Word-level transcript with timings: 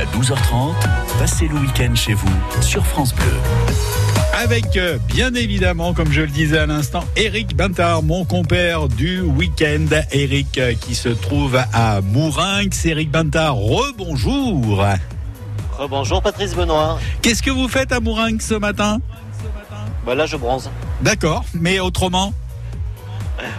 Jusqu'à 0.00 0.18
12h30, 0.18 0.74
passez 1.18 1.48
le 1.48 1.56
week-end 1.56 1.94
chez 1.94 2.14
vous 2.14 2.32
sur 2.62 2.86
France 2.86 3.14
Bleu. 3.14 3.32
Avec, 4.34 4.76
euh, 4.76 4.98
bien 5.08 5.34
évidemment, 5.34 5.92
comme 5.92 6.10
je 6.10 6.22
le 6.22 6.28
disais 6.28 6.58
à 6.58 6.66
l'instant, 6.66 7.04
Eric 7.16 7.54
Bintard, 7.54 8.02
mon 8.02 8.24
compère 8.24 8.88
du 8.88 9.20
week-end. 9.20 9.86
Eric 10.12 10.56
euh, 10.58 10.74
qui 10.74 10.94
se 10.94 11.08
trouve 11.10 11.58
à 11.72 12.00
Mourinx. 12.00 12.86
Eric 12.86 13.10
Bintard, 13.10 13.56
rebonjour. 13.56 14.84
Bonjour 15.90 16.22
Patrice 16.22 16.54
Benoît. 16.54 16.98
Qu'est-ce 17.20 17.42
que 17.42 17.50
vous 17.50 17.68
faites 17.68 17.92
à 17.92 18.00
Mourinx 18.00 18.46
ce 18.46 18.54
matin? 18.54 18.98
Bah 20.06 20.14
Là, 20.14 20.24
je 20.24 20.36
bronze. 20.36 20.70
D'accord, 21.02 21.44
mais 21.52 21.78
autrement 21.80 22.32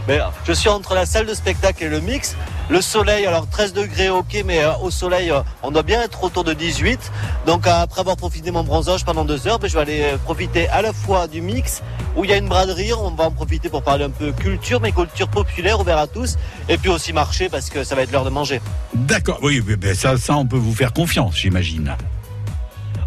mais 0.07 0.19
je 0.45 0.53
suis 0.53 0.69
entre 0.69 0.93
la 0.93 1.05
salle 1.05 1.25
de 1.25 1.33
spectacle 1.33 1.83
et 1.83 1.89
le 1.89 1.99
mix. 1.99 2.35
Le 2.69 2.81
soleil, 2.81 3.25
alors 3.25 3.47
13 3.47 3.73
degrés, 3.73 4.09
ok, 4.09 4.43
mais 4.45 4.63
euh, 4.63 4.71
au 4.81 4.91
soleil, 4.91 5.29
euh, 5.29 5.41
on 5.61 5.71
doit 5.71 5.83
bien 5.83 6.01
être 6.01 6.23
autour 6.23 6.45
de 6.45 6.53
18. 6.53 7.11
Donc 7.45 7.67
après 7.67 7.99
avoir 7.99 8.15
profité 8.15 8.47
de 8.47 8.53
mon 8.53 8.63
bronzage 8.63 9.03
pendant 9.03 9.25
deux 9.25 9.45
heures, 9.47 9.59
ben, 9.59 9.67
je 9.67 9.73
vais 9.73 9.81
aller 9.81 10.01
euh, 10.03 10.17
profiter 10.17 10.69
à 10.69 10.81
la 10.81 10.93
fois 10.93 11.27
du 11.27 11.41
mix, 11.41 11.83
où 12.15 12.23
il 12.23 12.29
y 12.29 12.33
a 12.33 12.37
une 12.37 12.47
braderie, 12.47 12.93
on 12.93 13.11
va 13.11 13.25
en 13.25 13.31
profiter 13.31 13.67
pour 13.67 13.83
parler 13.83 14.05
un 14.05 14.09
peu 14.09 14.31
culture, 14.31 14.79
mais 14.79 14.93
culture 14.93 15.27
populaire, 15.27 15.79
ouvert 15.81 15.97
à 15.97 16.07
tous, 16.07 16.37
et 16.69 16.77
puis 16.77 16.89
aussi 16.89 17.11
marché, 17.11 17.49
parce 17.49 17.69
que 17.69 17.83
ça 17.83 17.95
va 17.95 18.03
être 18.03 18.11
l'heure 18.11 18.25
de 18.25 18.29
manger. 18.29 18.61
D'accord, 18.93 19.39
oui, 19.41 19.61
ça, 19.93 20.15
ça, 20.17 20.37
on 20.37 20.45
peut 20.45 20.57
vous 20.57 20.73
faire 20.73 20.93
confiance, 20.93 21.35
j'imagine. 21.37 21.93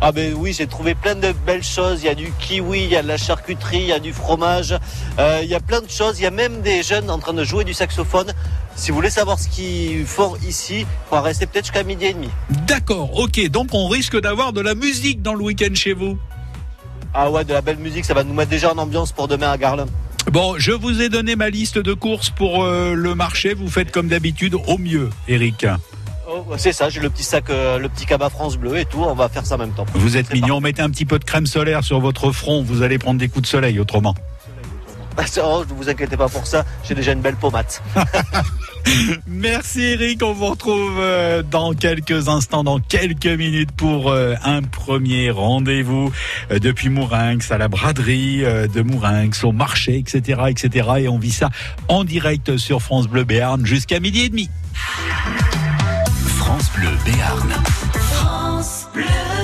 Ah 0.07 0.13
ben 0.13 0.35
oui, 0.37 0.53
j'ai 0.53 0.67
trouvé 0.67 0.95
plein 0.95 1.15
de 1.15 1.33
belles 1.47 1.65
choses. 1.65 2.03
Il 2.03 2.05
y 2.05 2.09
a 2.11 2.15
du 2.15 2.31
kiwi, 2.39 2.85
il 2.85 2.91
y 2.91 2.97
a 2.97 3.03
de 3.03 3.09
la 3.09 3.17
charcuterie, 3.17 3.79
il 3.79 3.87
y 3.87 3.93
a 3.93 3.99
du 3.99 4.13
fromage, 4.13 4.79
euh, 5.19 5.41
il 5.43 5.49
y 5.49 5.55
a 5.55 5.61
plein 5.61 5.81
de 5.81 5.89
choses. 5.89 6.21
Il 6.21 6.25
y 6.25 6.27
a 6.27 6.31
même 6.31 6.61
des 6.61 6.83
jeunes 6.83 7.09
en 7.09 7.19
train 7.19 7.33
de 7.33 7.43
jouer 7.43 7.65
du 7.65 7.73
saxophone. 7.73 8.35
Si 8.77 8.91
vous 8.91 8.97
voulez 8.97 9.09
savoir 9.09 9.39
ce 9.39 9.49
qu'ils 9.49 10.05
font 10.05 10.37
ici, 10.47 10.81
il 10.81 10.87
faudra 11.09 11.23
rester 11.23 11.47
peut-être 11.47 11.65
jusqu'à 11.65 11.85
midi 11.85 12.05
et 12.05 12.13
demi. 12.13 12.29
D'accord, 12.67 13.19
ok. 13.19 13.49
Donc 13.49 13.69
on 13.73 13.89
risque 13.89 14.21
d'avoir 14.21 14.53
de 14.53 14.61
la 14.61 14.75
musique 14.75 15.23
dans 15.23 15.33
le 15.33 15.43
week-end 15.43 15.75
chez 15.75 15.95
vous. 15.95 16.19
Ah 17.15 17.31
ouais, 17.31 17.47
de 17.47 17.55
la 17.55 17.63
belle 17.63 17.79
musique, 17.79 18.05
ça 18.05 18.13
va 18.13 18.25
nous 18.25 18.35
mettre 18.35 18.51
déjà 18.51 18.75
en 18.75 18.77
ambiance 18.77 19.11
pour 19.11 19.27
demain 19.27 19.53
à 19.53 19.57
Garlin. 19.57 19.87
Bon, 20.31 20.57
je 20.59 20.73
vous 20.73 21.01
ai 21.01 21.09
donné 21.09 21.35
ma 21.35 21.49
liste 21.49 21.79
de 21.79 21.95
courses 21.95 22.29
pour 22.29 22.63
euh, 22.63 22.93
le 22.93 23.15
marché. 23.15 23.55
Vous 23.55 23.71
faites 23.71 23.91
comme 23.91 24.09
d'habitude 24.09 24.55
au 24.67 24.77
mieux, 24.77 25.09
Eric. 25.29 25.65
Oh, 26.27 26.45
c'est 26.57 26.73
ça, 26.73 26.89
j'ai 26.89 27.01
le 27.01 27.11
petit 27.11 27.23
sac, 27.23 27.51
euh, 27.51 27.79
le 27.79 27.89
petit 27.89 28.07
cabas 28.07 28.31
France 28.31 28.57
Bleu 28.57 28.79
et 28.79 28.85
tout. 28.85 29.03
On 29.03 29.15
va 29.15 29.29
faire 29.29 29.45
ça 29.45 29.57
en 29.57 29.59
même 29.59 29.73
temps. 29.73 29.85
Vous 29.95 30.17
êtes 30.17 30.33
mignon. 30.33 30.61
Mettez 30.61 30.83
un 30.83 30.91
petit 30.91 31.05
peu 31.05 31.19
de 31.19 31.25
crème 31.25 31.47
solaire 31.47 31.85
sur 31.85 32.01
votre 32.01 32.33
front. 32.33 32.63
Vous 32.63 32.83
allez 32.83 32.99
prendre 32.99 33.19
des 33.19 33.29
coups 33.29 33.43
de 33.43 33.47
soleil 33.47 33.79
autrement. 33.79 34.15
Oh, 35.43 35.65
ne 35.69 35.75
vous 35.75 35.89
inquiétez 35.89 36.17
pas 36.17 36.29
pour 36.29 36.47
ça. 36.47 36.65
J'ai 36.83 36.95
déjà 36.95 37.13
une 37.13 37.21
belle 37.21 37.37
pommade. 37.37 37.67
Merci 39.27 39.83
Eric. 39.83 40.23
On 40.23 40.33
vous 40.33 40.47
retrouve 40.47 40.99
euh, 40.99 41.43
dans 41.43 41.73
quelques 41.73 42.29
instants, 42.29 42.65
dans 42.65 42.81
quelques 42.81 43.27
minutes 43.27 43.71
pour 43.73 44.11
euh, 44.11 44.35
un 44.43 44.63
premier 44.63 45.31
rendez-vous 45.31 46.11
depuis 46.51 46.89
Mourinx 46.89 47.51
à 47.53 47.59
la 47.59 47.69
braderie 47.69 48.39
de 48.39 48.83
Mourinx, 48.83 49.45
au 49.45 49.53
marché, 49.53 49.99
etc., 49.99 50.43
etc. 50.49 50.89
Et 51.01 51.09
on 51.09 51.19
vit 51.19 51.33
ça 51.33 51.51
en 51.89 52.03
direct 52.03 52.57
sur 52.57 52.83
France 52.83 53.07
Bleu 53.07 53.25
Béarn 53.25 53.65
jusqu'à 53.65 54.01
midi 54.01 54.23
et 54.23 54.29
demi. 54.31 54.51
France 56.45 56.71
Bleu 56.73 56.91
Béarn. 57.07 57.51
France 57.95 58.87
Bleu. 58.93 59.44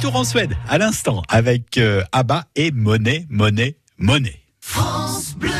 Tour 0.00 0.16
en 0.16 0.24
Suède 0.24 0.56
à 0.68 0.78
l'instant 0.78 1.22
avec 1.28 1.76
euh, 1.76 2.02
Abba 2.12 2.44
et 2.56 2.70
Monet, 2.70 3.26
Monet, 3.28 3.76
Monet. 3.98 4.40
France 4.60 5.34
Bleu. 5.36 5.50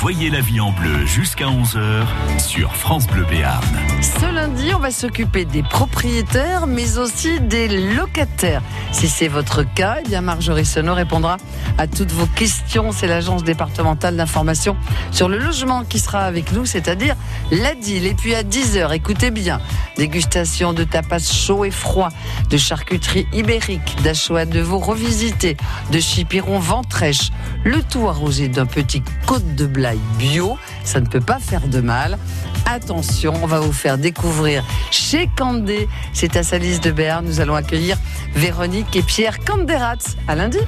Voyez 0.00 0.30
la 0.30 0.40
vie 0.40 0.58
en 0.58 0.72
bleu 0.72 1.06
jusqu'à 1.06 1.46
11h 1.46 2.06
sur 2.40 2.74
France 2.74 3.06
Bleu 3.06 3.24
Béarn. 3.30 3.64
Ce 4.00 4.32
lundi, 4.32 4.72
on 4.74 4.78
va 4.78 4.90
s'occuper 4.90 5.44
des 5.44 5.62
propriétaires, 5.62 6.66
mais 6.66 6.98
aussi 6.98 7.40
des 7.40 7.68
locataires. 7.94 8.62
Si 8.90 9.08
c'est 9.08 9.28
votre 9.28 9.62
cas, 9.62 9.98
eh 10.00 10.08
bien 10.08 10.20
Marjorie 10.20 10.64
Senot 10.64 10.94
répondra 10.94 11.36
à 11.76 11.86
toutes 11.86 12.10
vos 12.10 12.26
questions. 12.26 12.90
C'est 12.90 13.06
l'agence 13.06 13.44
départementale 13.44 14.16
d'information 14.16 14.76
sur 15.12 15.28
le 15.28 15.38
logement 15.38 15.84
qui 15.84 15.98
sera 15.98 16.20
avec 16.20 16.52
nous, 16.52 16.64
c'est-à-dire 16.66 17.14
la 17.50 17.74
DIL. 17.74 18.06
Et 18.06 18.14
puis 18.14 18.34
à 18.34 18.42
10h, 18.42 18.92
écoutez 18.92 19.30
bien, 19.30 19.60
dégustation 19.96 20.72
de 20.72 20.84
tapas 20.84 21.18
chaud 21.20 21.64
et 21.64 21.70
froid, 21.70 22.08
de 22.50 22.56
charcuterie 22.56 23.26
ibérique, 23.32 23.96
d'achois 24.02 24.46
de 24.46 24.60
veau 24.60 24.78
revisité, 24.78 25.56
de 25.92 26.00
chipiron 26.00 26.58
ventrèche, 26.58 27.30
le 27.64 27.82
tout 27.82 28.08
arrosé 28.08 28.48
d'un 28.48 28.66
petit 28.66 29.02
côte 29.26 29.54
de 29.54 29.66
blaye 29.66 30.00
bio. 30.18 30.58
Ça 30.84 31.00
ne 31.00 31.06
peut 31.06 31.20
pas 31.20 31.38
faire 31.38 31.68
de 31.68 31.80
mal. 31.80 32.18
Attention, 32.66 33.32
on 33.42 33.46
va 33.46 33.60
vous 33.60 33.72
faire 33.72 33.98
découvrir 33.98 34.64
chez 34.90 35.28
Candé. 35.36 35.88
C'est 36.12 36.36
à 36.36 36.42
Salis 36.42 36.80
de 36.80 36.90
Béarn. 36.90 37.24
Nous 37.24 37.40
allons 37.40 37.54
accueillir 37.54 37.96
Véronique 38.34 38.94
et 38.96 39.02
Pierre 39.02 39.38
Canderat. 39.40 39.96
À 40.26 40.34
lundi. 40.34 40.58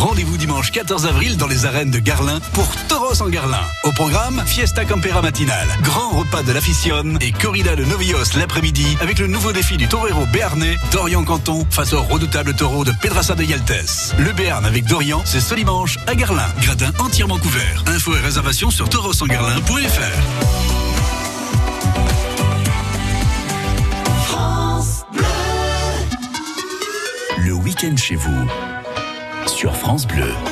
Rendez-vous 0.00 0.38
dimanche 0.38 0.72
14 0.72 1.04
avril 1.04 1.36
dans 1.36 1.46
les 1.46 1.66
arènes 1.66 1.90
de 1.90 1.98
Garlin 1.98 2.40
pour 2.54 2.66
Toros 2.88 3.20
en 3.20 3.28
Garlin. 3.28 3.60
Au 3.84 3.92
programme, 3.92 4.42
Fiesta 4.46 4.86
Campera 4.86 5.20
matinale, 5.20 5.68
grand 5.82 6.08
repas 6.08 6.42
de 6.42 6.52
l'aficionne 6.52 7.18
et 7.20 7.32
corrida 7.32 7.76
de 7.76 7.84
Novios 7.84 8.34
l'après-midi 8.38 8.96
avec 9.02 9.18
le 9.18 9.26
nouveau 9.26 9.52
défi 9.52 9.76
du 9.76 9.88
torero 9.88 10.24
béarnais, 10.24 10.78
Dorian 10.90 11.22
Canton, 11.22 11.66
face 11.68 11.92
au 11.92 12.02
redoutable 12.02 12.54
taureau 12.54 12.82
de 12.82 12.92
Pedrassa 12.92 13.34
de 13.34 13.44
Yaltes. 13.44 14.14
Le 14.18 14.32
Béarn 14.32 14.64
avec 14.64 14.86
Dorian, 14.86 15.20
c'est 15.26 15.38
ce 15.38 15.54
dimanche 15.54 15.98
à 16.06 16.14
Garlin. 16.14 16.48
Gradin 16.62 16.92
entièrement 16.98 17.36
couvert. 17.36 17.84
Infos 17.86 18.16
et 18.16 18.20
réservations 18.20 18.70
sur 18.70 18.88
taurosengarlin.fr. 18.88 20.80
Le 27.44 27.52
week-end 27.52 27.96
chez 27.98 28.16
vous 28.16 28.46
sur 29.60 29.76
France 29.76 30.06
Bleu. 30.06 30.49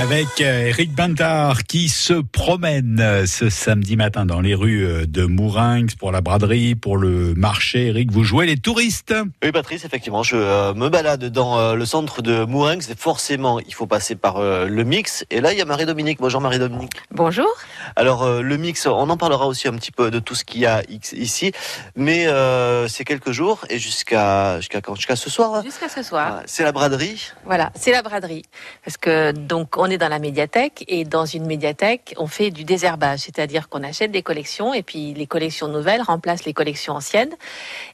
Avec 0.00 0.40
euh, 0.40 0.68
Eric 0.68 0.94
Bintard 0.94 1.64
qui 1.64 1.88
se 1.88 2.12
promène 2.14 3.00
euh, 3.00 3.26
ce 3.26 3.50
samedi 3.50 3.96
matin 3.96 4.26
dans 4.26 4.40
les 4.40 4.54
rues 4.54 4.86
euh, 4.86 5.06
de 5.06 5.24
Mourinx 5.24 5.96
pour 5.96 6.12
la 6.12 6.20
braderie, 6.20 6.76
pour 6.76 6.96
le 6.96 7.34
marché. 7.34 7.88
Eric, 7.88 8.12
vous 8.12 8.22
jouez 8.22 8.46
les 8.46 8.56
touristes? 8.56 9.12
Oui, 9.42 9.50
Patrice, 9.50 9.84
effectivement, 9.84 10.22
je 10.22 10.36
euh, 10.36 10.72
me 10.72 10.88
balade 10.88 11.24
dans 11.24 11.58
euh, 11.58 11.74
le 11.74 11.84
centre 11.84 12.22
de 12.22 12.44
Mourinx. 12.44 12.88
Et 12.90 12.94
forcément, 12.94 13.58
il 13.58 13.74
faut 13.74 13.88
passer 13.88 14.14
par 14.14 14.36
euh, 14.36 14.66
le 14.66 14.84
mix. 14.84 15.24
Et 15.30 15.40
là, 15.40 15.52
il 15.52 15.58
y 15.58 15.62
a 15.62 15.64
Marie-Dominique. 15.64 16.18
Bonjour 16.20 16.40
Marie-Dominique. 16.40 16.92
Bonjour. 17.10 17.48
Alors, 17.96 18.40
le 18.40 18.56
mix, 18.56 18.86
on 18.86 19.10
en 19.10 19.16
parlera 19.16 19.48
aussi 19.48 19.66
un 19.66 19.74
petit 19.74 19.92
peu 19.92 20.12
de 20.12 20.20
tout 20.20 20.36
ce 20.36 20.44
qu'il 20.44 20.60
y 20.60 20.66
a 20.66 20.82
ici. 20.88 21.50
Mais 21.96 22.28
euh, 22.28 22.86
c'est 22.86 23.04
quelques 23.04 23.32
jours 23.32 23.64
et 23.68 23.78
jusqu'à 23.78 24.58
jusqu'à 24.60 24.80
quand? 24.80 24.94
Jusqu'à 24.94 25.16
ce 25.16 25.28
soir. 25.28 25.54
hein? 25.56 25.62
Jusqu'à 25.64 25.88
ce 25.88 26.04
soir. 26.04 26.42
C'est 26.46 26.62
la 26.62 26.70
braderie. 26.72 27.32
Voilà, 27.44 27.72
c'est 27.74 27.90
la 27.90 28.02
braderie. 28.02 28.44
Parce 28.84 28.96
que 28.96 29.32
donc 29.32 29.76
on 29.76 29.87
est 29.90 29.98
dans 29.98 30.08
la 30.08 30.18
médiathèque 30.18 30.84
et 30.88 31.04
dans 31.04 31.24
une 31.26 31.46
médiathèque, 31.46 32.14
on 32.18 32.26
fait 32.26 32.50
du 32.50 32.64
désherbage, 32.64 33.20
c'est-à-dire 33.20 33.68
qu'on 33.68 33.82
achète 33.82 34.10
des 34.10 34.22
collections 34.22 34.74
et 34.74 34.82
puis 34.82 35.14
les 35.14 35.26
collections 35.26 35.68
nouvelles 35.68 36.02
remplacent 36.02 36.44
les 36.44 36.52
collections 36.54 36.94
anciennes. 36.94 37.34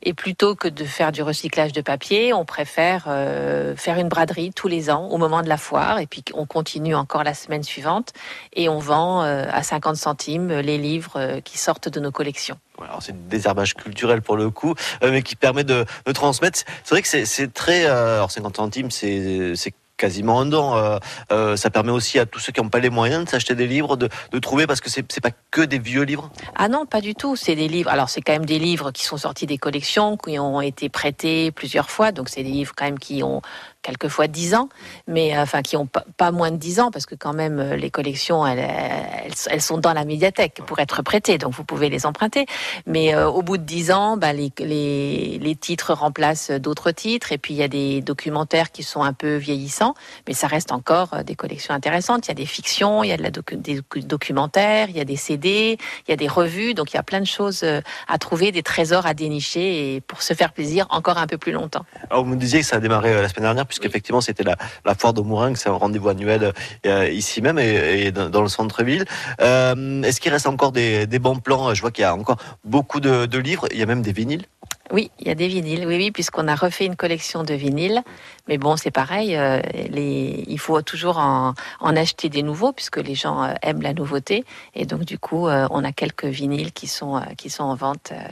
Et 0.02 0.14
plutôt 0.14 0.54
que 0.54 0.68
de 0.68 0.84
faire 0.84 1.12
du 1.12 1.22
recyclage 1.22 1.72
de 1.72 1.80
papier, 1.80 2.32
on 2.32 2.44
préfère 2.44 3.04
euh, 3.08 3.76
faire 3.76 3.98
une 3.98 4.08
braderie 4.08 4.52
tous 4.52 4.68
les 4.68 4.90
ans 4.90 5.08
au 5.08 5.18
moment 5.18 5.42
de 5.42 5.48
la 5.48 5.56
foire 5.56 5.98
et 5.98 6.06
puis 6.06 6.22
on 6.34 6.46
continue 6.46 6.94
encore 6.94 7.24
la 7.24 7.34
semaine 7.34 7.62
suivante 7.62 8.12
et 8.54 8.68
on 8.68 8.78
vend 8.78 9.22
euh, 9.22 9.44
à 9.52 9.62
50 9.62 9.96
centimes 9.96 10.48
les 10.52 10.78
livres 10.78 11.14
euh, 11.16 11.40
qui 11.40 11.58
sortent 11.58 11.88
de 11.88 12.00
nos 12.00 12.10
collections. 12.12 12.58
Alors 12.82 13.02
c'est 13.02 13.12
du 13.12 13.28
désherbage 13.28 13.74
culturel 13.74 14.20
pour 14.20 14.36
le 14.36 14.50
coup, 14.50 14.74
mais 15.02 15.22
qui 15.22 15.36
permet 15.36 15.62
de, 15.62 15.84
de 16.06 16.12
transmettre. 16.12 16.60
C'est 16.82 16.90
vrai 16.94 17.02
que 17.02 17.08
c'est- 17.08 17.52
très. 17.54 17.84
alors 17.86 18.30
50 18.32 18.56
centimes, 18.56 18.90
c'est 18.90 19.54
quasiment 19.96 20.40
un 20.40 20.46
don. 20.46 20.74
Euh, 20.74 20.98
euh, 21.32 21.56
ça 21.56 21.70
permet 21.70 21.92
aussi 21.92 22.18
à 22.18 22.26
tous 22.26 22.38
ceux 22.38 22.52
qui 22.52 22.60
n'ont 22.60 22.68
pas 22.68 22.80
les 22.80 22.90
moyens 22.90 23.24
de 23.24 23.28
s'acheter 23.28 23.54
des 23.54 23.66
livres, 23.66 23.96
de, 23.96 24.08
de 24.32 24.38
trouver, 24.38 24.66
parce 24.66 24.80
que 24.80 24.90
c'est 24.90 25.04
c'est 25.12 25.20
pas 25.20 25.30
que 25.50 25.60
des 25.60 25.78
vieux 25.78 26.02
livres. 26.02 26.30
Ah 26.56 26.68
non, 26.68 26.86
pas 26.86 27.00
du 27.00 27.14
tout. 27.14 27.36
C'est 27.36 27.56
des 27.56 27.68
livres. 27.68 27.90
Alors 27.90 28.08
c'est 28.08 28.20
quand 28.20 28.32
même 28.32 28.46
des 28.46 28.58
livres 28.58 28.90
qui 28.90 29.04
sont 29.04 29.16
sortis 29.16 29.46
des 29.46 29.58
collections, 29.58 30.16
qui 30.16 30.38
ont 30.38 30.60
été 30.60 30.88
prêtés 30.88 31.50
plusieurs 31.52 31.90
fois. 31.90 32.12
Donc 32.12 32.28
c'est 32.28 32.42
des 32.42 32.50
livres 32.50 32.74
quand 32.76 32.84
même 32.84 32.98
qui 32.98 33.22
ont 33.22 33.42
quelquefois 33.84 34.26
10 34.26 34.54
ans, 34.54 34.68
mais 35.06 35.36
euh, 35.36 35.42
enfin 35.42 35.62
qui 35.62 35.76
ont 35.76 35.86
pas, 35.86 36.32
moins 36.32 36.50
de 36.50 36.56
10 36.56 36.80
ans 36.80 36.90
parce 36.90 37.06
que 37.06 37.14
quand 37.14 37.34
même 37.34 37.60
euh, 37.60 37.76
les 37.76 37.90
collections 37.90 38.44
elles, 38.44 38.66
elles, 39.46 39.60
sont 39.60 39.78
dans 39.78 39.92
la 39.92 40.04
médiathèque 40.04 40.60
pour 40.66 40.78
être 40.80 41.02
prêtées, 41.02 41.38
donc 41.38 41.52
vous 41.52 41.64
pouvez 41.64 41.90
les 41.90 42.06
emprunter. 42.06 42.46
Mais 42.86 43.14
euh, 43.14 43.28
au 43.28 43.42
bout 43.42 43.58
de 43.58 43.62
10 43.62 43.92
ans, 43.92 44.16
bah, 44.16 44.32
les, 44.32 44.50
les, 44.58 45.38
les 45.38 45.54
titres 45.54 45.92
remplacent 45.92 46.50
d'autres 46.50 46.90
titres 46.90 47.30
et 47.30 47.38
puis 47.38 47.54
il 47.54 47.58
y 47.58 47.62
a 47.62 47.68
des 47.68 48.00
documentaires 48.00 48.72
qui 48.72 48.82
sont 48.82 49.02
un 49.02 49.12
peu 49.12 49.36
vieillissants, 49.36 49.94
mais 50.26 50.34
ça 50.34 50.46
reste 50.46 50.72
encore 50.72 51.22
des 51.24 51.34
collections 51.34 51.74
intéressantes. 51.74 52.26
Il 52.26 52.30
y 52.30 52.32
a 52.32 52.34
des 52.34 52.46
fictions, 52.46 53.04
il 53.04 53.10
y 53.10 53.12
a 53.12 53.18
de 53.18 53.22
la 53.22 53.30
docu- 53.30 53.60
des 53.60 53.80
docu- 53.80 54.06
documentaires, 54.06 54.88
il 54.88 54.96
y 54.96 55.00
a 55.00 55.04
des 55.04 55.16
CD, 55.16 55.76
il 56.08 56.10
y 56.10 56.14
a 56.14 56.16
des 56.16 56.28
revues, 56.28 56.72
donc 56.72 56.92
il 56.92 56.96
y 56.96 56.98
a 56.98 57.02
plein 57.02 57.20
de 57.20 57.26
choses 57.26 57.64
à 58.08 58.18
trouver, 58.18 58.50
des 58.50 58.62
trésors 58.62 59.04
à 59.04 59.12
dénicher 59.12 59.94
et 59.94 60.00
pour 60.00 60.22
se 60.22 60.32
faire 60.32 60.52
plaisir 60.54 60.86
encore 60.88 61.18
un 61.18 61.26
peu 61.26 61.36
plus 61.36 61.52
longtemps. 61.52 61.84
Alors 62.10 62.24
vous 62.24 62.30
me 62.30 62.36
disiez 62.36 62.60
que 62.60 62.66
ça 62.66 62.76
a 62.76 62.80
démarré 62.80 63.12
la 63.12 63.28
semaine 63.28 63.44
dernière, 63.44 63.66
puisqu'effectivement 63.74 64.20
c'était 64.20 64.44
la, 64.44 64.56
la 64.84 64.94
foire 64.94 65.12
de 65.12 65.20
Mourin, 65.20 65.54
c'est 65.56 65.68
un 65.68 65.72
rendez-vous 65.72 66.08
annuel 66.08 66.52
euh, 66.86 67.08
ici 67.08 67.42
même 67.42 67.58
et, 67.58 68.06
et 68.06 68.12
dans, 68.12 68.30
dans 68.30 68.42
le 68.42 68.48
centre-ville. 68.48 69.04
Euh, 69.40 70.02
Est-ce 70.02 70.20
qu'il 70.20 70.32
reste 70.32 70.46
encore 70.46 70.72
des, 70.72 71.06
des 71.06 71.18
bons 71.18 71.40
plans? 71.40 71.74
Je 71.74 71.80
vois 71.80 71.90
qu'il 71.90 72.02
y 72.02 72.06
a 72.06 72.14
encore 72.14 72.36
beaucoup 72.64 73.00
de, 73.00 73.26
de 73.26 73.38
livres, 73.38 73.66
il 73.72 73.78
y 73.78 73.82
a 73.82 73.86
même 73.86 74.02
des 74.02 74.12
vinyles. 74.12 74.46
Oui, 74.90 75.10
il 75.18 75.26
y 75.26 75.30
a 75.30 75.34
des 75.34 75.48
vinyles, 75.48 75.86
oui, 75.86 75.96
oui, 75.96 76.10
puisqu'on 76.10 76.46
a 76.46 76.54
refait 76.54 76.84
une 76.84 76.94
collection 76.94 77.42
de 77.42 77.54
vinyles. 77.54 78.02
Mais 78.48 78.58
bon, 78.58 78.76
c'est 78.76 78.90
pareil, 78.90 79.34
euh, 79.34 79.60
les, 79.88 80.44
il 80.46 80.58
faut 80.58 80.82
toujours 80.82 81.16
en, 81.16 81.54
en 81.80 81.96
acheter 81.96 82.28
des 82.28 82.42
nouveaux, 82.42 82.72
puisque 82.72 82.98
les 82.98 83.14
gens 83.14 83.42
euh, 83.42 83.54
aiment 83.62 83.80
la 83.80 83.94
nouveauté. 83.94 84.44
Et 84.74 84.84
donc, 84.84 85.06
du 85.06 85.18
coup, 85.18 85.48
euh, 85.48 85.66
on 85.70 85.84
a 85.84 85.92
quelques 85.92 86.26
vinyles 86.26 86.72
qui 86.72 86.86
sont, 86.86 87.16
euh, 87.16 87.22
qui 87.38 87.48
sont 87.48 87.64
en 87.64 87.74
vente 87.74 88.12
euh, 88.12 88.22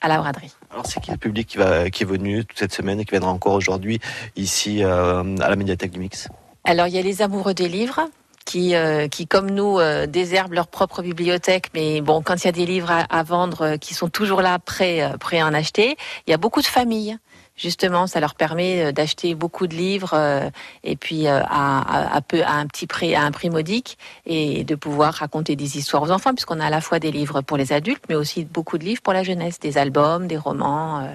à 0.00 0.08
la 0.08 0.18
braderie. 0.18 0.52
Alors 0.70 0.86
c'est 0.86 1.00
qui 1.00 1.10
le 1.10 1.16
public 1.16 1.48
qui, 1.48 1.56
va, 1.58 1.90
qui 1.90 2.02
est 2.04 2.06
venu 2.06 2.44
toute 2.44 2.58
cette 2.58 2.72
semaine 2.72 3.00
et 3.00 3.04
qui 3.04 3.12
viendra 3.12 3.30
encore 3.30 3.54
aujourd'hui 3.54 4.00
ici 4.36 4.84
euh, 4.84 5.36
à 5.40 5.48
la 5.50 5.56
médiathèque 5.56 5.92
du 5.92 5.98
Mix? 5.98 6.28
Alors, 6.64 6.86
il 6.86 6.94
y 6.94 6.98
a 6.98 7.02
les 7.02 7.22
amoureux 7.22 7.54
des 7.54 7.68
livres. 7.68 8.08
Qui, 8.44 8.74
euh, 8.74 9.08
qui, 9.08 9.26
comme 9.26 9.50
nous, 9.50 9.78
euh, 9.78 10.06
désherbent 10.06 10.54
leur 10.54 10.68
propre 10.68 11.02
bibliothèque. 11.02 11.66
Mais 11.74 12.00
bon, 12.00 12.22
quand 12.22 12.36
il 12.42 12.46
y 12.46 12.48
a 12.48 12.52
des 12.52 12.64
livres 12.64 12.90
à, 12.90 13.00
à 13.00 13.22
vendre 13.22 13.60
euh, 13.60 13.76
qui 13.76 13.92
sont 13.92 14.08
toujours 14.08 14.40
là, 14.40 14.58
prêts, 14.58 15.02
prêts 15.20 15.38
à 15.38 15.46
en 15.46 15.52
acheter, 15.52 15.98
il 16.26 16.30
y 16.30 16.32
a 16.32 16.38
beaucoup 16.38 16.62
de 16.62 16.66
familles. 16.66 17.18
Justement, 17.58 18.06
ça 18.06 18.20
leur 18.20 18.36
permet 18.36 18.84
euh, 18.84 18.92
d'acheter 18.92 19.34
beaucoup 19.34 19.66
de 19.66 19.74
livres 19.74 20.14
euh, 20.14 20.48
et 20.84 20.94
puis 20.94 21.26
euh, 21.26 21.40
à, 21.44 22.14
un 22.14 22.66
petit 22.66 22.86
prix, 22.86 23.16
à 23.16 23.22
un 23.24 23.32
prix 23.32 23.50
modique, 23.50 23.98
et 24.26 24.62
de 24.62 24.74
pouvoir 24.76 25.14
raconter 25.14 25.56
des 25.56 25.76
histoires 25.76 26.04
aux 26.04 26.10
enfants, 26.12 26.32
puisqu'on 26.32 26.60
a 26.60 26.66
à 26.66 26.70
la 26.70 26.80
fois 26.80 27.00
des 27.00 27.10
livres 27.10 27.40
pour 27.40 27.56
les 27.56 27.72
adultes, 27.72 28.04
mais 28.08 28.14
aussi 28.14 28.44
beaucoup 28.44 28.78
de 28.78 28.84
livres 28.84 29.02
pour 29.02 29.12
la 29.12 29.24
jeunesse, 29.24 29.58
des 29.58 29.76
albums, 29.76 30.28
des 30.28 30.36
romans. 30.36 31.08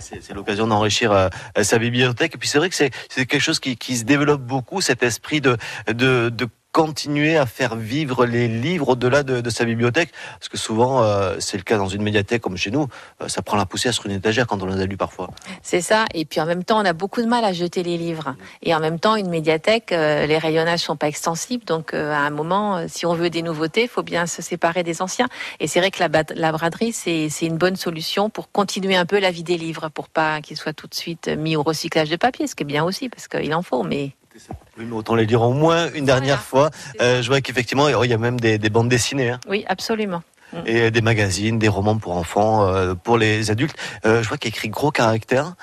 C'est 0.00 0.34
l'occasion 0.34 0.66
d'enrichir 0.66 1.30
sa 1.62 1.78
bibliothèque. 1.78 2.34
Et 2.34 2.38
puis 2.38 2.48
c'est 2.48 2.58
vrai 2.58 2.68
que 2.68 2.74
c'est 2.74 2.90
quelque 3.10 3.38
chose 3.38 3.60
qui, 3.60 3.76
qui 3.76 3.96
se 3.96 4.04
développe 4.04 4.42
beaucoup, 4.42 4.80
cet 4.80 5.02
esprit 5.02 5.40
de 5.40 5.56
continuer 6.72 7.36
à 7.36 7.46
faire 7.46 7.76
vivre 7.76 8.26
les 8.26 8.46
livres 8.46 8.90
au-delà 8.90 9.22
de, 9.22 9.50
sa 9.50 9.64
bibliothèque. 9.64 10.10
Parce 10.38 10.48
que 10.48 10.58
souvent, 10.58 11.02
euh, 11.02 11.36
c'est 11.40 11.56
le 11.56 11.62
cas 11.62 11.78
dans 11.78 11.88
une 11.88 12.02
médiathèque 12.02 12.42
comme 12.42 12.56
chez 12.56 12.70
nous, 12.70 12.86
euh, 13.22 13.28
ça 13.28 13.42
prend 13.42 13.56
la 13.56 13.66
poussière 13.66 13.94
sur 13.94 14.06
une 14.06 14.12
étagère 14.12 14.46
quand 14.46 14.62
on 14.62 14.66
les 14.66 14.80
a 14.80 14.86
lus 14.86 14.96
parfois. 14.96 15.30
C'est 15.62 15.80
ça. 15.80 16.04
Et 16.14 16.24
puis 16.24 16.40
en 16.40 16.46
même 16.46 16.64
temps, 16.64 16.80
on 16.80 16.84
a 16.84 16.92
beaucoup 16.92 17.22
de 17.22 17.26
mal 17.26 17.44
à 17.44 17.52
jeter 17.52 17.82
les 17.82 17.96
livres. 17.96 18.36
Et 18.62 18.74
en 18.74 18.80
même 18.80 19.00
temps, 19.00 19.16
une 19.16 19.30
médiathèque, 19.30 19.92
euh, 19.92 20.26
les 20.26 20.38
rayonnages 20.38 20.80
sont 20.80 20.96
pas 20.96 21.08
extensibles. 21.08 21.64
Donc 21.64 21.94
à 21.94 22.20
un 22.20 22.30
moment, 22.30 22.86
si 22.86 23.06
on 23.06 23.14
veut 23.14 23.30
des 23.30 23.42
nouveautés, 23.42 23.82
il 23.82 23.88
faut 23.88 24.02
bien 24.02 24.26
se 24.26 24.42
séparer 24.42 24.82
des 24.82 25.00
anciens. 25.02 25.28
Et 25.60 25.66
c'est 25.66 25.80
vrai 25.80 25.90
que 25.90 26.00
la, 26.00 26.52
braderie, 26.52 26.92
c'est 26.92 27.28
c'est 27.28 27.46
une 27.46 27.56
bonne 27.56 27.76
solution 27.76 28.30
pour 28.30 28.50
continuer 28.52 28.96
un 28.96 29.06
peu 29.06 29.18
la 29.18 29.30
vie 29.30 29.42
des 29.42 29.56
livres, 29.56 29.88
pour 29.88 30.08
pas 30.08 30.40
qu'ils 30.40 30.56
soient 30.56 30.72
tout 30.72 30.86
de 30.86 30.94
suite 30.94 31.28
mis 31.28 31.56
au 31.56 31.62
recyclage 31.62 32.10
de 32.10 32.16
papier, 32.16 32.46
ce 32.46 32.54
qui 32.54 32.62
est 32.62 32.66
bien 32.66 32.84
aussi, 32.84 33.08
parce 33.08 33.26
qu'il 33.28 33.54
en 33.54 33.62
faut. 33.62 33.82
Mais 33.82 34.12
Oui, 34.78 34.84
mais 34.86 34.94
autant 34.94 35.14
les 35.14 35.26
lire 35.26 35.42
au 35.42 35.52
moins 35.52 35.90
une 35.92 36.04
dernière 36.04 36.42
Voilà. 36.50 36.70
fois. 36.70 36.80
Euh, 37.00 37.22
je 37.22 37.28
vois 37.28 37.40
qu'effectivement, 37.40 37.88
il 37.88 38.10
y 38.10 38.14
a 38.14 38.18
même 38.18 38.38
des, 38.38 38.58
des 38.58 38.70
bandes 38.70 38.88
dessinées. 38.88 39.30
hein. 39.30 39.40
oui, 39.48 39.64
absolument. 39.68 40.22
Et 40.64 40.90
des 40.90 41.02
magazines, 41.02 41.58
des 41.58 41.68
romans 41.68 41.98
pour 41.98 42.16
enfants, 42.16 42.66
euh, 42.66 42.94
pour 42.94 43.18
les 43.18 43.50
adultes. 43.50 43.76
Euh, 44.06 44.22
je 44.22 44.28
vois 44.28 44.38
qu'il 44.38 44.48
écrit 44.48 44.68
gros 44.68 44.90
caractères. 44.90 45.54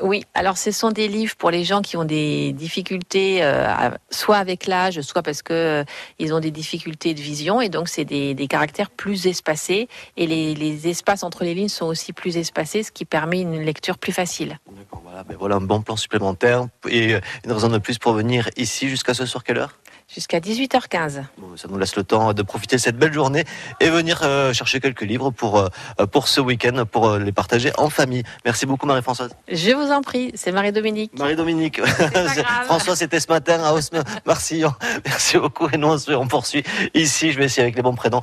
Oui, 0.00 0.24
alors 0.34 0.56
ce 0.56 0.70
sont 0.70 0.90
des 0.90 1.08
livres 1.08 1.34
pour 1.36 1.50
les 1.50 1.64
gens 1.64 1.82
qui 1.82 1.96
ont 1.96 2.04
des 2.04 2.52
difficultés, 2.52 3.42
euh, 3.42 3.90
soit 4.10 4.36
avec 4.36 4.66
l'âge, 4.66 5.00
soit 5.00 5.22
parce 5.22 5.42
que 5.42 5.84
ils 6.18 6.32
ont 6.32 6.40
des 6.40 6.52
difficultés 6.52 7.12
de 7.14 7.20
vision, 7.20 7.60
et 7.60 7.68
donc 7.68 7.88
c'est 7.88 8.04
des, 8.04 8.46
caractères 8.48 8.90
plus 8.90 9.26
espacés, 9.26 9.88
et 10.16 10.26
les, 10.26 10.88
espaces 10.88 11.24
entre 11.24 11.42
les 11.42 11.54
lignes 11.54 11.68
sont 11.68 11.86
aussi 11.86 12.12
plus 12.12 12.36
espacés, 12.36 12.84
ce 12.84 12.92
qui 12.92 13.04
permet 13.04 13.40
une 13.40 13.60
lecture 13.62 13.98
plus 13.98 14.12
facile. 14.12 14.58
Voilà, 15.02 15.24
ben 15.24 15.36
voilà 15.38 15.56
un 15.56 15.60
bon 15.60 15.82
plan 15.82 15.96
supplémentaire 15.96 16.66
et 16.88 17.14
une 17.44 17.52
raison 17.52 17.68
de 17.68 17.78
plus 17.78 17.98
pour 17.98 18.12
venir 18.12 18.48
ici 18.56 18.88
jusqu'à 18.88 19.14
ce 19.14 19.26
soir 19.26 19.42
quelle 19.42 19.58
heure? 19.58 19.78
Jusqu'à 20.08 20.40
18h15. 20.40 21.22
ça 21.56 21.68
nous 21.68 21.78
laisse 21.78 21.94
le 21.96 22.02
temps 22.02 22.32
de 22.32 22.42
profiter 22.42 22.76
de 22.76 22.80
cette 22.80 22.96
belle 22.96 23.12
journée 23.12 23.44
et 23.80 23.90
venir 23.90 24.20
euh, 24.22 24.54
chercher 24.54 24.80
quelques 24.80 25.02
livres 25.02 25.30
pour, 25.30 25.58
euh, 25.58 26.06
pour 26.10 26.28
ce 26.28 26.40
week-end, 26.40 26.84
pour 26.90 27.08
euh, 27.08 27.18
les 27.18 27.32
partager 27.32 27.72
en 27.76 27.90
famille. 27.90 28.22
Merci 28.44 28.64
beaucoup 28.64 28.86
Marie-Françoise. 28.86 29.32
Je 29.52 29.70
vous 29.72 29.92
en 29.92 30.00
prie, 30.00 30.32
c'est 30.34 30.50
Marie-Dominique. 30.50 31.12
Marie-Dominique. 31.18 31.80
François, 32.64 32.96
c'était 32.96 33.20
ce 33.20 33.28
matin 33.28 33.62
à 33.62 33.74
Osme. 33.74 34.02
Merci, 34.26 34.64
merci 35.04 35.36
beaucoup. 35.36 35.68
Et 35.72 35.76
nous, 35.76 35.88
on 36.10 36.26
poursuit 36.26 36.64
ici, 36.94 37.32
je 37.32 37.38
vais 37.38 37.44
essayer 37.44 37.62
avec 37.62 37.76
les 37.76 37.82
bons 37.82 37.94
prénoms, 37.94 38.22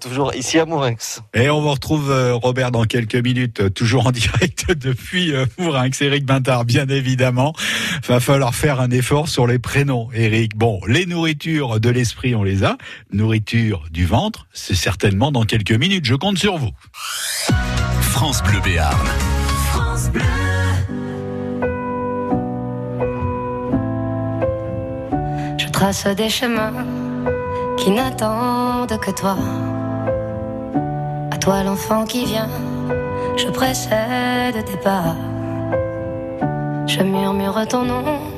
toujours 0.00 0.34
ici 0.34 0.58
à 0.58 0.64
Mourinx. 0.64 1.20
Et 1.34 1.50
on 1.50 1.60
vous 1.60 1.70
retrouve 1.70 2.10
Robert 2.42 2.70
dans 2.70 2.84
quelques 2.84 3.16
minutes, 3.16 3.74
toujours 3.74 4.06
en 4.06 4.10
direct 4.12 4.72
depuis 4.72 5.34
Mourinx. 5.58 6.00
Eric 6.00 6.24
Bintard, 6.24 6.64
bien 6.64 6.86
évidemment. 6.88 7.52
Va 8.06 8.20
falloir 8.20 8.54
faire 8.54 8.80
un 8.80 8.90
effort 8.90 9.28
sur 9.28 9.46
les 9.46 9.58
prénoms, 9.58 10.08
Eric. 10.14 10.56
Bon, 10.56 10.80
les 10.86 11.04
nourriture 11.18 11.80
de 11.80 11.90
l'esprit, 11.90 12.36
on 12.36 12.44
les 12.44 12.62
a. 12.62 12.76
Nourriture 13.10 13.82
du 13.90 14.06
ventre, 14.06 14.46
c'est 14.52 14.76
certainement 14.76 15.32
dans 15.32 15.42
quelques 15.42 15.72
minutes. 15.72 16.04
Je 16.04 16.14
compte 16.14 16.38
sur 16.38 16.58
vous. 16.58 16.70
France 18.00 18.40
Bleu 18.44 18.60
Béarn. 18.60 19.08
France 19.72 20.10
Bleu. 20.10 20.22
Je 25.58 25.66
trace 25.72 26.06
des 26.06 26.30
chemins 26.30 26.86
qui 27.76 27.90
n'attendent 27.90 28.96
que 29.00 29.10
toi. 29.10 29.36
À 31.32 31.38
toi 31.38 31.64
l'enfant 31.64 32.04
qui 32.04 32.26
vient, 32.26 32.48
je 33.36 33.48
précède 33.48 34.64
tes 34.64 34.76
pas. 34.84 35.16
Je 36.86 37.02
murmure 37.02 37.66
ton 37.66 37.82
nom 37.82 38.37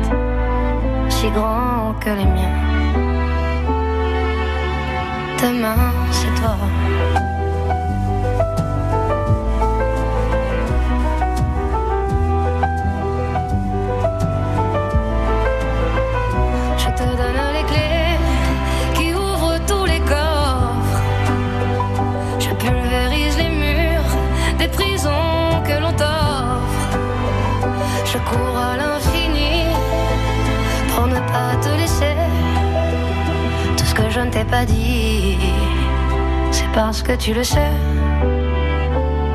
si 1.21 1.29
grand 1.29 1.93
que 1.99 2.09
les 2.09 2.25
miens. 2.25 2.57
Demain, 5.39 5.93
c'est 6.11 6.33
toi. 6.41 6.57
C'est 36.51 36.71
parce 36.73 37.01
que 37.01 37.13
tu 37.13 37.33
le 37.33 37.43
sais. 37.43 37.71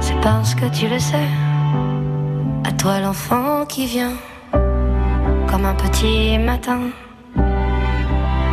C'est 0.00 0.20
parce 0.20 0.54
que 0.54 0.66
tu 0.66 0.88
le 0.88 0.98
sais. 0.98 1.28
À 2.64 2.72
toi 2.72 3.00
l'enfant 3.00 3.64
qui 3.66 3.86
vient, 3.86 4.16
comme 4.52 5.64
un 5.64 5.74
petit 5.74 6.38
matin. 6.38 6.80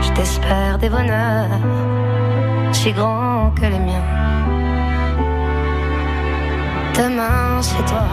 Je 0.01 0.11
t'espère 0.13 0.77
des 0.77 0.89
bonheurs, 0.89 1.49
si 2.71 2.91
grands 2.91 3.51
que 3.55 3.61
les 3.61 3.79
miens. 3.79 4.07
Demain, 6.95 7.61
c'est 7.61 7.85
toi. 7.85 8.05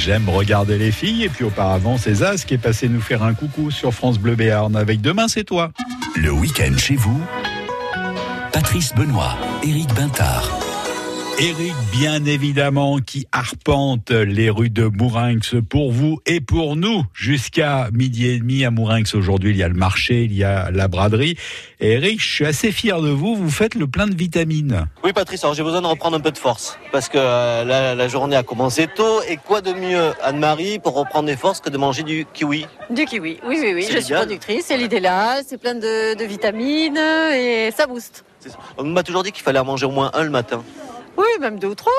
J'aime 0.00 0.28
regarder 0.28 0.78
les 0.78 0.90
filles. 0.90 1.24
Et 1.24 1.28
puis 1.28 1.44
auparavant, 1.44 1.98
c'est 1.98 2.14
Zaz 2.14 2.44
qui 2.44 2.54
est 2.54 2.58
passé 2.58 2.88
nous 2.88 3.00
faire 3.00 3.22
un 3.22 3.34
coucou 3.34 3.70
sur 3.70 3.92
France 3.92 4.18
Bleu 4.18 4.34
Béarn 4.34 4.74
avec 4.74 5.00
Demain 5.00 5.28
c'est 5.28 5.44
toi. 5.44 5.70
Le 6.16 6.32
week-end 6.32 6.76
chez 6.76 6.96
vous, 6.96 7.20
Patrice 8.52 8.94
Benoît, 8.94 9.36
Éric 9.62 9.94
Bintard. 9.94 10.69
Eric, 11.42 11.72
bien 11.90 12.26
évidemment, 12.26 12.98
qui 12.98 13.26
arpente 13.32 14.10
les 14.10 14.50
rues 14.50 14.68
de 14.68 14.84
Mourinx 14.84 15.54
pour 15.70 15.90
vous 15.90 16.20
et 16.26 16.42
pour 16.42 16.76
nous 16.76 17.02
jusqu'à 17.14 17.88
midi 17.94 18.26
et 18.26 18.38
demi 18.38 18.62
à 18.66 18.70
Mourinx. 18.70 19.14
Aujourd'hui, 19.14 19.52
il 19.52 19.56
y 19.56 19.62
a 19.62 19.68
le 19.68 19.74
marché, 19.74 20.24
il 20.24 20.34
y 20.34 20.44
a 20.44 20.70
la 20.70 20.86
braderie. 20.86 21.38
Et 21.80 21.92
Eric, 21.92 22.20
je 22.20 22.30
suis 22.30 22.44
assez 22.44 22.72
fier 22.72 23.00
de 23.00 23.08
vous. 23.08 23.36
Vous 23.36 23.48
faites 23.48 23.74
le 23.74 23.86
plein 23.86 24.06
de 24.06 24.14
vitamines. 24.14 24.84
Oui, 25.02 25.14
Patrice, 25.14 25.42
alors 25.42 25.54
j'ai 25.54 25.62
besoin 25.62 25.80
de 25.80 25.86
reprendre 25.86 26.14
un 26.14 26.20
peu 26.20 26.30
de 26.30 26.36
force 26.36 26.78
parce 26.92 27.08
que 27.08 27.16
euh, 27.16 27.64
la, 27.64 27.94
la 27.94 28.08
journée 28.08 28.36
a 28.36 28.42
commencé 28.42 28.86
tôt. 28.94 29.22
Et 29.26 29.38
quoi 29.38 29.62
de 29.62 29.72
mieux, 29.72 30.12
Anne-Marie, 30.22 30.78
pour 30.78 30.92
reprendre 30.92 31.24
des 31.24 31.36
forces 31.36 31.62
que 31.62 31.70
de 31.70 31.78
manger 31.78 32.02
du 32.02 32.26
kiwi? 32.34 32.66
Du 32.90 33.06
kiwi, 33.06 33.38
oui, 33.46 33.56
oui, 33.62 33.72
oui. 33.76 33.86
Je 33.90 33.98
suis 33.98 34.12
productrice, 34.12 34.66
c'est 34.66 34.76
l'idée 34.76 35.00
là, 35.00 35.40
c'est 35.46 35.58
plein 35.58 35.74
de, 35.74 36.14
de 36.18 36.24
vitamines 36.24 36.98
et 36.98 37.70
ça 37.74 37.86
booste. 37.86 38.26
C'est 38.40 38.50
ça. 38.50 38.58
On 38.76 38.84
m'a 38.84 39.02
toujours 39.02 39.22
dit 39.22 39.32
qu'il 39.32 39.42
fallait 39.42 39.58
en 39.58 39.64
manger 39.64 39.86
au 39.86 39.90
moins 39.90 40.10
un 40.12 40.24
le 40.24 40.30
matin. 40.30 40.62
Oui, 41.16 41.26
même 41.40 41.58
deux 41.58 41.68
ou 41.68 41.74
trois. 41.74 41.92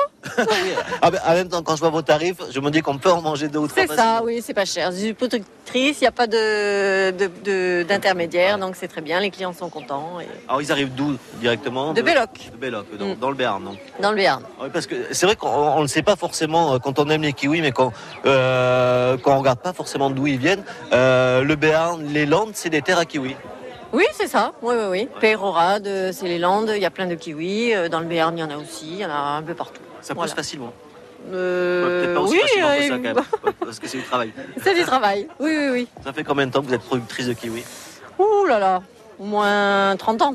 Ah 1.00 1.10
en 1.28 1.34
même 1.34 1.48
temps, 1.48 1.62
quand 1.62 1.76
je 1.76 1.80
vois 1.80 1.90
vos 1.90 2.02
tarifs, 2.02 2.38
je 2.50 2.58
me 2.60 2.70
dis 2.70 2.80
qu'on 2.80 2.98
peut 2.98 3.10
en 3.10 3.20
manger 3.22 3.48
deux 3.48 3.58
ou 3.60 3.68
trois. 3.68 3.84
C'est 3.86 3.94
ça, 3.94 4.20
oui, 4.24 4.42
c'est 4.44 4.54
pas 4.54 4.64
cher. 4.64 4.90
Je 4.90 4.96
suis 4.96 5.14
productrice, 5.14 5.98
il 6.00 6.02
n'y 6.02 6.06
a 6.06 6.12
pas 6.12 6.26
de, 6.26 7.10
de- 7.12 7.30
de- 7.44 7.82
d'intermédiaire, 7.84 8.58
donc 8.58 8.74
c'est 8.76 8.88
très 8.88 9.00
bien, 9.00 9.20
les 9.20 9.30
clients 9.30 9.52
sont 9.52 9.68
contents. 9.68 10.18
et- 10.20 10.26
Alors 10.48 10.62
ils 10.62 10.72
arrivent 10.72 10.94
d'où 10.94 11.16
directement 11.40 11.92
De 11.92 12.02
Belloc, 12.02 12.30
De 12.52 12.56
Belloc, 12.56 12.86
dans, 12.98 13.06
Mm. 13.06 13.14
dans 13.16 13.28
le 13.30 13.36
Béarn. 13.36 13.64
Donc. 13.64 13.78
dans 14.00 14.10
le 14.10 14.16
Béarn. 14.16 14.42
Oui, 14.60 14.68
parce 14.72 14.86
que 14.86 14.94
c'est 15.12 15.26
vrai 15.26 15.36
qu'on 15.36 15.76
ne 15.76 15.82
le 15.82 15.88
sait 15.88 16.02
pas 16.02 16.16
forcément 16.16 16.74
euh, 16.74 16.78
quand 16.78 16.98
on 16.98 17.08
aime 17.10 17.22
les 17.22 17.32
kiwis, 17.32 17.60
mais 17.60 17.72
quand, 17.72 17.92
euh, 18.26 19.16
quand 19.22 19.34
on 19.34 19.38
regarde 19.38 19.60
pas 19.60 19.72
forcément 19.72 20.10
d'où 20.10 20.26
ils 20.26 20.38
viennent. 20.38 20.64
Euh, 20.92 21.42
le 21.42 21.54
Béarn, 21.56 22.02
les 22.12 22.26
Landes, 22.26 22.52
c'est 22.54 22.70
des 22.70 22.82
terres 22.82 22.98
à 22.98 23.04
kiwis. 23.04 23.36
Oui, 23.92 24.04
c'est 24.14 24.26
ça, 24.26 24.52
oui, 24.62 24.74
oui, 24.78 24.86
oui. 24.90 25.08
Pérorade, 25.20 25.86
c'est 26.12 26.26
les 26.26 26.38
Landes, 26.38 26.72
il 26.74 26.80
y 26.80 26.86
a 26.86 26.90
plein 26.90 27.06
de 27.06 27.14
kiwis. 27.14 27.74
euh, 27.74 27.88
Dans 27.88 28.00
le 28.00 28.06
Béarn, 28.06 28.36
il 28.36 28.40
y 28.40 28.44
en 28.44 28.50
a 28.50 28.56
aussi, 28.56 28.86
il 28.92 28.98
y 28.98 29.04
en 29.04 29.10
a 29.10 29.36
un 29.38 29.42
peu 29.42 29.54
partout. 29.54 29.82
Ça 30.00 30.14
pousse 30.14 30.24
Voilà. 30.24 30.34
facilement. 30.34 30.66
Ouais, 31.26 31.32
Euh, 31.34 32.00
Peut-être 32.00 32.14
pas 32.14 32.20
aussi 32.22 32.34
oui, 32.34 32.40
facilement 32.40 32.68
que 32.68 32.72
euh, 32.72 32.82
ça 32.82 32.88
quand 32.88 33.00
même, 33.02 33.16
Ouais, 33.44 33.52
parce 33.60 33.78
que 33.78 33.86
c'est 33.88 33.98
du 33.98 34.04
travail. 34.04 34.32
c'est 34.62 34.74
du 34.74 34.82
travail. 34.82 35.28
Oui, 35.38 35.50
oui, 35.56 35.68
oui. 35.70 35.88
Ça 36.04 36.12
fait 36.12 36.24
combien 36.24 36.46
de 36.46 36.52
temps 36.52 36.62
que 36.62 36.66
vous 36.68 36.74
êtes 36.74 36.80
productrice 36.82 37.26
de 37.26 37.32
kiwis? 37.34 37.64
Ouh 38.18 38.44
là 38.46 38.58
là, 38.58 38.82
au 39.20 39.24
moins 39.24 39.94
30 39.96 40.22
ans. 40.22 40.34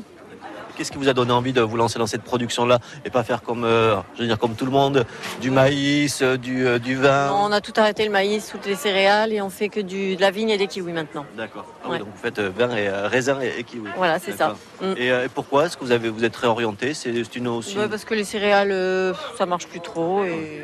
Qu'est-ce 0.78 0.92
qui 0.92 0.98
vous 0.98 1.08
a 1.08 1.12
donné 1.12 1.32
envie 1.32 1.52
de 1.52 1.60
vous 1.60 1.76
lancer 1.76 1.98
dans 1.98 2.06
cette 2.06 2.22
production-là 2.22 2.78
et 3.04 3.10
pas 3.10 3.24
faire 3.24 3.42
comme, 3.42 3.64
euh, 3.64 3.96
je 4.14 4.20
veux 4.20 4.28
dire, 4.28 4.38
comme 4.38 4.54
tout 4.54 4.64
le 4.64 4.70
monde, 4.70 5.04
du 5.40 5.50
maïs, 5.50 6.22
euh, 6.22 6.36
du, 6.36 6.64
euh, 6.68 6.78
du 6.78 6.94
vin 6.94 7.32
On 7.32 7.50
a 7.50 7.60
tout 7.60 7.72
arrêté, 7.76 8.04
le 8.04 8.12
maïs, 8.12 8.46
toutes 8.48 8.64
les 8.64 8.76
céréales, 8.76 9.32
et 9.32 9.42
on 9.42 9.50
fait 9.50 9.70
que 9.70 9.80
du, 9.80 10.14
de 10.14 10.20
la 10.20 10.30
vigne 10.30 10.50
et 10.50 10.56
des 10.56 10.68
kiwis 10.68 10.92
maintenant. 10.92 11.26
D'accord. 11.36 11.66
Ah 11.84 11.88
Ouais. 11.90 11.98
donc 11.98 12.06
vous 12.14 12.22
faites 12.22 12.38
vin 12.38 12.70
et 12.76 12.86
euh, 12.86 13.08
raisin 13.08 13.40
et, 13.40 13.54
et 13.58 13.64
kiwi. 13.64 13.88
Voilà, 13.96 14.20
c'est 14.20 14.30
ça. 14.36 14.54
Mm. 14.80 14.84
Et, 14.96 15.08
et 15.08 15.28
pourquoi 15.34 15.66
est-ce 15.66 15.76
que 15.76 15.84
vous 15.84 15.90
avez 15.90 16.10
vous 16.10 16.24
êtes 16.24 16.36
réorienté? 16.36 16.94
C'est 16.94 17.10
une 17.34 17.48
aussi. 17.48 17.76
Ouais, 17.76 17.88
parce 17.88 18.04
que 18.04 18.14
les 18.14 18.22
céréales, 18.24 19.14
ça 19.36 19.46
marche 19.46 19.66
plus 19.66 19.80
trop. 19.80 20.22
Et 20.22 20.62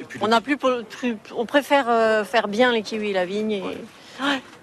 Et 0.00 0.04
puis, 0.08 0.18
on 0.22 0.32
a 0.32 0.40
plus, 0.40 0.56
plus- 0.56 1.18
on 1.36 1.44
préfère 1.44 2.24
faire 2.26 2.48
bien 2.48 2.72
les 2.72 2.80
kiwis 2.82 3.10
et 3.10 3.12
la 3.12 3.26
vigne. 3.26 3.52
Et... 3.52 3.62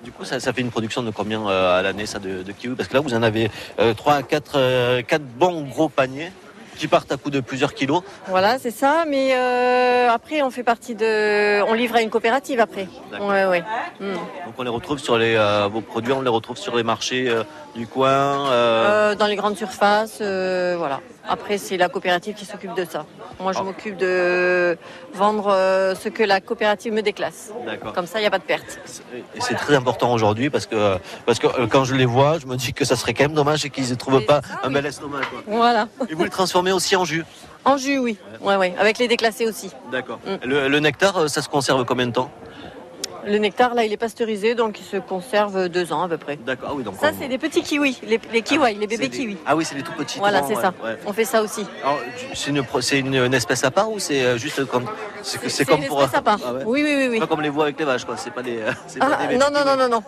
Du 0.04 0.12
coup, 0.12 0.24
ça, 0.24 0.40
ça 0.40 0.54
fait 0.54 0.62
une 0.62 0.72
production 0.72 1.04
de 1.04 1.12
combien 1.12 1.46
euh, 1.48 1.80
à 1.80 1.82
l'année 1.82 2.06
ça 2.06 2.20
de, 2.20 2.44
de 2.44 2.52
kiwi? 2.52 2.76
Parce 2.76 2.88
que 2.88 2.94
là, 2.94 3.02
vous 3.02 3.14
en 3.14 3.24
avez 3.24 3.52
3 3.98 4.14
à 4.14 4.24
4, 4.24 5.20
bons 5.38 5.64
gros 5.64 5.90
paniers 5.90 6.32
qui 6.80 6.88
partent 6.88 7.12
à 7.12 7.18
coup 7.18 7.30
de 7.30 7.42
plusieurs 7.42 7.74
kilos. 7.74 8.02
Voilà, 8.28 8.58
c'est 8.58 8.72
ça. 8.72 9.04
Mais 9.08 9.34
euh, 9.34 10.10
après, 10.10 10.42
on 10.42 10.50
fait 10.50 10.64
partie 10.64 10.96
de, 10.96 11.62
on 11.64 11.74
livre 11.74 11.96
à 11.98 12.02
une 12.02 12.10
coopérative 12.10 12.60
après. 12.62 12.88
Ouais, 13.20 13.46
ouais. 13.46 13.64
Mm. 14.00 14.14
Donc 14.46 14.54
on 14.58 14.64
les 14.64 14.70
retrouve 14.70 15.00
sur 15.00 15.18
les 15.18 15.36
euh, 15.36 15.68
vos 15.68 15.82
produits, 15.82 16.14
on 16.14 16.22
les 16.22 16.30
retrouve 16.30 16.58
sur 16.58 16.76
les 16.78 16.84
marchés 16.84 17.30
euh, 17.30 17.44
du 17.75 17.88
coin. 17.88 18.49
euh, 18.51 19.12
Euh, 19.12 19.15
dans 19.15 19.27
les 19.27 19.36
grandes 19.36 19.58
surfaces, 19.58 20.19
euh, 20.21 20.75
voilà. 20.77 20.99
Après, 21.27 21.58
c'est 21.60 21.77
la 21.77 21.89
coopérative 21.89 22.34
qui 22.34 22.45
s'occupe 22.45 22.73
de 22.73 22.86
ça. 22.86 23.05
Moi, 23.39 23.53
je 23.53 23.60
Ah. 23.60 23.63
m'occupe 23.63 23.97
de 23.97 24.77
vendre 25.13 25.51
ce 26.01 26.10
que 26.10 26.23
la 26.23 26.41
coopérative 26.41 26.91
me 26.93 27.01
déclasse. 27.01 27.51
D'accord. 27.65 27.93
Comme 27.93 28.08
ça, 28.08 28.19
il 28.19 28.21
n'y 28.21 28.27
a 28.27 28.32
pas 28.32 28.39
de 28.39 28.43
perte. 28.43 28.79
Et 29.36 29.41
c'est 29.41 29.53
très 29.55 29.75
important 29.75 30.12
aujourd'hui 30.12 30.49
parce 30.49 30.65
que 30.65 30.97
parce 31.25 31.38
que 31.39 31.65
quand 31.67 31.84
je 31.86 31.93
les 31.95 32.05
vois, 32.05 32.39
je 32.39 32.47
me 32.47 32.55
dis 32.55 32.73
que 32.73 32.84
ça 32.84 32.95
serait 32.95 33.13
quand 33.13 33.23
même 33.25 33.34
dommage 33.34 33.63
et 33.65 33.69
qu'ils 33.69 33.89
ne 33.89 33.95
trouvent 33.95 34.25
pas 34.25 34.41
ça, 34.41 34.60
un 34.63 34.67
oui. 34.69 34.73
bel 34.73 34.86
estomac. 34.88 35.21
Quoi. 35.29 35.43
Voilà. 35.45 35.88
Et 36.10 36.15
vous 36.15 36.23
les 36.23 36.29
transformez 36.32 36.71
aussi 36.71 36.95
en 36.95 37.05
jus. 37.05 37.23
En 37.65 37.77
jus, 37.77 37.99
oui. 37.99 38.17
Ouais, 38.41 38.55
ouais. 38.55 38.73
Avec 38.79 38.97
les 38.97 39.08
déclassés 39.08 39.45
aussi. 39.47 39.69
D'accord. 39.91 40.19
Mm. 40.25 40.45
Le, 40.47 40.67
le 40.67 40.79
nectar, 40.79 41.29
ça 41.29 41.41
se 41.41 41.49
conserve 41.49 41.86
combien 41.86 42.08
de 42.08 42.13
temps? 42.13 42.32
Le 43.30 43.38
nectar, 43.38 43.76
là, 43.76 43.84
il 43.86 43.94
est 43.94 43.98
pasteurisé, 43.98 44.56
donc 44.56 44.80
il 44.80 44.84
se 44.84 44.98
conserve 44.98 45.70
deux 45.70 45.94
ans 45.94 46.02
à 46.02 46.10
peu 46.10 46.18
près. 46.18 46.36
D'accord. 46.38 46.70
Ah 46.72 46.76
oui, 46.76 46.84
donc 46.84 46.96
Ça, 47.00 47.12
c'est 47.18 47.28
des 47.28 47.38
petits 47.38 47.62
kiwis, 47.62 48.00
les, 48.02 48.20
les 48.34 48.42
kiwis, 48.42 48.74
les 48.74 48.80
c'est 48.82 48.88
bébés 48.88 49.08
des- 49.08 49.18
kiwis. 49.18 49.38
Ah 49.46 49.56
oui, 49.56 49.63
c'est 49.63 49.76
les 49.76 49.84
tout 49.84 49.92
petits. 49.94 50.18
Voilà, 50.18 50.42
c'est 50.42 50.56
ouais, 50.56 50.62
ça. 50.62 50.74
ouais. 50.84 50.98
On 51.06 51.13
fait 51.13 51.26
ça 51.26 51.44
aussi. 51.44 51.63
C'est 52.34 53.00
une, 53.00 53.34
espèce 53.36 53.63
à 53.63 53.70
part 53.70 53.92
ou 53.92 54.00
c'est 54.00 54.24
euh, 54.24 54.38
juste 54.39 54.65
comme 54.65 54.86
c'est 55.22 55.65
comme 55.65 55.82
une 55.82 55.88
pour 55.88 56.02
espèce 56.02 56.18
à 56.20 56.22
part. 56.24 56.39
Ah 56.44 56.54
ouais. 56.54 56.63
Oui, 56.65 56.82
oui, 56.84 56.96
oui, 56.98 57.08
oui. 57.12 57.20
Pas 57.20 57.28
comme 57.28 57.42
les 57.42 57.50
voit 57.50 57.65
avec 57.65 57.78
les 57.78 57.86
vaches 57.86 58.06
quoi. 58.06 58.18
C'est 58.18 58.32
pas 58.34 58.42
des. 58.42 58.58
euh, 58.58 58.72
pas 59.00 59.18
Ah, 59.20 59.28
des 59.28 59.38
non, 59.38 59.48
non, 59.54 59.63
non, 59.63 59.76
non, 59.78 59.89
non. 59.89 60.04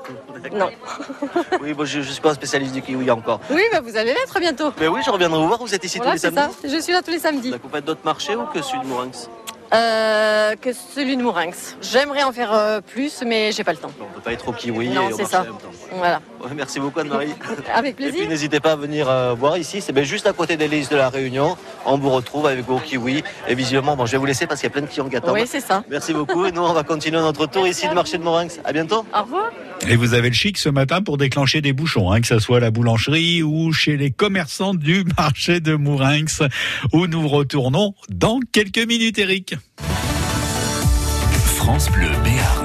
Non. 0.58 0.70
Oui, 1.62 1.74
bon, 1.74 1.86
je, 1.86 2.02
je 2.02 2.12
suis 2.12 2.22
pas 2.22 2.32
un 2.32 2.34
spécialiste 2.34 2.74
du 2.74 2.82
kiwi 2.82 3.12
encore. 3.12 3.40
Oui, 3.52 3.62
bah, 3.72 3.82
vous 3.82 3.96
allez 3.98 4.14
l'être 4.14 4.40
bientôt. 4.40 4.74
Mais 4.80 4.88
oui, 4.88 5.02
je 5.06 5.12
reviendrai 5.12 5.40
vous 5.40 5.48
voir. 5.48 5.60
Vous 5.60 5.76
êtes 5.76 5.84
ici 5.84 5.98
Voilà, 6.00 6.14
tous 6.14 6.16
les 6.24 6.30
c'est 6.30 6.36
ça. 6.36 6.50
samedis. 6.50 6.76
Je 6.76 6.82
suis 6.82 6.94
là 6.94 7.02
tous 7.04 7.12
les 7.12 7.20
samedis. 7.20 7.52
Vous 7.52 7.70
faites 7.70 7.86
d'autres 7.86 8.02
marchés 8.04 8.36
ou 8.36 8.46
que 8.46 8.62
celui 8.64 8.82
de 8.82 8.88
Mourinx 8.88 9.30
Euh, 9.74 10.56
que 10.58 10.72
celui 10.74 11.16
de 11.16 11.24
Mourinx. 11.24 11.78
J'aimerais 11.82 12.24
en 12.24 12.34
faire 12.34 12.52
euh, 12.54 12.82
plus, 12.82 13.24
mais 13.26 13.54
j'ai 13.54 13.64
pas 13.64 13.72
le 13.72 13.78
temps. 13.78 13.92
On 14.02 14.14
peut 14.16 14.20
pas 14.22 14.34
être 14.34 14.50
au 14.50 14.52
kiwi 14.52 14.90
Non, 14.90 15.10
et 15.10 15.14
au 15.14 15.18
c'est 15.18 15.24
ça. 15.26 15.42
en 15.42 15.44
même 15.46 15.54
temps. 15.54 15.72
Voilà. 15.94 16.22
Ouais, 16.44 16.50
merci 16.54 16.82
beaucoup 16.82 17.00
Anne-Marie. 17.00 17.34
Avec 17.74 17.92
Et 17.92 17.96
puis 17.96 18.10
plaisir. 18.12 18.28
n'hésitez 18.30 18.60
pas 18.60 18.74
à 18.74 18.76
venir 18.76 19.10
euh, 19.10 19.34
voir 19.34 19.58
ici, 19.58 19.80
c'est 19.80 19.94
ben, 19.94 20.04
juste 20.04 20.28
à 20.28 20.34
côté 20.34 20.58
des 20.58 20.68
listes 20.68 20.92
de 20.92 20.98
la 20.98 21.10
Réunion. 21.10 21.56
On 21.86 21.98
vous 21.98 22.10
retrouve 22.10 22.48
avec 22.48 22.66
vos 22.66 22.80
kiwis. 22.80 23.24
Et 23.48 23.56
visiblement, 23.56 23.96
bon, 23.96 24.06
je 24.06 24.12
vais 24.12 24.18
vous 24.18 24.26
laisser 24.26 24.46
parce 24.46 24.60
qu'il 24.60 24.68
y 24.68 24.72
a 24.72 24.74
plein 24.74 24.82
de 24.82 24.88
clients 24.88 25.08
qui 25.08 25.16
attendent. 25.16 25.36
Oui, 25.36 25.44
c'est 25.46 25.62
ça. 25.62 25.84
Merci 25.90 26.14
beaucoup. 26.14 26.46
Et 26.46 26.52
nous, 26.52 26.62
on 26.62 26.74
va 26.74 26.84
continuer 26.84 27.20
notre 27.20 27.46
tour 27.46 27.66
ici 27.66 27.88
du 27.88 27.96
marché 27.96 28.18
de 28.18 28.24
Morinx. 28.24 28.60
À 28.66 28.74
bientôt. 28.74 29.06
Au 29.18 29.22
revoir. 29.24 29.52
Et 29.88 29.96
vous 29.96 30.14
avez 30.14 30.28
le 30.30 30.36
chic 30.36 30.58
ce 30.58 30.70
matin 30.70 31.02
pour 31.02 31.18
déclencher 31.18 31.62
des 31.62 31.74
bouchons, 31.74 32.12
hein, 32.12 32.22
que 32.22 32.28
ce 32.28 32.38
soit 32.40 32.58
à 32.58 32.60
la 32.60 32.72
boulangerie 32.72 33.42
ou 33.42 33.72
chez 33.74 33.98
les 33.98 34.12
commerçants 34.12 34.74
du 34.76 35.06
marché 35.18 35.60
de 35.60 35.76
Mourinx, 35.76 36.42
où 36.94 37.08
nous 37.08 37.28
retournons 37.28 37.96
dans 38.10 38.40
quelques 38.52 38.86
minutes, 38.86 39.18
Eric. 39.18 39.56
France 41.58 41.90
Bleu 41.92 42.10
Béarn. 42.24 42.61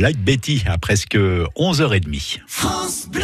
Black 0.00 0.16
Betty 0.16 0.64
à 0.64 0.78
presque 0.78 1.14
11h30. 1.14 2.38
France 2.46 3.06
Bleu. 3.12 3.20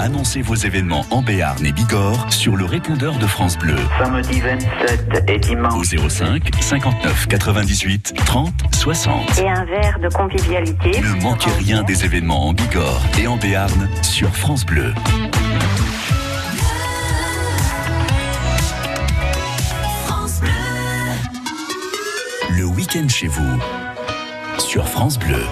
Annoncez 0.00 0.42
vos 0.42 0.56
événements 0.56 1.06
en 1.12 1.22
Béarn 1.22 1.64
et 1.64 1.70
Bigorre 1.70 2.32
sur 2.32 2.56
le 2.56 2.64
répondeur 2.64 3.16
de 3.16 3.28
France 3.28 3.56
Bleu. 3.56 3.76
Samedi 4.02 4.40
27 4.40 5.30
et 5.30 5.38
dimanche. 5.38 5.72
Au 5.72 6.08
05 6.08 6.50
59 6.60 7.28
98 7.28 8.14
30 8.26 8.52
60. 8.74 9.38
Et 9.38 9.48
un 9.48 9.64
verre 9.66 10.00
de 10.00 10.08
convivialité. 10.08 11.00
Ne 11.00 11.22
manquez 11.22 11.52
rien 11.60 11.84
des 11.84 12.04
événements 12.04 12.48
en 12.48 12.54
Bigorre 12.54 13.02
et 13.16 13.28
en 13.28 13.36
Béarn 13.36 13.88
sur 14.02 14.34
France 14.34 14.66
Bleu. 14.66 14.92
Le 22.58 22.64
week-end 22.64 23.06
chez 23.08 23.28
vous 23.28 23.60
sur 24.58 24.88
France 24.88 25.16
Bleu. 25.16 25.46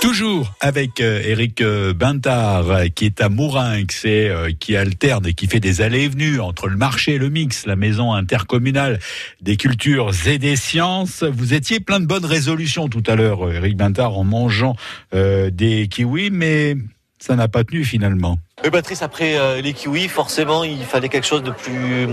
Toujours 0.00 0.54
avec 0.60 1.00
Eric 1.00 1.60
euh, 1.60 1.92
Bintard 1.92 2.70
euh, 2.70 2.86
qui 2.86 3.04
est 3.04 3.20
à 3.20 3.28
Mourinx 3.28 4.04
et 4.04 4.28
euh, 4.28 4.52
qui 4.58 4.76
alterne 4.76 5.26
et 5.26 5.34
qui 5.34 5.48
fait 5.48 5.58
des 5.58 5.80
allées 5.80 6.04
et 6.04 6.08
venues 6.08 6.38
entre 6.40 6.68
le 6.68 6.76
marché 6.76 7.14
et 7.14 7.18
le 7.18 7.30
mix, 7.30 7.66
la 7.66 7.74
maison 7.74 8.12
intercommunale 8.12 9.00
des 9.40 9.56
cultures 9.56 10.12
et 10.28 10.38
des 10.38 10.54
sciences. 10.54 11.24
Vous 11.24 11.52
étiez 11.52 11.80
plein 11.80 11.98
de 11.98 12.06
bonnes 12.06 12.24
résolutions 12.24 12.88
tout 12.88 13.02
à 13.08 13.16
l'heure, 13.16 13.52
Eric 13.52 13.76
Bintard, 13.76 14.16
en 14.16 14.24
mangeant 14.24 14.76
des 15.12 15.88
kiwis, 15.90 16.30
mais 16.30 16.76
ça 17.18 17.34
n'a 17.34 17.48
pas 17.48 17.64
tenu 17.64 17.84
finalement. 17.84 18.38
Oui, 18.62 18.70
Patrice, 18.70 19.02
après 19.02 19.60
les 19.62 19.72
kiwis, 19.72 20.08
forcément, 20.08 20.62
il 20.62 20.84
fallait 20.84 21.08
quelque 21.08 21.26
chose 21.26 21.42
de 21.42 21.50
plus. 21.50 22.06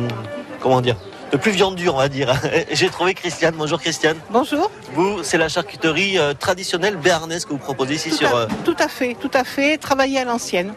Comment 0.60 0.82
dire 0.82 0.98
De 1.32 1.38
plus 1.38 1.52
viandu, 1.52 1.90
on 1.90 1.98
va 1.98 2.08
dire. 2.08 2.34
J'ai 2.72 2.90
trouvé 2.90 3.14
Christiane. 3.14 3.56
Bonjour 3.58 3.80
Christiane. 3.80 4.18
Bonjour. 4.30 4.70
Vous, 4.94 5.24
c'est 5.24 5.38
la 5.38 5.50
charcuterie 5.50 6.18
euh, 6.18 6.34
traditionnelle 6.34 6.96
béarnaise 6.98 7.46
que 7.46 7.50
vous 7.50 7.58
proposez 7.58 7.96
ici 7.96 8.12
Tout 8.12 8.18
sur. 8.18 8.36
à, 8.36 8.42
euh, 8.42 8.48
tout 8.64 8.76
à 8.80 8.88
fait, 8.88 9.16
tout 9.20 9.32
à 9.34 9.44
fait. 9.44 9.78
Travailler 9.78 10.20
à 10.20 10.24
l'ancienne. 10.26 10.74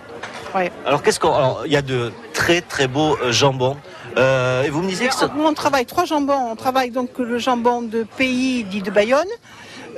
Ouais. 0.55 0.73
Alors, 0.87 1.03
qu'est-ce 1.03 1.21
qu'on. 1.21 1.35
Alors, 1.35 1.63
il 1.67 1.73
y 1.73 1.77
a 1.77 1.83
de 1.83 2.13
très 2.33 2.61
très 2.61 2.89
beaux 2.89 3.17
euh, 3.23 3.31
jambons. 3.31 3.77
Euh, 4.17 4.63
et 4.65 4.71
vous 4.71 4.83
me 4.83 4.89
disiez 4.89 5.09
que 5.09 5.15
ça. 5.15 5.31
Nous, 5.37 5.45
on 5.45 5.55
travaille 5.55 5.87
trois 5.87 6.07
jambons. 6.07 6.51
On 6.51 6.57
travaille 6.57 6.91
donc 6.91 7.11
le 7.19 7.39
jambon 7.39 7.83
de 7.83 8.05
pays 8.17 8.65
dit 8.65 8.83
de 8.83 8.91
Bayonne. 8.91 9.29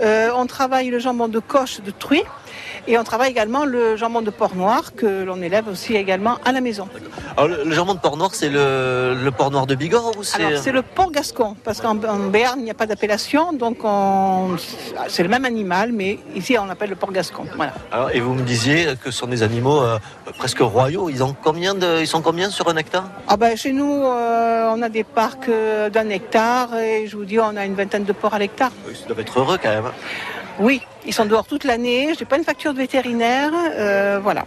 Euh, 0.02 0.30
on 0.34 0.46
travaille 0.46 0.88
le 0.90 0.98
jambon 0.98 1.28
de 1.28 1.38
coche 1.38 1.80
de 1.80 1.90
Truy. 1.90 2.22
Et 2.86 2.98
on 2.98 3.04
travaille 3.04 3.30
également 3.30 3.64
le 3.64 3.96
jambon 3.96 4.22
de 4.22 4.30
porc 4.30 4.54
noir 4.54 4.94
que 4.94 5.24
l'on 5.24 5.40
élève 5.42 5.68
aussi 5.68 5.94
également 5.96 6.38
à 6.44 6.52
la 6.52 6.60
maison. 6.60 6.88
Alors, 7.36 7.48
le, 7.48 7.64
le 7.64 7.72
jambon 7.72 7.94
de 7.94 8.00
porc 8.00 8.16
noir, 8.16 8.30
c'est 8.34 8.48
le, 8.48 9.14
le 9.22 9.30
porc 9.30 9.50
noir 9.50 9.66
de 9.66 9.74
Bigorre 9.74 10.12
ou 10.18 10.22
c'est. 10.22 10.44
Alors 10.44 10.60
c'est 10.62 10.72
le 10.72 10.82
porc 10.82 11.10
gascon 11.12 11.56
parce 11.64 11.80
qu'en 11.80 11.90
en 12.02 12.18
Béarn 12.28 12.58
il 12.58 12.64
n'y 12.64 12.70
a 12.70 12.74
pas 12.74 12.86
d'appellation 12.86 13.52
donc 13.52 13.78
on- 13.84 14.56
c'est 15.08 15.22
le 15.22 15.28
même 15.28 15.44
animal 15.44 15.92
mais 15.92 16.18
ici 16.34 16.56
on 16.58 16.66
l'appelle 16.66 16.90
le 16.90 16.96
porc 16.96 17.12
gascon. 17.12 17.44
Voilà. 17.56 17.72
Alors, 17.92 18.10
et 18.10 18.20
vous 18.20 18.34
me 18.34 18.42
disiez 18.42 18.86
que 19.02 19.10
ce 19.10 19.18
sont 19.18 19.26
des 19.26 19.42
animaux 19.42 19.80
euh, 19.82 19.98
presque 20.38 20.58
royaux. 20.60 21.08
Ils, 21.10 21.22
ont 21.22 21.34
combien 21.42 21.74
de, 21.74 22.00
ils 22.00 22.06
sont 22.06 22.22
combien 22.22 22.50
sur 22.50 22.68
un 22.68 22.76
hectare? 22.76 23.04
Ah 23.28 23.36
ben, 23.36 23.56
chez 23.56 23.72
nous, 23.72 24.04
euh, 24.04 24.72
on 24.74 24.82
a 24.82 24.88
des 24.88 25.04
parcs 25.04 25.48
euh, 25.48 25.88
d'un 25.90 26.08
hectare 26.08 26.76
et 26.76 27.06
je 27.06 27.16
vous 27.16 27.24
dis, 27.24 27.38
on 27.38 27.56
a 27.56 27.64
une 27.64 27.74
vingtaine 27.74 28.04
de 28.04 28.12
porcs 28.12 28.34
à 28.34 28.38
l'hectare. 28.38 28.70
Ils 28.88 29.06
doivent 29.06 29.20
être 29.20 29.38
heureux 29.38 29.58
quand 29.62 29.68
même. 29.68 29.90
Oui, 30.60 30.82
ils 31.06 31.14
sont 31.14 31.24
dehors 31.24 31.46
toute 31.46 31.64
l'année. 31.64 32.12
Je 32.14 32.20
n'ai 32.20 32.26
pas 32.26 32.36
une 32.36 32.44
facture 32.44 32.72
de 32.74 32.78
vétérinaire. 32.78 33.50
euh, 33.54 34.20
voilà. 34.22 34.44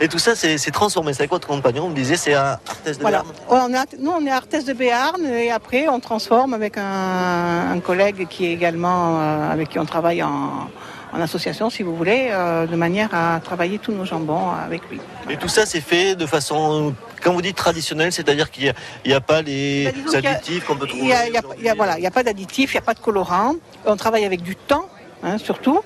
Et 0.00 0.06
tout 0.08 0.18
ça, 0.18 0.34
c'est 0.36 0.70
transformé. 0.70 1.12
C'est 1.12 1.22
avec 1.22 1.30
votre 1.32 1.48
compagnon, 1.48 1.82
vous 1.84 1.88
me 1.90 1.94
disiez, 1.94 2.16
c'est 2.16 2.34
à 2.34 2.60
Arthès 2.66 2.96
de 2.96 3.02
voilà. 3.02 3.22
Béarn 3.48 3.68
On 3.70 3.74
a, 3.74 3.84
nous, 3.98 4.10
on 4.12 4.24
est 4.26 4.30
à 4.30 4.36
Arthès 4.36 4.64
de 4.64 4.72
Béarn 4.72 5.24
et 5.26 5.50
après, 5.50 5.88
on 5.88 5.98
transforme 6.00 6.54
avec 6.54 6.78
un, 6.78 7.72
un 7.72 7.80
collègue 7.80 8.26
qui 8.28 8.46
est 8.46 8.52
également, 8.52 9.20
euh, 9.20 9.50
avec 9.52 9.68
qui 9.70 9.78
on 9.80 9.84
travaille 9.84 10.22
en, 10.22 10.68
en 11.12 11.20
association, 11.20 11.70
si 11.70 11.82
vous 11.82 11.96
voulez, 11.96 12.28
euh, 12.30 12.66
de 12.66 12.76
manière 12.76 13.10
à 13.12 13.40
travailler 13.42 13.78
tous 13.80 13.92
nos 13.92 14.04
jambons 14.04 14.50
avec 14.64 14.82
lui. 14.90 15.00
Et 15.28 15.36
tout 15.36 15.48
ça, 15.48 15.66
c'est 15.66 15.80
fait 15.80 16.14
de 16.14 16.24
façon, 16.26 16.94
quand 17.22 17.32
vous 17.32 17.42
dites 17.42 17.56
traditionnelle, 17.56 18.12
c'est-à-dire 18.12 18.50
qu'il 18.50 18.72
n'y 19.06 19.12
a, 19.12 19.20
pas 19.20 19.42
les 19.42 19.82
y 20.12 20.26
a- 20.26 20.30
additifs 20.30 20.64
qu'on 20.66 20.76
peut 20.76 20.86
trouver. 20.86 21.02
Il 21.02 21.32
n'y 21.62 21.68
a, 21.68 21.72
a- 21.72 21.74
voilà, 21.74 22.10
pas 22.10 22.22
d'additifs, 22.22 22.72
il 22.72 22.76
n'y 22.76 22.82
a 22.82 22.86
pas 22.86 22.94
de 22.94 23.00
colorant. 23.00 23.56
On 23.84 23.96
travaille 23.96 24.24
avec 24.24 24.42
du 24.42 24.54
temps, 24.56 24.86
hein, 25.22 25.38
surtout. 25.38 25.80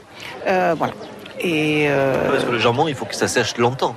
Euh, 0.47 0.75
voilà. 0.77 0.95
Et 1.41 1.87
euh, 1.89 2.31
Parce 2.31 2.45
que 2.45 2.51
le 2.51 2.59
jambon, 2.59 2.89
il 2.89 2.95
faut 2.95 3.05
que 3.05 3.15
ça 3.15 3.29
sèche 3.29 3.57
longtemps. 3.59 3.95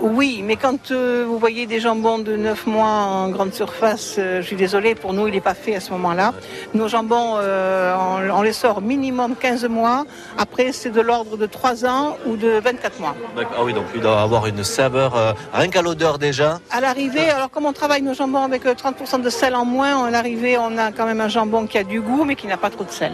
Oui, 0.00 0.42
mais 0.44 0.56
quand 0.56 0.90
euh, 0.90 1.24
vous 1.26 1.38
voyez 1.38 1.66
des 1.66 1.80
jambons 1.80 2.18
de 2.18 2.36
9 2.36 2.66
mois 2.66 2.86
en 2.86 3.28
grande 3.30 3.52
surface, 3.52 4.16
euh, 4.18 4.40
je 4.42 4.46
suis 4.46 4.56
désolée, 4.56 4.94
pour 4.94 5.12
nous, 5.12 5.26
il 5.26 5.34
n'est 5.34 5.40
pas 5.40 5.54
fait 5.54 5.74
à 5.74 5.80
ce 5.80 5.90
moment-là. 5.92 6.34
Nos 6.74 6.88
jambons, 6.88 7.34
euh, 7.38 7.94
on, 7.96 8.38
on 8.38 8.42
les 8.42 8.52
sort 8.52 8.80
minimum 8.80 9.34
15 9.38 9.64
mois. 9.68 10.04
Après, 10.36 10.72
c'est 10.72 10.90
de 10.90 11.00
l'ordre 11.00 11.36
de 11.36 11.46
3 11.46 11.84
ans 11.86 12.16
ou 12.26 12.36
de 12.36 12.60
24 12.62 13.00
mois. 13.00 13.14
Ah 13.36 13.64
oui, 13.64 13.72
donc 13.72 13.84
il 13.94 14.00
doit 14.00 14.20
avoir 14.22 14.46
une 14.46 14.62
saveur, 14.64 15.34
rien 15.52 15.68
qu'à 15.68 15.82
l'odeur 15.82 16.18
déjà. 16.18 16.60
À 16.70 16.80
l'arrivée, 16.80 17.28
alors 17.30 17.50
comme 17.50 17.66
on 17.66 17.72
travaille 17.72 18.02
nos 18.02 18.14
jambons 18.14 18.42
avec 18.44 18.66
euh, 18.66 18.74
30% 18.74 19.20
de 19.22 19.30
sel 19.30 19.54
en 19.54 19.64
moins, 19.64 20.04
à 20.06 20.10
l'arrivée, 20.10 20.58
on 20.58 20.76
a 20.78 20.92
quand 20.92 21.06
même 21.06 21.20
un 21.20 21.28
jambon 21.28 21.66
qui 21.66 21.78
a 21.78 21.84
du 21.84 22.00
goût, 22.00 22.24
mais 22.24 22.36
qui 22.36 22.46
n'a 22.46 22.56
pas 22.56 22.70
trop 22.70 22.84
de 22.84 22.90
sel. 22.90 23.12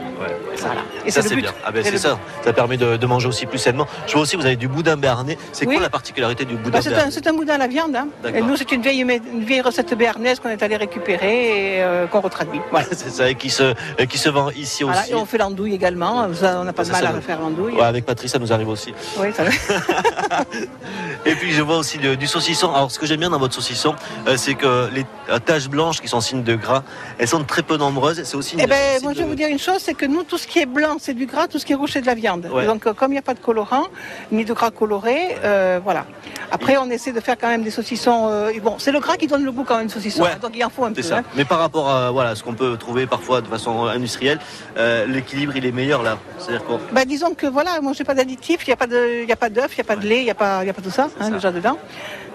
Ça, 0.57 0.67
Voilà. 0.67 0.81
Et 1.07 1.11
ça, 1.11 1.23
c'est 1.23 1.37
bien. 1.37 1.53
Ah 1.65 1.71
ben 1.73 1.83
C'est 1.85 1.99
ça. 1.99 2.19
Ça 2.45 2.53
permet 2.53 2.77
de, 2.77 2.97
de 2.97 3.07
manger 3.07 3.29
aussi 3.29 3.47
plus 3.47 3.59
sainement. 3.59 3.87
Je 4.07 4.13
vois 4.13 4.23
aussi, 4.23 4.37
vous 4.37 4.47
avez 4.47 4.57
du 4.57 4.69
boudin 4.69 4.97
béarnais. 4.97 5.39
C'est 5.53 5.67
Oui. 5.67 5.75
quoi 5.77 5.83
la 5.83 5.91
particularité 5.91 6.45
du 6.45 6.57
boudin 6.57 6.74
Bah, 6.75 6.83
c'est 6.83 6.89
un, 6.91 6.93
béarnais 6.97 7.11
c'est 7.13 7.27
un 7.27 7.33
boudin 7.33 7.55
à 7.55 7.59
la 7.59 7.67
viande. 7.67 7.97
hein. 7.97 8.09
Et 8.35 8.41
nous, 8.43 8.57
c'est 8.57 8.71
une 8.73 8.83
vieille, 8.83 9.01
une 9.01 9.45
vieille 9.45 9.61
recette 9.61 9.95
béarnaise 9.95 10.41
qu'on 10.41 10.49
est 10.51 10.63
allé 10.63 10.77
récupérer 10.77 11.77
et 11.77 11.83
euh, 11.83 12.07
qu'on 12.07 12.21
retraduit. 12.21 12.61
Voilà. 12.71 12.87
C'est 12.93 13.11
ça, 13.11 13.29
et 13.31 13.35
qui 13.35 13.51
se, 13.51 13.75
et 13.99 14.07
qui 14.07 14.19
se 14.19 14.29
vend 14.29 14.51
ici 14.51 14.83
Voilà, 14.83 15.01
aussi. 15.03 15.13
Et 15.13 15.15
on 15.15 15.25
fait 15.25 15.39
l'andouille 15.39 15.75
également. 15.75 16.33
Ça, 16.35 16.59
on 16.61 16.65
n'a 16.65 16.73
pas 16.73 16.85
de 16.85 16.91
mal 16.91 17.03
ça 17.03 17.09
à 17.09 17.13
nous- 17.13 17.21
faire 17.21 17.41
l'andouille. 17.41 17.75
Ouais, 17.75 17.83
avec 17.85 18.05
Patrice, 18.05 18.33
ça 18.33 18.39
nous 18.39 18.53
arrive 18.53 18.69
aussi. 18.69 18.93
Oui, 19.19 19.29
ça- 19.33 19.45
Et 21.27 21.35
puis 21.37 21.53
je 21.53 21.63
vois 21.63 21.79
aussi 21.79 21.99
du 21.99 22.27
saucisson. 22.27 22.73
Alors 22.75 22.91
ce 22.91 22.99
que 22.99 23.07
j'aime 23.07 23.21
bien 23.21 23.31
dans 23.31 23.39
votre 23.39 23.55
saucisson, 23.55 23.95
euh, 24.27 24.37
c'est 24.37 24.55
que 24.55 24.91
les 24.93 25.05
euh, 25.31 25.39
taches 25.39 25.69
blanches 25.69 26.01
qui 26.01 26.09
sont 26.09 26.21
signes 26.21 26.43
de 26.43 26.55
gras, 26.55 26.83
elles 27.19 27.29
sont 27.29 27.43
très 27.45 27.63
peu 27.63 27.77
nombreuses. 27.77 28.23
C'est 28.25 28.37
aussi. 28.37 28.55
une- 28.55 28.61
Eh 28.61 28.67
ben, 28.67 29.03
moi, 29.03 29.13
je 29.13 29.19
vais 29.19 29.25
de- 29.25 29.29
vous 29.29 29.35
dire 29.35 29.49
une 29.49 29.59
chose, 29.59 29.79
c'est 29.79 29.95
que 29.95 30.07
nous, 30.07 30.23
tout 30.23 30.39
ce 30.39 30.47
qui 30.47 30.59
est 30.59 30.67
blanc, 30.67 30.97
c'est 30.99 31.15
du 31.15 31.27
gras, 31.27 31.47
tout 31.49 31.59
ce 31.59 31.65
qui 31.67 31.73
est 31.73 31.77
rouge, 31.77 31.91
c'est 31.93 32.01
de 32.03 32.07
la 32.07 32.15
viande. 32.15 32.49
Ouais. 32.53 32.67
Donc, 32.67 32.85
comme 32.95 33.11
il 33.11 33.15
n'y 33.15 33.19
a 33.19 33.23
pas 33.23 33.35
de 33.35 33.39
colorant, 33.41 33.85
ni 34.33 34.45
de 34.45 34.53
gras 34.53 34.71
coloré, 34.71 35.37
euh, 35.45 35.81
voilà. 35.83 36.05
Après, 36.51 36.64
on 36.81 36.91
essaie 36.91 37.13
de 37.13 37.21
faire 37.21 37.37
quand 37.41 37.49
même 37.49 37.63
des 37.63 37.71
saucissons. 37.71 38.29
euh, 38.31 38.51
bon, 38.63 38.77
c'est 38.79 38.93
le 38.93 39.01
gras 39.01 39.17
qui 39.17 39.27
donne 39.27 39.45
le 39.45 39.53
goût 39.53 39.65
quand 39.65 39.77
même, 39.79 39.89
saucisson. 39.89 40.23
Ouais. 40.23 40.31
hein, 40.35 40.39
donc, 40.41 40.53
il 40.55 40.65
en 40.65 40.71
faut 40.71 40.85
un 40.85 40.93
peu. 40.93 41.03
Ça. 41.03 41.19
hein. 41.19 41.23
Mais 41.37 41.45
par 41.45 41.59
rapport 41.59 41.89
à 41.91 42.11
voilà, 42.11 42.35
ce 42.35 42.43
qu'on 42.43 42.55
peut 42.55 42.77
trouver 42.77 43.07
parfois 43.07 43.41
de 43.41 43.47
façon 43.47 43.85
industrielle, 43.87 44.39
euh, 44.77 45.07
l'équilibre 45.07 45.57
il 45.57 45.67
est 45.67 45.73
meilleur 45.73 46.03
là. 46.03 46.19
C'est-à-dire 46.39 46.65
qu'on 46.65 46.79
Ben, 46.93 47.05
disons 47.05 47.35
que 47.35 47.47
voilà, 47.47 47.81
moi, 47.81 47.93
j'ai 47.95 48.05
pas 48.05 48.15
d'additifs, 48.15 48.67
il 48.67 48.71
n'y 48.71 48.75
a 48.75 48.77
pas 48.77 48.87
de- 48.87 49.21
il 49.23 49.27
n'y 49.27 49.33
a 49.33 49.37
pas 49.37 49.49
de 49.51 50.07
lait, 50.07 50.19
il 50.21 50.25
n'y 50.25 50.31
a, 50.31 50.35
pas- 50.35 50.65
y 50.65 50.71
a 50.71 50.73
pas 50.73 50.83
tout 50.83 50.91
ça, 50.91 51.09
hein, 51.21 51.25
ça. 51.27 51.31
déjà 51.31 51.53
dedans. 51.53 51.79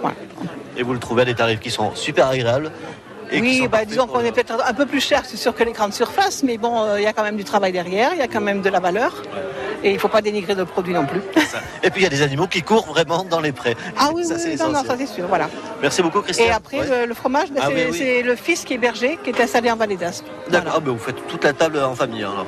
Voilà. 0.01 0.15
et 0.77 0.83
vous 0.83 0.93
le 0.93 0.99
trouvez 0.99 1.23
à 1.23 1.25
des 1.25 1.35
tarifs 1.35 1.59
qui 1.59 1.71
sont 1.71 1.93
super 1.95 2.27
agréables. 2.27 2.71
Et 3.31 3.41
Oui, 3.41 3.67
bah, 3.71 3.85
disons 3.85 4.07
qu'on 4.07 4.21
est 4.21 4.31
peut-être 4.31 4.57
un 4.65 4.73
peu 4.73 4.85
plus 4.85 5.01
cher, 5.01 5.21
c'est 5.25 5.37
sûr 5.37 5.53
que 5.53 5.63
les 5.63 5.71
grandes 5.71 5.93
surfaces, 5.93 6.41
mais 6.43 6.57
bon, 6.57 6.83
euh, 6.83 6.99
il 6.99 7.03
y 7.03 7.07
a 7.07 7.13
quand 7.13 7.23
même 7.23 7.37
du 7.37 7.43
travail 7.43 7.71
derrière, 7.71 8.11
il 8.13 8.19
y 8.19 8.23
a 8.23 8.27
quand 8.27 8.41
même 8.41 8.61
de 8.61 8.69
la 8.69 8.79
valeur, 8.79 9.21
et 9.83 9.91
il 9.91 9.93
ne 9.93 9.99
faut 9.99 10.07
pas 10.07 10.21
dénigrer 10.21 10.55
le 10.55 10.65
produit 10.65 10.93
non 10.93 11.05
plus. 11.05 11.21
Et 11.83 11.89
puis 11.91 12.01
il 12.01 12.03
y 12.03 12.07
a 12.07 12.09
des 12.09 12.21
animaux 12.23 12.47
qui 12.47 12.61
courent 12.63 12.87
vraiment 12.87 13.23
dans 13.23 13.39
les 13.39 13.51
prés. 13.51 13.75
Ah 13.97 14.09
oui, 14.13 14.25
Ça, 14.25 14.35
oui, 14.35 14.55
non, 14.59 14.69
non, 14.69 14.83
ça 14.83 14.95
c'est 14.97 15.05
sûr, 15.05 15.27
voilà. 15.27 15.49
Merci 15.81 16.01
beaucoup 16.01 16.21
Christian. 16.21 16.45
Et 16.45 16.51
après, 16.51 16.79
Ouais. 16.79 17.01
le, 17.01 17.05
le 17.07 17.13
fromage, 17.13 17.51
ben, 17.51 17.61
Ah 17.63 17.69
c'est 17.91 17.91
oui, 17.91 18.23
le 18.23 18.35
fils 18.35 18.65
qui 18.65 18.73
est 18.73 18.77
berger, 18.77 19.19
qui 19.23 19.29
est 19.29 19.41
installé 19.41 19.69
en 19.71 19.75
Vallée 19.75 19.95
d'Aspe. 19.97 20.25
D'accord. 20.49 20.71
Voilà. 20.71 20.71
Ah, 20.77 20.89
vous 20.91 20.97
faites 20.97 21.27
toute 21.27 21.43
la 21.43 21.53
table 21.53 21.79
en 21.79 21.95
famille. 21.95 22.23
alors. 22.23 22.45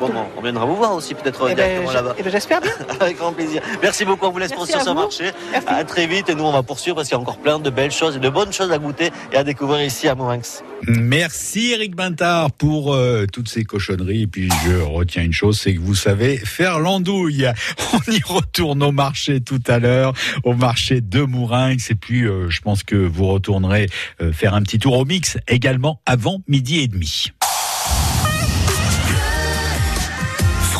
Bon, 0.00 0.08
bon, 0.08 0.24
on 0.36 0.40
viendra 0.40 0.64
vous 0.64 0.76
voir 0.76 0.94
aussi 0.94 1.14
peut-être 1.14 1.46
Eh 1.50 1.54
ben, 1.54 1.56
directement 1.56 1.90
je- 1.90 1.94
là-bas. 1.94 2.14
eh 2.18 2.22
ben, 2.22 2.32
J'espère 2.32 2.60
bien. 2.62 2.72
Avec 3.00 3.18
grand 3.18 3.32
plaisir. 3.34 3.60
Merci 3.82 4.04
beaucoup. 4.06 4.26
On 4.26 4.30
vous 4.30 4.38
laisse 4.38 4.50
Merci 4.50 4.72
poursuivre 4.72 4.82
ce 4.88 4.94
marché. 4.94 5.24
Merci. 5.52 5.68
À 5.68 5.84
très 5.84 6.06
vite. 6.06 6.30
Et 6.30 6.34
nous, 6.34 6.44
on 6.44 6.52
va 6.52 6.62
poursuivre 6.62 6.96
parce 6.96 7.08
qu'il 7.08 7.16
y 7.16 7.18
a 7.18 7.20
encore 7.20 7.36
plein 7.38 7.58
de 7.58 7.68
belles 7.68 7.90
choses 7.90 8.16
et 8.16 8.18
de 8.18 8.28
bonnes 8.30 8.52
choses 8.52 8.72
à 8.72 8.78
goûter 8.78 9.10
et 9.32 9.36
à 9.36 9.44
découvrir 9.44 9.84
ici 9.84 10.08
à 10.08 10.14
Mourinx. 10.14 10.64
Merci 10.88 11.72
Eric 11.72 11.94
Bintard 11.94 12.50
pour 12.52 12.94
euh, 12.94 13.26
toutes 13.30 13.48
ces 13.50 13.64
cochonneries. 13.64 14.22
Et 14.22 14.26
puis 14.26 14.48
je 14.64 14.80
retiens 14.80 15.22
une 15.22 15.34
chose, 15.34 15.60
c'est 15.60 15.74
que 15.74 15.80
vous 15.80 15.94
savez 15.94 16.38
faire 16.38 16.78
l'andouille. 16.78 17.46
On 17.92 18.10
y 18.10 18.22
retourne 18.24 18.82
au 18.82 18.92
marché 18.92 19.40
tout 19.42 19.62
à 19.66 19.78
l'heure, 19.78 20.14
au 20.44 20.54
marché 20.54 21.02
de 21.02 21.20
Mourinx. 21.20 21.90
Et 21.90 21.94
puis 21.94 22.22
euh, 22.24 22.48
je 22.48 22.62
pense 22.62 22.82
que 22.84 22.96
vous 22.96 23.26
retournerez 23.26 23.86
euh, 24.22 24.32
faire 24.32 24.54
un 24.54 24.62
petit 24.62 24.78
tour 24.78 24.96
au 24.96 25.04
mix 25.04 25.36
également 25.46 26.00
avant 26.06 26.40
midi 26.48 26.80
et 26.80 26.88
demi. 26.88 27.32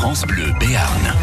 France 0.00 0.22
Bleu 0.22 0.50
Béarn. 0.58 1.14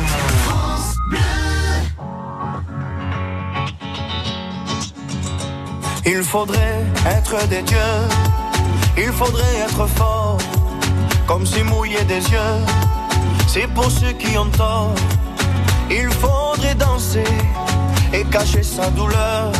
Il 6.05 6.21
faudrait 6.21 6.85
être 7.07 7.47
des 7.47 7.63
dieux, 7.63 7.77
il 8.95 9.11
faudrait 9.11 9.55
être 9.65 9.87
fort, 9.87 10.37
comme 11.25 11.43
si 11.43 11.63
mouiller 11.63 12.03
des 12.03 12.21
yeux, 12.29 12.59
c'est 13.47 13.65
pour 13.73 13.89
ceux 13.89 14.11
qui 14.11 14.37
ont 14.37 14.51
tort. 14.51 14.93
Il 15.89 16.11
faudrait 16.11 16.75
danser 16.75 17.33
et 18.13 18.23
cacher 18.25 18.61
sa 18.61 18.91
douleur, 18.91 19.51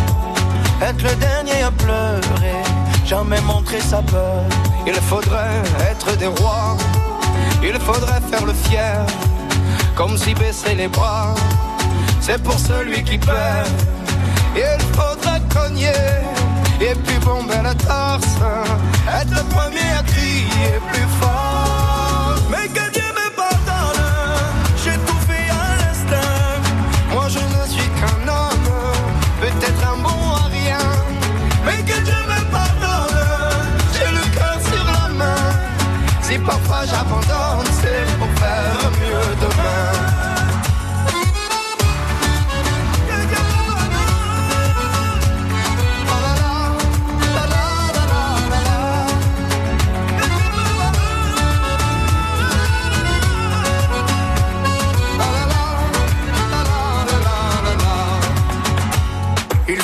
être 0.80 1.02
le 1.02 1.16
dernier 1.16 1.64
à 1.64 1.72
pleurer, 1.72 2.62
jamais 3.04 3.42
montrer 3.42 3.82
sa 3.82 4.04
peur. 4.04 4.44
Il 4.86 4.94
faudrait 4.94 5.64
être 5.90 6.16
des 6.18 6.28
rois 6.28 6.78
il 7.64 7.80
faudrait 7.80 8.22
faire 8.30 8.46
le 8.46 8.54
fier, 8.54 9.06
comme 9.96 10.18
si 10.18 10.34
baisser 10.34 10.76
les 10.76 10.88
bras, 10.88 11.34
c'est 12.22 12.42
pour 12.42 12.58
celui 12.60 13.04
qui 13.04 13.18
perd. 13.18 13.68
Il 14.56 14.82
faudrait 14.94 15.42
cogner, 15.54 15.92
et 16.82 16.96
puis 17.06 17.18
bomber 17.20 17.62
la 17.64 17.76
torse, 17.76 18.38
être 19.20 19.30
le 19.32 19.44
premier 19.56 19.90
à 20.00 20.04
crier 20.04 20.80
plus 20.92 21.08
fort. 21.20 22.36
Mais 22.50 22.68
que 22.68 22.92
Dieu 22.92 23.10
me 23.20 23.30
pardonne, 23.36 24.04
j'ai 24.84 24.98
tout 25.06 25.22
fait 25.28 25.50
à 25.50 25.78
l'instinct. 25.82 26.62
Moi 27.14 27.28
je 27.30 27.40
ne 27.40 27.68
suis 27.68 27.90
qu'un 28.00 28.28
homme, 28.28 28.70
peut-être 29.42 29.84
un 29.94 29.98
bon 30.02 30.22
à 30.34 30.48
rien. 30.50 30.86
Mais 31.66 31.84
que 31.84 32.00
Dieu 32.04 32.22
me 32.34 32.42
pardonne, 32.52 33.20
j'ai 33.94 34.12
le 34.12 34.26
cœur 34.36 34.58
sur 34.70 34.86
la 34.86 35.10
main. 35.14 35.52
Si 36.22 36.38
parfois 36.40 36.84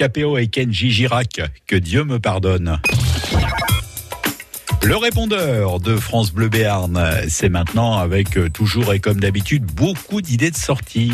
Capéo 0.00 0.38
et 0.38 0.46
Kenji 0.46 0.90
Girac, 0.90 1.42
que 1.66 1.76
Dieu 1.76 2.04
me 2.04 2.18
pardonne. 2.18 2.80
Le 4.82 4.96
répondeur 4.96 5.78
de 5.78 5.94
France 5.94 6.32
Bleu 6.32 6.48
Béarn, 6.48 6.98
c'est 7.28 7.50
maintenant 7.50 7.98
avec 7.98 8.38
euh, 8.38 8.48
toujours 8.48 8.94
et 8.94 8.98
comme 8.98 9.20
d'habitude 9.20 9.62
beaucoup 9.62 10.22
d'idées 10.22 10.50
de 10.50 10.56
sortie. 10.56 11.12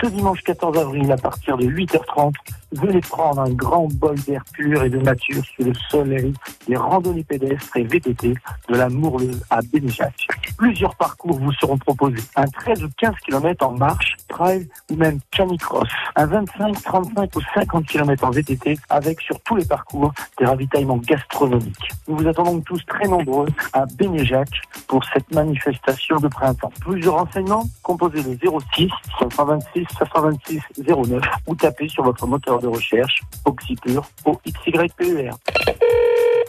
Ce 0.00 0.06
dimanche 0.06 0.40
14 0.44 0.78
avril, 0.78 1.12
à 1.12 1.18
partir 1.18 1.58
de 1.58 1.66
8h30, 1.66 2.32
venez 2.72 3.00
prendre 3.00 3.40
un 3.40 3.50
grand 3.50 3.88
bol 3.94 4.16
d'air 4.20 4.44
pur 4.52 4.82
et 4.82 4.90
de 4.90 4.98
nature 4.98 5.42
sous 5.44 5.64
le 5.64 5.72
soleil 5.90 6.32
des 6.68 6.76
randonnées 6.76 7.24
pédestres 7.24 7.76
et 7.76 7.84
VTT 7.84 8.34
de 8.68 8.74
la 8.74 8.88
Mourleuse 8.88 9.44
à 9.50 9.60
Bénéjac. 9.62 10.14
Plusieurs 10.56 10.94
parcours 10.96 11.38
vous 11.38 11.52
seront 11.52 11.78
proposés. 11.78 12.22
Un 12.34 12.46
13 12.46 12.84
ou 12.84 12.88
15 12.96 13.14
km 13.26 13.66
en 13.66 13.72
marche, 13.72 14.16
trail 14.28 14.68
ou 14.90 14.96
même 14.96 15.18
canicross. 15.30 15.88
Un 16.16 16.26
25, 16.26 16.82
35 16.82 17.36
ou 17.36 17.40
50 17.54 17.86
km 17.86 18.24
en 18.24 18.30
VTT 18.30 18.78
avec 18.88 19.20
sur 19.20 19.38
tous 19.40 19.56
les 19.56 19.64
parcours 19.64 20.12
des 20.38 20.46
ravitaillements 20.46 20.98
gastronomiques. 20.98 21.90
Nous 22.08 22.16
vous 22.16 22.28
attendons 22.28 22.60
tous 22.60 22.84
très 22.86 23.06
nombreux 23.06 23.48
à 23.72 23.84
Bénéjac 23.86 24.48
pour 24.86 25.04
cette 25.12 25.32
manifestation 25.34 26.16
de 26.16 26.28
printemps. 26.28 26.72
Plusieurs 26.80 27.14
renseignements, 27.14 27.64
composez 27.82 28.22
le 28.22 28.36
06 28.74 28.90
526 29.18 29.84
526 29.98 30.60
09 30.86 31.22
ou 31.46 31.54
tapez 31.54 31.88
sur 31.88 32.04
votre 32.04 32.26
moteur 32.26 32.55
de 32.60 32.68
recherche 32.68 33.20
Oxypure 33.44 34.04
O-X-Y-P-E-R. 34.24 35.36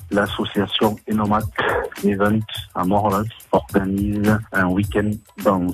L'association 0.10 0.96
Enomac 1.12 1.44
Event 2.04 2.40
à 2.76 2.86
Morlas 2.86 3.24
organise 3.52 4.38
un 4.54 4.68
week-end 4.68 5.12
danse, 5.44 5.74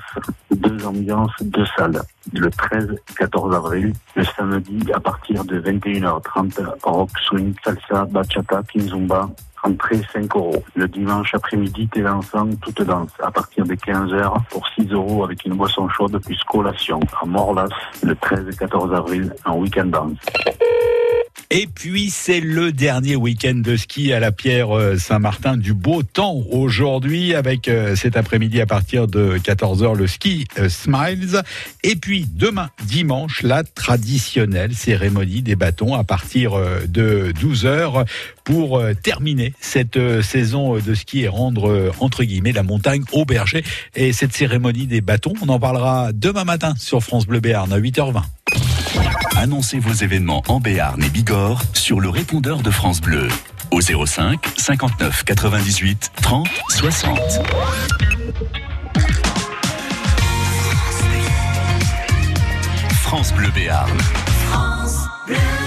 deux 0.50 0.86
ambiances, 0.86 1.32
deux 1.42 1.66
salles. 1.78 2.02
Le 2.34 2.50
13 2.50 2.90
et 2.92 3.14
14 3.14 3.56
avril, 3.56 3.94
le 4.16 4.24
samedi 4.24 4.92
à 4.92 5.00
partir 5.00 5.44
de 5.46 5.62
21h30, 5.62 6.66
rock, 6.82 7.10
swing, 7.28 7.54
salsa, 7.64 8.06
bachata, 8.06 8.64
kizomba, 8.64 9.30
Entrée 9.64 10.02
5 10.12 10.36
euros. 10.36 10.64
Le 10.76 10.88
dimanche 10.88 11.34
après-midi, 11.34 11.88
télé 11.88 12.10
ensemble, 12.10 12.58
toute 12.58 12.82
danse. 12.82 13.12
À 13.22 13.32
partir 13.32 13.66
de 13.66 13.74
15h 13.76 14.34
pour 14.50 14.68
6 14.70 14.92
euros 14.92 15.24
avec 15.24 15.46
une 15.46 15.54
boisson 15.54 15.88
chaude 15.90 16.22
plus 16.22 16.38
collation. 16.44 17.00
À 17.22 17.26
Morlas, 17.26 17.70
le 18.04 18.16
13 18.16 18.48
et 18.52 18.56
14 18.56 18.94
avril, 18.94 19.34
en 19.46 19.58
week-end 19.58 19.86
danse. 19.86 20.18
Et 21.56 21.68
puis 21.68 22.10
c'est 22.10 22.40
le 22.40 22.72
dernier 22.72 23.16
week-end 23.16 23.54
de 23.54 23.78
ski 23.78 24.12
à 24.12 24.20
la 24.20 24.32
Pierre 24.32 24.76
euh, 24.76 24.98
Saint-Martin 24.98 25.56
du 25.56 25.76
beau 25.76 26.02
temps 26.02 26.42
aujourd'hui 26.50 27.36
avec 27.36 27.68
euh, 27.68 27.96
cet 27.96 28.18
après-midi 28.18 28.60
à 28.60 28.66
partir 28.66 29.06
de 29.06 29.38
14h 29.38 29.96
le 29.96 30.08
ski 30.08 30.48
euh, 30.58 30.68
Smiles. 30.68 31.44
Et 31.84 31.96
puis 31.96 32.26
demain 32.28 32.72
dimanche 32.86 33.44
la 33.44 33.64
traditionnelle 33.64 34.74
cérémonie 34.74 35.44
des 35.44 35.56
bâtons 35.56 35.94
à 35.94 36.04
partir 36.04 36.54
de 36.88 37.32
12h 37.40 38.08
pour 38.44 38.82
terminer 39.04 39.54
cette 39.60 40.00
saison 40.24 40.80
de 40.80 40.94
ski 40.96 41.22
et 41.22 41.28
rendre 41.28 41.92
entre 42.00 42.24
guillemets 42.24 42.52
la 42.52 42.64
montagne 42.64 43.04
au 43.12 43.26
berger. 43.26 43.64
Et 43.96 44.12
cette 44.12 44.34
cérémonie 44.34 44.88
des 44.88 45.02
bâtons, 45.02 45.34
on 45.40 45.50
en 45.50 45.60
parlera 45.60 46.14
demain 46.14 46.46
matin 46.46 46.74
sur 46.80 47.04
France 47.04 47.28
Bleu 47.28 47.42
Béarn 47.42 47.72
à 47.72 47.80
8h20. 47.80 48.24
Annoncez 49.36 49.80
vos 49.80 49.94
événements 49.94 50.44
en 50.48 50.60
Béarn 50.60 51.02
et 51.04 51.10
Bigorre 51.10 51.62
sur 51.74 52.00
le 52.00 52.10
répondeur 52.10 52.62
de 52.62 52.72
France 52.72 53.02
Bleu 53.02 53.28
au 53.72 53.82
05 53.82 54.40
59 54.58 55.24
98 55.24 56.12
30 56.22 56.48
60. 56.70 57.20
France 63.02 63.34
Bleu 63.34 63.50
Béarn. 63.54 63.98
France 64.50 65.08
Bleu. 65.28 65.63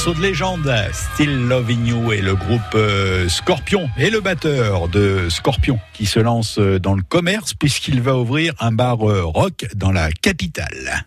Morceau 0.00 0.14
de 0.14 0.22
légende, 0.22 0.74
Still 0.94 1.46
Loving 1.46 1.86
You 1.86 2.12
et 2.12 2.22
le 2.22 2.34
groupe 2.34 2.62
euh, 2.74 3.28
Scorpion 3.28 3.90
et 3.98 4.08
le 4.08 4.22
batteur 4.22 4.88
de 4.88 5.28
Scorpion 5.28 5.78
qui 5.92 6.06
se 6.06 6.18
lance 6.18 6.58
euh, 6.58 6.78
dans 6.78 6.94
le 6.94 7.02
commerce 7.02 7.52
puisqu'il 7.52 8.00
va 8.00 8.16
ouvrir 8.16 8.54
un 8.60 8.72
bar 8.72 9.06
euh, 9.06 9.22
rock 9.24 9.66
dans 9.74 9.92
la 9.92 10.10
capitale. 10.10 11.04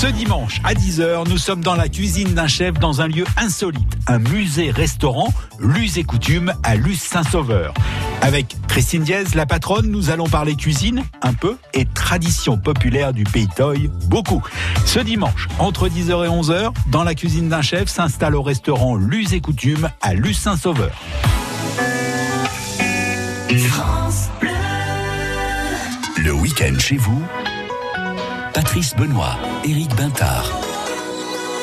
Ce 0.00 0.06
dimanche 0.06 0.60
à 0.62 0.74
10h, 0.74 1.28
nous 1.28 1.38
sommes 1.38 1.60
dans 1.60 1.74
la 1.74 1.88
cuisine 1.88 2.32
d'un 2.32 2.46
chef 2.46 2.74
dans 2.74 3.00
un 3.00 3.08
lieu 3.08 3.24
insolite, 3.36 3.98
un 4.06 4.20
musée-restaurant, 4.20 5.34
Luz 5.58 5.98
et 5.98 6.04
Coutume 6.04 6.52
à 6.62 6.76
Luz 6.76 7.00
Saint-Sauveur. 7.00 7.74
Avec 8.22 8.56
Christine 8.68 9.02
Diez, 9.02 9.24
la 9.34 9.44
patronne, 9.44 9.90
nous 9.90 10.10
allons 10.10 10.28
parler 10.28 10.54
cuisine, 10.54 11.02
un 11.20 11.34
peu, 11.34 11.56
et 11.74 11.84
tradition 11.84 12.58
populaire 12.58 13.12
du 13.12 13.24
pays 13.24 13.48
Toy, 13.48 13.90
beaucoup. 14.04 14.40
Ce 14.86 15.00
dimanche, 15.00 15.48
entre 15.58 15.88
10h 15.88 16.26
et 16.26 16.28
11h, 16.28 16.72
dans 16.92 17.02
la 17.02 17.16
cuisine 17.16 17.48
d'un 17.48 17.62
chef, 17.62 17.88
s'installe 17.88 18.36
au 18.36 18.42
restaurant 18.42 18.94
Luz 18.94 19.34
et 19.34 19.40
Coutume 19.40 19.90
à 20.00 20.14
Luz 20.14 20.38
Saint-Sauveur. 20.38 20.92
Le 26.18 26.32
week-end 26.34 26.78
chez 26.78 26.98
vous, 26.98 27.20
Patrice 28.60 28.96
Benoît, 28.96 29.38
Éric 29.64 29.94
Bintard. 29.94 30.50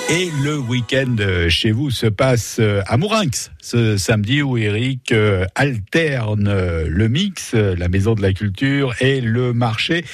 Et 0.10 0.30
le 0.46 0.58
week-end 0.58 1.18
euh, 1.20 1.50
chez 1.50 1.72
vous 1.72 1.91
se 1.91 2.06
passe 2.06 2.56
euh, 2.62 2.84
à 2.88 2.96
Mourinx, 2.96 3.52
ce 3.60 3.98
samedi 3.98 4.41
où 4.41 4.56
Eric 4.56 5.12
euh, 5.12 5.43
alterne 5.56 6.50
le 6.88 7.10
mix, 7.10 7.54
la 7.54 7.89
maison 7.89 8.14
de 8.14 8.22
la 8.22 8.32
culture 8.32 8.96
et 9.02 9.20
le 9.20 9.52
marché. 9.52 10.06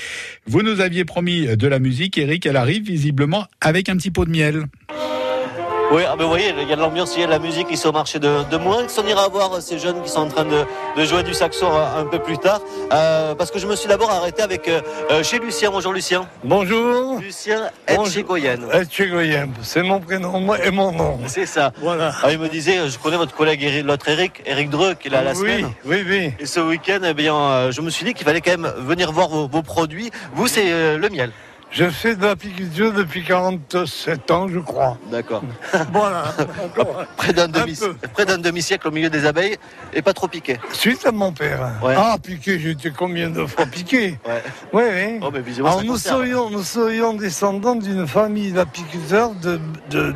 Vous 0.48 0.64
nous 0.64 0.82
aviez 0.82 1.06
promis 1.06 1.56
de 1.56 1.68
la 1.68 1.78
musique, 1.78 2.18
Eric, 2.18 2.48
elle 2.48 2.58
arrive 2.58 2.82
visiblement 2.82 3.46
avec 3.62 3.88
un 3.88 3.96
petit 3.96 4.10
pot 4.10 4.26
de 4.26 4.32
miel. 4.32 4.66
Oui, 5.92 6.04
ah 6.08 6.16
ben, 6.16 6.24
vous 6.24 6.30
voyez, 6.30 6.54
il 6.58 6.70
y 6.70 6.72
a 6.72 6.76
de 6.78 6.82
l'ambiance, 6.82 7.16
il 7.18 7.20
y 7.20 7.24
a 7.24 7.26
de 7.26 7.32
la 7.32 7.40
musique 7.40 7.68
ici 7.70 7.86
au 7.86 7.92
marché 7.92 8.18
de, 8.18 8.44
de. 8.50 8.58
On 8.58 9.08
ira 9.08 9.28
voir 9.28 9.62
ces 9.62 9.78
jeunes 9.78 10.02
qui 10.02 10.08
sont 10.08 10.22
en 10.22 10.28
train 10.30 10.46
de, 10.46 10.64
de 10.96 11.04
jouer 11.04 11.22
du 11.22 11.34
saxon 11.34 11.68
un, 11.70 12.02
un 12.04 12.06
peu 12.06 12.20
plus 12.20 12.38
tard. 12.38 12.62
Euh, 12.94 13.36
parce 13.36 13.52
que 13.52 13.60
je 13.60 13.68
me 13.68 13.76
suis 13.76 13.90
d'abord 13.90 14.10
arrêté 14.10 14.42
avec 14.42 14.70
euh, 14.70 14.80
euh, 15.12 15.22
chez 15.22 15.40
Lucien. 15.40 15.70
Bonjour 15.70 15.92
Lucien. 15.92 16.30
Bonjour. 16.46 17.20
Lucien 17.20 17.70
Etchegoyen. 17.88 18.60
Etchegoyen, 18.72 19.50
c'est 19.64 19.84
mon 19.84 20.00
prénom 20.00 20.56
et 20.56 20.72
mon 20.72 20.94
nom. 20.94 21.20
C'est 21.28 21.46
ça. 21.46 21.74
Voilà. 21.82 22.14
Ah, 22.24 22.32
il 22.32 22.40
me 22.40 22.48
disait, 22.48 22.88
je 22.88 22.98
connais 22.98 23.18
votre 23.18 23.36
collègue 23.36 23.84
l'autre 23.84 24.08
Eric, 24.08 24.44
Eric 24.46 24.70
Dreux, 24.70 24.94
qui 24.94 25.10
est 25.10 25.12
là 25.12 25.22
la 25.22 25.32
oui, 25.32 25.38
semaine. 25.38 25.72
oui, 25.84 26.06
oui. 26.08 26.34
Et 26.40 26.46
ce 26.46 26.62
week-end, 26.62 27.00
eh 27.04 27.14
bien, 27.14 27.70
je 27.70 27.82
me 27.82 27.90
suis 27.90 28.06
dit 28.06 28.14
qu'il 28.14 28.26
fallait 28.26 28.40
quand 28.40 28.58
même 28.58 28.72
venir 28.78 29.12
voir 29.12 29.28
vos, 29.28 29.46
vos 29.50 29.62
produits. 29.62 30.10
Vous, 30.36 30.48
c'est 30.48 30.72
euh, 30.72 30.98
le 30.98 31.10
miel. 31.10 31.34
Je 31.72 31.90
fais 31.90 32.16
de 32.18 32.26
l'apiculture 32.26 32.92
depuis 32.92 33.24
47 33.24 34.30
ans, 34.32 34.48
je 34.50 34.60
crois. 34.60 34.98
D'accord. 35.10 35.42
Voilà. 35.94 36.24
Près 37.18 37.32
d'un 37.34 37.48
demi, 37.48 37.78
demi-siècle 38.40 38.88
au 38.88 38.92
milieu 38.92 39.10
des 39.10 39.26
abeilles 39.26 39.58
et 39.94 40.02
pas 40.02 40.14
trop 40.14 40.28
piqué. 40.28 40.58
Suite 40.74 41.06
à 41.06 41.12
mon 41.12 41.32
père. 41.32 41.72
Ouais. 41.82 41.96
Ah, 41.98 42.18
piqué, 42.22 42.60
j'ai 42.60 42.72
été 42.72 42.92
combien 42.92 43.30
de 43.30 43.46
fois 43.46 43.66
piqué? 43.66 44.20
Ouais. 44.26 44.44
Oui, 44.74 44.84
oui. 44.84 45.20
Oh, 45.22 45.30
mais 45.32 45.42
Alors, 45.60 45.84
nous 45.84 45.98
serions, 45.98 46.50
nous 46.50 46.64
serions 46.64 47.14
descendants 47.14 47.76
d'une 47.76 48.06
famille 48.06 48.52
d'apiculteurs 48.52 49.32
de, 49.36 49.60
de, 49.90 50.12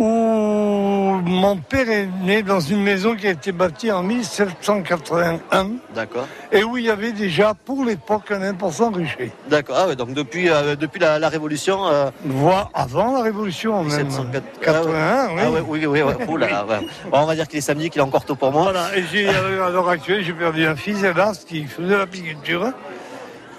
où 0.00 1.20
mon 1.24 1.56
père 1.58 1.88
est 1.90 2.08
né 2.22 2.42
dans 2.42 2.60
une 2.60 2.82
maison 2.82 3.14
qui 3.14 3.26
a 3.26 3.30
été 3.30 3.52
bâtie 3.52 3.92
en 3.92 4.02
1781 4.02 5.70
D'accord. 5.94 6.26
et 6.50 6.64
où 6.64 6.76
il 6.78 6.84
y 6.86 6.90
avait 6.90 7.12
déjà, 7.12 7.54
pour 7.54 7.84
l'époque, 7.84 8.30
un 8.30 8.42
important 8.42 8.90
rucher. 8.90 9.30
D'accord. 9.48 9.76
Ah 9.78 9.86
ouais, 9.88 9.96
donc 9.96 10.12
depuis, 10.14 10.48
euh, 10.48 10.74
depuis 10.76 10.98
la, 11.00 11.18
la 11.18 11.28
Révolution. 11.28 11.86
euh, 11.86 12.10
Voire 12.24 12.70
avant 12.74 13.12
la 13.16 13.22
Révolution, 13.22 13.84
même. 13.84 14.06
1704 14.06 14.60
81, 14.60 15.28
oui. 15.28 15.40
Ah 15.44 15.50
ouais, 15.50 15.60
oui, 15.66 15.86
oui, 15.86 16.02
oui. 16.02 16.12
Ouh 16.28 16.36
là 16.36 16.48
là, 16.48 16.64
ouais. 16.66 16.80
Bon, 17.10 17.18
on 17.18 17.26
va 17.26 17.34
dire 17.34 17.46
qu'il 17.46 17.58
est 17.58 17.62
samedi, 17.62 17.90
qu'il 17.90 18.00
est 18.00 18.04
encore 18.04 18.24
tôt 18.24 18.34
pour 18.36 18.52
moi. 18.52 18.62
Voilà, 18.64 18.96
et 18.96 19.04
j'ai, 19.12 19.28
euh, 19.28 19.66
à 19.66 19.70
l'heure 19.70 19.88
actuelle, 19.88 20.24
j'ai 20.24 20.32
perdu 20.32 20.66
un 20.66 20.76
fils, 20.76 21.02
hélas, 21.02 21.44
qui 21.44 21.64
faisait 21.64 21.96
l'apiculture, 21.98 22.72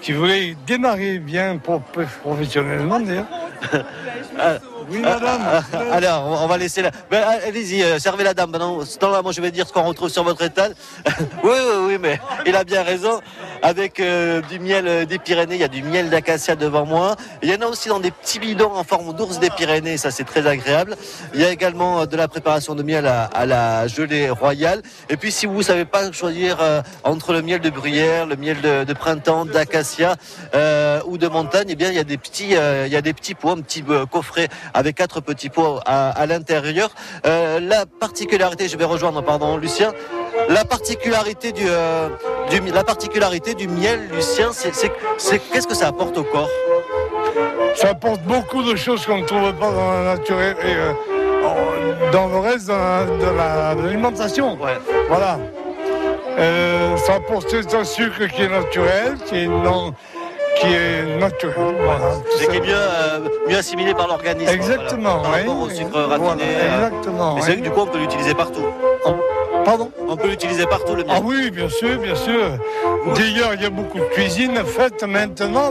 qui 0.00 0.12
voulait 0.12 0.56
démarrer 0.66 1.18
bien 1.18 1.56
pro- 1.58 1.82
professionnellement, 2.22 2.98
d'ailleurs. 3.00 3.26
Ah, 4.82 4.86
Oui, 4.90 5.02
ah, 5.04 5.18
madame. 5.18 5.40
ah, 5.44 5.62
ah, 5.72 6.20
on 6.24 6.30
va- 6.30 6.38
on 6.42 6.46
va 6.46 6.58
laisser 6.58 6.82
la. 6.82 6.90
Ben, 7.10 7.22
allez-y, 7.46 7.82
euh, 7.82 7.98
servez 7.98 8.24
la 8.24 8.34
dame. 8.34 8.52
Pendant 8.52 8.84
ce 8.84 8.98
temps-là, 8.98 9.22
moi, 9.22 9.32
je 9.32 9.40
vais 9.40 9.50
dire 9.50 9.66
ce 9.66 9.72
qu'on 9.72 9.82
retrouve 9.82 10.08
sur 10.08 10.24
votre 10.24 10.42
étal. 10.42 10.74
oui, 11.44 11.50
oui, 11.50 11.84
oui, 11.86 11.98
mais 12.00 12.20
il 12.46 12.54
a 12.56 12.64
bien 12.64 12.82
raison. 12.82 13.20
Avec 13.62 14.00
euh, 14.00 14.42
du 14.42 14.58
miel 14.58 14.88
euh, 14.88 15.04
des 15.04 15.18
Pyrénées, 15.20 15.54
il 15.54 15.60
y 15.60 15.64
a 15.64 15.68
du 15.68 15.82
miel 15.82 16.10
d'acacia 16.10 16.56
devant 16.56 16.84
moi. 16.84 17.14
Il 17.42 17.50
y 17.50 17.54
en 17.54 17.60
a 17.60 17.66
aussi 17.66 17.88
dans 17.88 18.00
des 18.00 18.10
petits 18.10 18.40
bidons 18.40 18.74
en 18.74 18.82
forme 18.82 19.14
d'ours 19.14 19.38
des 19.38 19.50
Pyrénées, 19.50 19.96
ça 19.96 20.10
c'est 20.10 20.24
très 20.24 20.46
agréable. 20.46 20.96
Il 21.32 21.40
y 21.40 21.44
a 21.44 21.50
également 21.50 22.04
de 22.06 22.16
la 22.16 22.26
préparation 22.26 22.74
de 22.74 22.82
miel 22.82 23.06
à, 23.06 23.46
la 23.46 23.86
gelée 23.86 24.30
royale. 24.30 24.82
Et 25.08 25.16
puis, 25.16 25.30
si 25.30 25.46
vous 25.46 25.58
ne 25.58 25.62
savez 25.62 25.84
pas 25.84 26.10
choisir 26.10 26.58
entre 27.04 27.32
le 27.32 27.42
miel 27.42 27.60
de 27.60 27.70
bruyère, 27.70 28.26
le 28.26 28.36
miel 28.36 28.60
de, 28.60 28.92
printemps, 28.92 29.44
d'acacia 29.44 30.16
ou 31.06 31.18
de 31.18 31.28
montagne, 31.28 31.66
eh 31.70 31.76
bien, 31.76 31.88
il 31.90 31.94
y 31.94 32.00
a 32.00 32.04
des 32.04 32.18
petits, 32.18 32.50
il 32.50 32.92
y 32.92 32.96
a 32.96 33.00
des 33.02 33.12
petits 33.12 33.34
pots, 33.34 33.50
un 33.50 33.60
petit 33.60 33.84
coffret 34.10 34.48
avec 34.74 34.96
quatre 34.96 35.20
petits 35.20 35.48
pots 35.48 35.78
à, 35.86 36.10
à 36.10 36.26
l'intérieur. 36.26 36.90
Euh, 37.26 37.60
la 37.60 37.86
particularité, 37.86 38.68
je 38.68 38.76
vais 38.76 38.84
rejoindre, 38.84 39.22
pardon, 39.22 39.56
Lucien. 39.56 39.92
La 40.48 40.64
particularité 40.64 41.52
du, 41.52 41.64
euh, 41.68 42.08
du 42.50 42.60
la 42.72 42.84
particularité 42.84 43.54
du 43.54 43.68
miel, 43.68 44.08
Lucien, 44.12 44.50
c'est, 44.52 44.70
qu'est-ce 45.52 45.66
que 45.66 45.74
ça 45.74 45.88
apporte 45.88 46.16
au 46.18 46.24
corps? 46.24 46.48
Ça 47.76 47.90
apporte 47.90 48.22
beaucoup 48.22 48.62
de 48.62 48.74
choses 48.76 49.04
qu'on 49.06 49.18
ne 49.18 49.24
trouve 49.26 49.52
pas 49.54 49.70
dans 49.70 49.92
la 49.92 50.16
nature 50.16 50.40
et, 50.40 50.54
euh, 50.64 50.92
dans 52.12 52.28
le 52.28 52.38
reste 52.38 52.66
de, 52.68 52.72
la- 52.72 53.04
de 53.04 53.36
la- 53.36 53.74
de 53.74 53.82
l'alimentation. 53.82 54.54
Ouais. 54.60 54.78
Voilà. 55.08 55.38
Ça 57.06 57.14
apporte 57.14 57.54
un 57.74 57.84
sucre 57.84 58.26
qui 58.34 58.42
est 58.42 58.48
naturel, 58.48 59.16
qui 59.26 59.44
est 59.44 59.46
non, 59.46 59.94
qui 60.60 60.66
est 60.66 61.16
naturel. 61.18 61.54
Voilà, 61.82 62.00
C'est 62.38 62.48
qui 62.50 62.56
est 62.56 62.60
mieux, 62.60 62.74
euh, 62.74 63.18
mieux 63.48 63.56
assimilé 63.56 63.94
par 63.94 64.08
l'organisme. 64.08 64.50
Exactement, 64.52 65.18
voilà, 65.18 65.22
par 65.22 65.32
oui. 65.32 65.38
rapport 65.40 65.62
au 65.62 65.70
sucre 65.70 65.90
Voilà, 66.06 66.24
raffiné. 66.24 66.42
euh, 66.44 66.86
exactement. 66.86 67.36
Et 67.36 67.40
c'est 67.40 67.46
vrai 67.52 67.56
que 67.56 67.62
du 67.64 67.70
coup, 67.70 67.80
on 67.80 67.86
peut 67.86 67.98
l'utiliser 67.98 68.34
partout. 68.34 68.66
Pardon? 69.64 69.92
On 70.08 70.16
peut 70.16 70.26
l'utiliser 70.28 70.66
partout, 70.66 70.96
le 70.96 71.04
miel. 71.04 71.14
Ah 71.16 71.20
oui, 71.22 71.50
bien 71.52 71.68
sûr, 71.68 71.96
bien 71.98 72.16
sûr. 72.16 72.40
D'ailleurs, 73.14 73.50
il 73.54 73.62
y 73.62 73.64
a 73.64 73.70
beaucoup 73.70 73.98
de 73.98 74.04
cuisine 74.06 74.56
faite 74.64 75.04
maintenant 75.04 75.70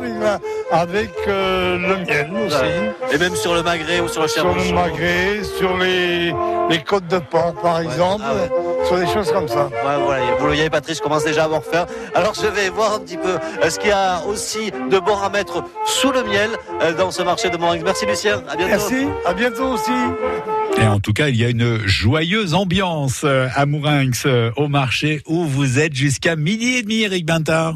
avec, 0.72 1.10
euh, 1.28 1.78
le 1.78 1.98
miel 1.98 2.32
aussi. 2.46 2.56
Ouais. 2.56 2.94
Et 3.14 3.18
même 3.18 3.36
sur 3.36 3.54
le 3.54 3.64
magret 3.64 4.00
ou 4.00 4.08
sur 4.08 4.22
le 4.22 4.30
Sur 4.30 4.48
le 4.48 4.54
charbon. 4.62 4.74
magret, 4.76 5.44
sur 5.58 5.78
les, 5.78 6.34
les 6.70 6.84
côtes 6.88 7.08
de 7.08 7.20
porc, 7.20 7.54
par 7.62 7.82
exemple, 7.82 8.24
Ah 8.26 8.34
ouais. 8.34 8.50
Sur 8.86 8.98
des 8.98 9.08
choses 9.08 9.32
comme 9.32 9.48
ça. 9.48 9.68
Ouais, 9.68 10.04
voilà, 10.04 10.26
vous 10.38 10.46
le 10.46 10.54
voyez, 10.54 10.70
Patrice, 10.70 10.98
je 10.98 11.02
commence 11.02 11.24
déjà 11.24 11.44
à 11.44 11.46
avoir 11.46 11.64
faim. 11.64 11.86
Alors, 12.16 12.34
je 12.34 12.48
vais 12.48 12.70
voir 12.70 12.96
un 12.96 13.00
petit 13.00 13.18
peu 13.18 13.38
euh, 13.64 13.70
ce 13.70 13.80
qu'il 13.80 13.90
y 13.90 13.94
a 13.94 14.22
aussi 14.26 14.72
de 14.72 15.00
bon 15.00 15.18
à 15.18 15.30
mettre 15.30 15.64
sous 15.86 16.12
le 16.12 16.24
miel 16.24 16.50
euh, 16.82 16.94
dans 16.94 17.12
ce 17.12 17.22
marché 17.24 17.50
de 17.50 17.58
Morinx. 17.58 17.84
Merci, 17.84 18.06
Lucien. 18.06 18.44
À 18.50 18.56
bientôt. 18.56 18.72
Merci, 18.72 19.08
à 19.26 19.34
bientôt 19.34 19.74
aussi. 19.74 19.92
Et 20.82 20.88
en 20.88 21.00
tout 21.00 21.14
cas, 21.14 21.28
il 21.30 21.36
y 21.36 21.46
a 21.46 21.50
une 21.50 21.86
joyeuse 21.86 22.54
ambiance 22.54 23.22
euh, 23.24 23.48
à 23.56 23.66
Mourinx, 23.66 24.26
au 24.56 24.68
marché 24.68 25.22
où 25.28 25.46
vous 25.46 25.80
êtes 25.80 25.94
jusqu'à 25.94 26.36
midi 26.36 26.78
et 26.78 26.82
demi, 26.84 27.02
Eric 27.02 27.26
Bintard. 27.26 27.74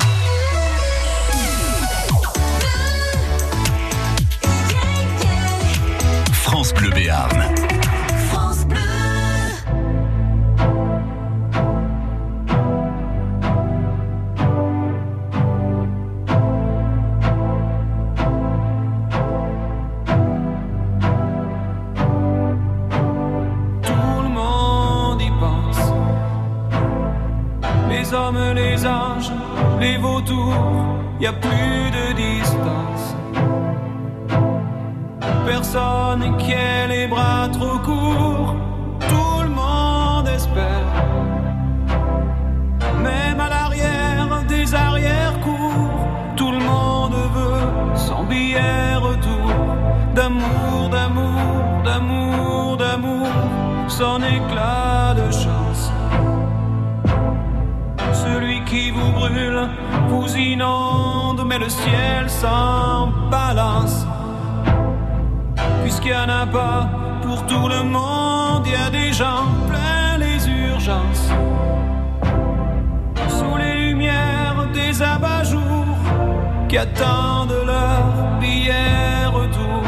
Qui 76.76 76.80
attendent 76.80 77.64
leur 77.66 78.38
billet 78.42 79.26
retour 79.28 79.82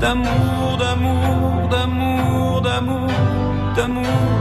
d'amour, 0.00 0.78
d'amour, 0.78 1.68
d'amour, 1.68 2.62
d'amour, 2.62 3.10
d'amour. 3.76 4.33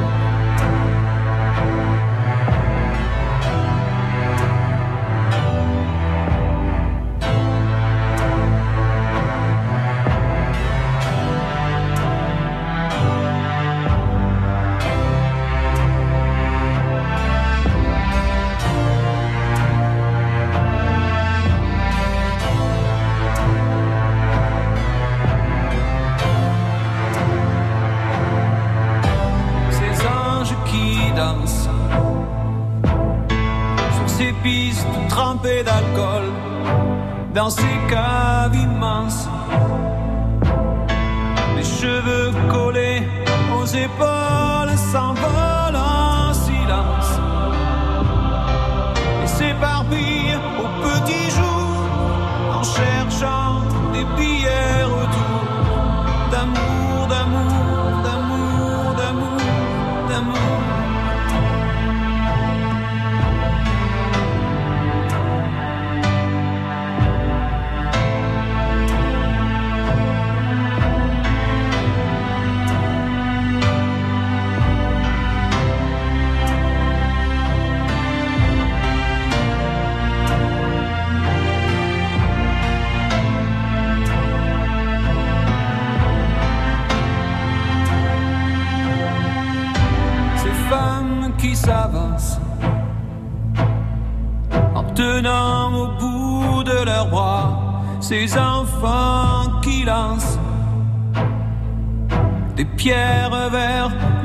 Dans 37.34 37.49
ces 37.49 37.77
caves 37.89 38.55
immenses, 38.55 39.27
les 41.55 41.63
cheveux 41.63 42.31
collés 42.49 43.01
aux 43.59 43.65
épaules 43.65 44.42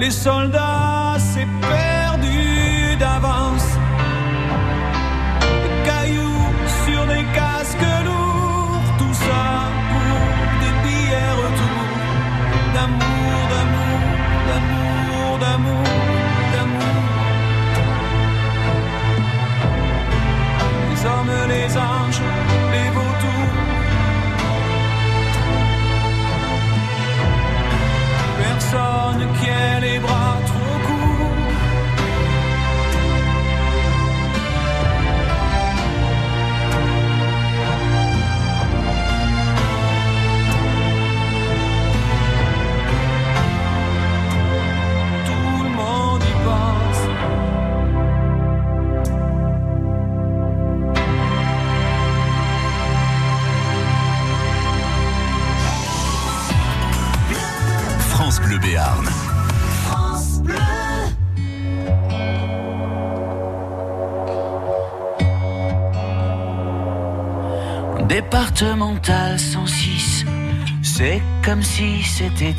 vers 0.09 0.23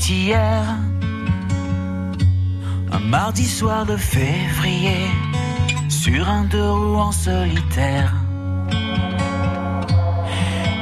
hier. 0.10 0.64
Un 2.92 3.00
mardi 3.00 3.46
soir 3.46 3.86
de 3.86 3.96
février, 3.96 5.08
sur 5.88 6.28
un 6.28 6.46
deux 6.46 6.72
roues 6.72 6.98
en 6.98 7.12
solitaire. 7.12 8.14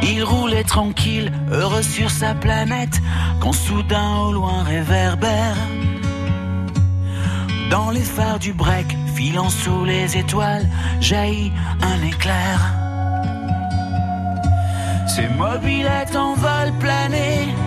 Il 0.03 0.23
roulait 0.23 0.63
tranquille, 0.63 1.32
heureux 1.51 1.84
sur 1.84 2.09
sa 2.09 2.34
planète, 2.34 3.01
quand 3.39 3.53
soudain 3.53 4.15
au 4.25 4.32
loin 4.32 4.63
réverbère. 4.63 5.57
Dans 7.69 7.91
les 7.91 8.07
phares 8.15 8.39
du 8.39 8.53
break, 8.53 8.88
filant 9.15 9.49
sous 9.49 9.84
les 9.84 10.17
étoiles, 10.17 10.67
jaillit 11.01 11.51
un 11.82 12.01
éclair. 12.07 12.73
Ses 15.07 15.28
mobilettes 15.30 16.15
en 16.15 16.34
vol 16.36 16.71
plané, 16.80 17.53
en 17.65 17.66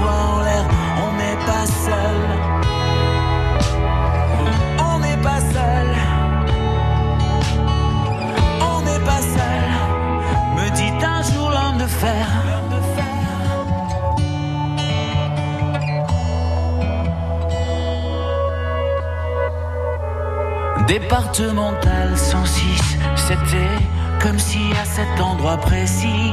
on 0.00 1.12
n'est 1.20 1.40
pas 1.46 1.66
seul. 1.66 2.20
On 4.78 4.98
n'est 4.98 5.22
pas 5.22 5.40
seul. 5.40 5.88
On 8.60 8.80
n'est 8.82 9.04
pas 9.04 9.22
seul. 9.36 9.68
Me 10.56 10.70
dit 10.76 10.92
un 11.04 11.22
jour 11.22 11.50
l'homme 11.50 11.78
de 11.78 11.86
fer. 11.86 12.26
Départemental 20.86 22.16
106, 22.16 22.96
c'était 23.14 23.76
comme 24.22 24.38
si 24.38 24.58
à 24.80 24.86
cet 24.86 25.20
endroit 25.20 25.58
précis, 25.58 26.32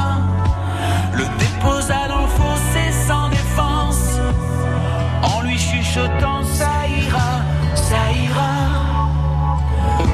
chuchotant 5.91 6.43
ça 6.45 6.87
ira, 6.87 7.31
ça 7.75 8.01
ira. 8.25 8.53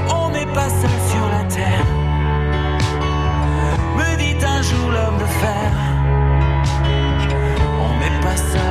On 0.10 0.30
n'est 0.32 0.52
pas 0.58 0.70
seul 0.70 1.00
sur 1.12 1.26
la 1.36 1.44
terre, 1.56 1.86
me 3.98 4.10
dit 4.18 4.38
un 4.44 4.62
jour 4.70 4.90
l'homme 4.96 5.20
de 5.20 5.30
fer. 5.42 5.72
On 7.86 7.92
n'est 8.02 8.20
pas 8.22 8.38
seul 8.38 8.67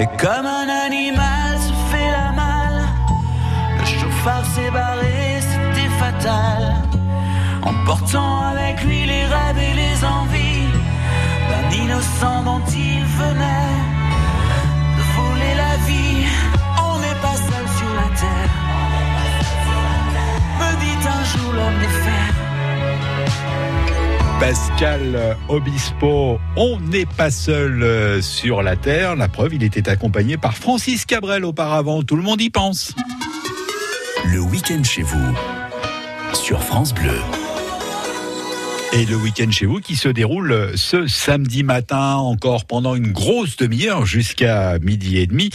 Et 0.00 0.06
comme 0.16 0.46
un 0.46 0.68
animal 0.86 1.58
se 1.58 1.74
fait 1.90 2.10
la 2.10 2.32
malle, 2.32 2.88
le 3.78 3.84
chauffard 3.84 4.46
s'est 4.46 4.70
barré, 4.70 5.40
c'était 5.40 5.90
fatal. 5.98 6.76
Emportant 7.62 8.40
avec 8.52 8.82
lui 8.82 9.04
les 9.04 9.26
rêves 9.26 9.58
et 9.58 9.74
les 9.74 10.02
envies 10.02 10.72
d'un 11.50 11.76
innocent 11.82 12.42
dont 12.44 12.62
il 12.74 13.04
venait 13.04 13.69
Pascal 24.40 25.36
Obispo, 25.48 26.40
on 26.56 26.80
n'est 26.80 27.04
pas 27.04 27.30
seul 27.30 27.82
euh, 27.82 28.22
sur 28.22 28.62
la 28.62 28.74
Terre. 28.74 29.14
La 29.14 29.28
preuve, 29.28 29.52
il 29.52 29.62
était 29.62 29.90
accompagné 29.90 30.38
par 30.38 30.56
Francis 30.56 31.04
Cabrel 31.04 31.44
auparavant. 31.44 32.02
Tout 32.02 32.16
le 32.16 32.22
monde 32.22 32.40
y 32.40 32.48
pense. 32.48 32.94
Le 34.24 34.40
week-end 34.40 34.82
chez 34.82 35.02
vous, 35.02 35.34
sur 36.32 36.62
France 36.62 36.94
Bleu. 36.94 37.20
Et 38.92 39.06
le 39.06 39.14
week-end 39.14 39.48
chez 39.52 39.66
vous 39.66 39.78
qui 39.78 39.94
se 39.94 40.08
déroule 40.08 40.72
ce 40.74 41.06
samedi 41.06 41.62
matin, 41.62 42.16
encore 42.16 42.64
pendant 42.64 42.96
une 42.96 43.12
grosse 43.12 43.56
demi-heure 43.56 44.04
jusqu'à 44.04 44.80
midi 44.80 45.18
et 45.18 45.28
demi. 45.28 45.50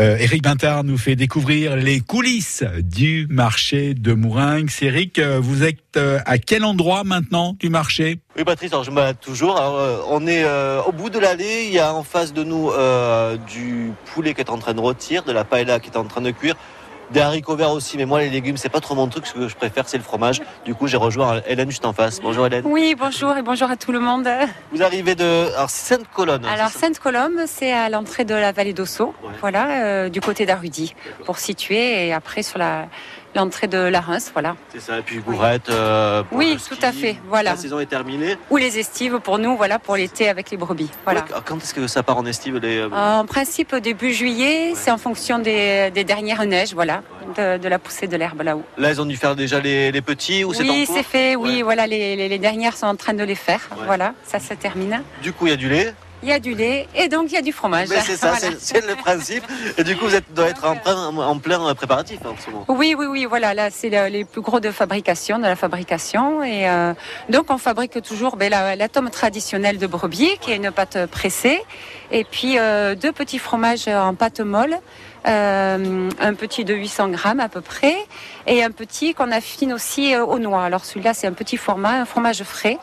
Euh, 0.00 0.16
Eric 0.18 0.42
Bintard 0.42 0.82
nous 0.82 0.98
fait 0.98 1.14
découvrir 1.14 1.76
les 1.76 2.00
coulisses 2.00 2.64
du 2.80 3.28
marché 3.30 3.94
de 3.94 4.14
Mourinx. 4.14 4.82
Eric, 4.82 5.20
euh, 5.20 5.38
vous 5.40 5.62
êtes 5.62 5.78
euh, 5.96 6.18
à 6.26 6.38
quel 6.38 6.64
endroit 6.64 7.04
maintenant 7.04 7.56
du 7.60 7.68
marché? 7.68 8.18
Oui, 8.36 8.42
Patrice, 8.42 8.72
alors 8.72 8.82
je 8.82 8.90
balade 8.90 9.20
toujours. 9.20 9.60
Euh, 9.60 9.98
on 10.08 10.26
est 10.26 10.42
euh, 10.42 10.82
au 10.82 10.90
bout 10.90 11.08
de 11.08 11.20
l'allée. 11.20 11.66
Il 11.68 11.72
y 11.72 11.78
a 11.78 11.94
en 11.94 12.02
face 12.02 12.32
de 12.32 12.42
nous 12.42 12.70
euh, 12.70 13.36
du 13.36 13.92
poulet 14.12 14.34
qui 14.34 14.40
est 14.40 14.50
en 14.50 14.58
train 14.58 14.74
de 14.74 14.80
rôtir, 14.80 15.22
de 15.22 15.30
la 15.30 15.44
paella 15.44 15.78
qui 15.78 15.88
est 15.88 15.96
en 15.96 16.04
train 16.04 16.20
de 16.20 16.32
cuire. 16.32 16.56
Des 17.12 17.20
haricots 17.20 17.56
verts 17.56 17.72
aussi, 17.72 17.98
mais 17.98 18.06
moi 18.06 18.20
les 18.20 18.30
légumes 18.30 18.56
c'est 18.56 18.70
pas 18.70 18.80
trop 18.80 18.94
mon 18.94 19.06
truc, 19.06 19.26
ce 19.26 19.34
que 19.34 19.46
je 19.48 19.54
préfère 19.54 19.86
c'est 19.86 19.98
le 19.98 20.02
fromage. 20.02 20.40
Du 20.64 20.74
coup 20.74 20.86
j'ai 20.86 20.96
rejoint 20.96 21.42
Hélène 21.46 21.70
juste 21.70 21.84
en 21.84 21.92
face. 21.92 22.20
Bonjour 22.22 22.46
Hélène. 22.46 22.62
Oui, 22.64 22.94
bonjour 22.98 23.36
et 23.36 23.42
bonjour 23.42 23.70
à 23.70 23.76
tout 23.76 23.92
le 23.92 24.00
monde. 24.00 24.26
Vous 24.72 24.82
arrivez 24.82 25.14
de 25.14 25.52
alors 25.54 25.68
Sainte-Colonne. 25.68 26.46
Alors 26.46 26.70
Sainte-Colombe, 26.70 27.42
c'est 27.46 27.70
à 27.70 27.90
l'entrée 27.90 28.24
de 28.24 28.34
la 28.34 28.52
vallée 28.52 28.72
d'Ossau, 28.72 29.14
voilà, 29.40 29.84
euh, 29.84 30.08
du 30.08 30.22
côté 30.22 30.46
d'Arudi, 30.46 30.94
pour 31.26 31.38
situer 31.38 32.06
et 32.06 32.14
après 32.14 32.42
sur 32.42 32.58
la 32.58 32.86
l'entrée 33.34 33.66
de 33.66 33.78
la 33.78 34.00
Reims, 34.00 34.30
voilà. 34.32 34.56
C'est 34.72 34.80
ça, 34.80 34.98
et 34.98 35.02
puis 35.02 35.18
Gourette. 35.18 35.68
euh, 35.70 36.22
Oui, 36.32 36.56
ski. 36.58 36.76
tout 36.76 36.84
à 36.86 36.92
fait, 36.92 37.16
voilà. 37.28 37.50
La 37.52 37.56
saison 37.56 37.78
est 37.80 37.86
terminée. 37.86 38.36
Ou 38.50 38.56
les 38.58 38.78
estives 38.78 39.18
pour 39.20 39.38
nous, 39.38 39.56
voilà, 39.56 39.78
pour 39.78 39.96
l'été 39.96 40.28
avec 40.28 40.50
les 40.50 40.56
brebis, 40.56 40.90
voilà. 41.04 41.24
Quand 41.44 41.56
est-ce 41.58 41.74
que 41.74 41.86
ça 41.86 42.02
part 42.02 42.18
en 42.18 42.26
estive 42.26 42.58
les... 42.58 42.78
euh, 42.78 42.88
En 42.92 43.24
principe, 43.26 43.74
début 43.76 44.12
juillet, 44.12 44.72
c'est 44.74 44.90
en 44.90 44.98
fonction 44.98 45.38
des, 45.38 45.90
des 45.92 46.04
dernières 46.04 46.44
neiges, 46.44 46.74
voilà, 46.74 47.02
de, 47.36 47.58
de 47.58 47.68
la 47.68 47.78
poussée 47.78 48.06
de 48.06 48.16
l'herbe 48.16 48.42
là-haut. 48.42 48.64
Là 48.78 48.90
ils 48.90 49.00
ont 49.00 49.06
dû 49.06 49.16
faire 49.16 49.34
déjà 49.36 49.60
les, 49.60 49.90
les 49.92 50.02
petits 50.02 50.44
ou 50.44 50.52
c'est 50.52 50.68
en 50.68 50.72
Oui, 50.72 50.86
c'est 50.92 51.02
fait, 51.02 51.36
oui, 51.36 51.62
voilà, 51.62 51.86
les, 51.86 52.16
les- 52.16 52.28
les 52.28 52.38
dernières 52.38 52.76
sont 52.76 52.86
en 52.86 52.96
train 52.96 53.14
de 53.14 53.24
les 53.24 53.34
faire, 53.34 53.60
voilà, 53.86 54.14
ça 54.24 54.38
se 54.38 54.54
termine. 54.54 55.02
Du 55.22 55.32
coup 55.32 55.46
il 55.46 55.50
y 55.50 55.52
a 55.52 55.56
du 55.56 55.68
lait. 55.68 55.94
Il 56.22 56.28
y 56.28 56.32
a 56.32 56.38
du 56.38 56.54
lait 56.54 56.86
et 56.94 57.08
donc 57.08 57.26
il 57.30 57.34
y 57.34 57.36
a 57.36 57.42
du 57.42 57.52
fromage. 57.52 57.88
Mais 57.88 58.00
c'est 58.00 58.16
ça, 58.16 58.32
Voilà. 58.32 58.56
c'est- 58.58 58.86
le 58.86 58.94
principe. 58.94 59.44
Et 59.76 59.84
du 59.84 59.96
coup 59.96 60.06
vous 60.06 60.14
êtes, 60.14 60.32
doit 60.34 60.48
être 60.48 60.64
en 60.64 60.76
plein, 60.76 61.08
en 61.16 61.38
plein 61.38 61.74
préparatif 61.74 62.20
hein, 62.24 62.30
en 62.38 62.40
ce 62.42 62.50
moment. 62.50 62.64
Oui, 62.68 62.94
oui, 62.96 63.06
oui, 63.06 63.24
voilà, 63.24 63.54
là, 63.54 63.70
c'est 63.70 63.90
le- 63.90 64.08
les 64.08 64.24
plus 64.24 64.40
gros 64.40 64.60
de 64.60 64.70
fabrication, 64.70 65.38
de 65.38 65.44
la 65.44 65.56
fabrication. 65.56 66.42
Et 66.44 66.68
euh, 66.68 66.94
donc, 67.28 67.46
on 67.50 67.58
fabrique 67.58 68.00
toujours 68.02 68.36
ben, 68.36 68.50
la, 68.50 68.76
la 68.76 68.88
tome 68.88 69.10
traditionnelle 69.10 69.78
de 69.78 69.86
brebis, 69.86 70.38
qui 70.40 70.52
est 70.52 70.56
une 70.56 70.70
pâte 70.70 71.06
pressée, 71.10 71.60
et 72.10 72.24
puis 72.24 72.58
euh, 72.58 72.94
deux 72.94 73.12
petits 73.12 73.38
fromages 73.38 73.88
en 73.88 74.14
pâte 74.14 74.40
molle. 74.40 74.76
euh, 75.28 76.08
un 76.20 76.34
petit 76.34 76.64
de 76.64 76.74
800 76.74 77.08
grammes 77.10 77.38
à 77.38 77.48
peu 77.48 77.60
près 77.60 77.94
et 78.48 78.64
un 78.64 78.72
petit 78.72 79.14
qu'on 79.14 79.30
affine 79.30 79.72
aussi 79.72 80.16
aux 80.16 80.40
noix. 80.40 80.64
Alors 80.64 80.84
celui-là 80.84 81.14
c'est 81.14 81.28
un 81.28 81.32
petit 81.32 81.56
format, 81.56 82.00
un 82.00 82.04
fromage 82.04 82.42
frais, 82.42 82.76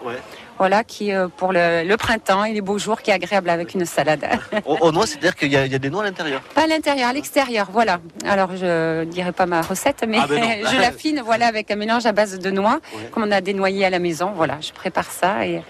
voilà 0.59 0.83
qui 0.83 1.11
euh, 1.13 1.27
pour 1.35 1.51
le, 1.53 1.83
le 1.83 1.97
printemps 1.97 2.43
et 2.43 2.53
les 2.53 2.61
beaux 2.61 2.77
jours 2.77 3.01
qui 3.01 3.09
est 3.11 3.13
agréable 3.13 3.49
avec 3.49 3.73
une 3.73 3.85
salade. 3.85 4.25
Au, 4.65 4.77
au 4.81 4.91
noix, 4.91 5.07
c'est-à-dire 5.07 5.35
qu'il 5.35 5.51
y, 5.51 5.57
a- 5.57 5.65
il 5.65 5.71
y 5.71 5.75
a 5.75 5.79
des 5.79 5.89
noix 5.89 6.03
à 6.03 6.05
l'intérieur. 6.05 6.41
Pas 6.53 6.63
à 6.63 6.67
l'intérieur, 6.67 7.09
à 7.09 7.13
l'extérieur, 7.13 7.69
voilà. 7.71 7.99
Alors 8.25 8.55
je 8.55 9.05
dirai 9.05 9.31
pas 9.31 9.45
ma 9.45 9.61
recette, 9.61 10.03
mais 10.07 10.17
Ah 10.21 10.27
ben 10.27 10.43
je 10.71 10.77
l'affine, 10.81 11.21
voilà, 11.25 11.47
avec 11.47 11.71
un 11.71 11.75
mélange 11.77 12.05
à 12.05 12.11
base 12.11 12.37
de 12.37 12.51
noix, 12.51 12.79
comme 13.11 13.23
on 13.23 13.31
a 13.31 13.41
des 13.41 13.53
noyers 13.53 13.85
à 13.85 13.89
la 13.89 13.99
maison, 13.99 14.31
voilà. 14.35 14.57
Je 14.61 14.71
prépare 14.73 15.09
ça 15.09 15.45
et 15.47 15.61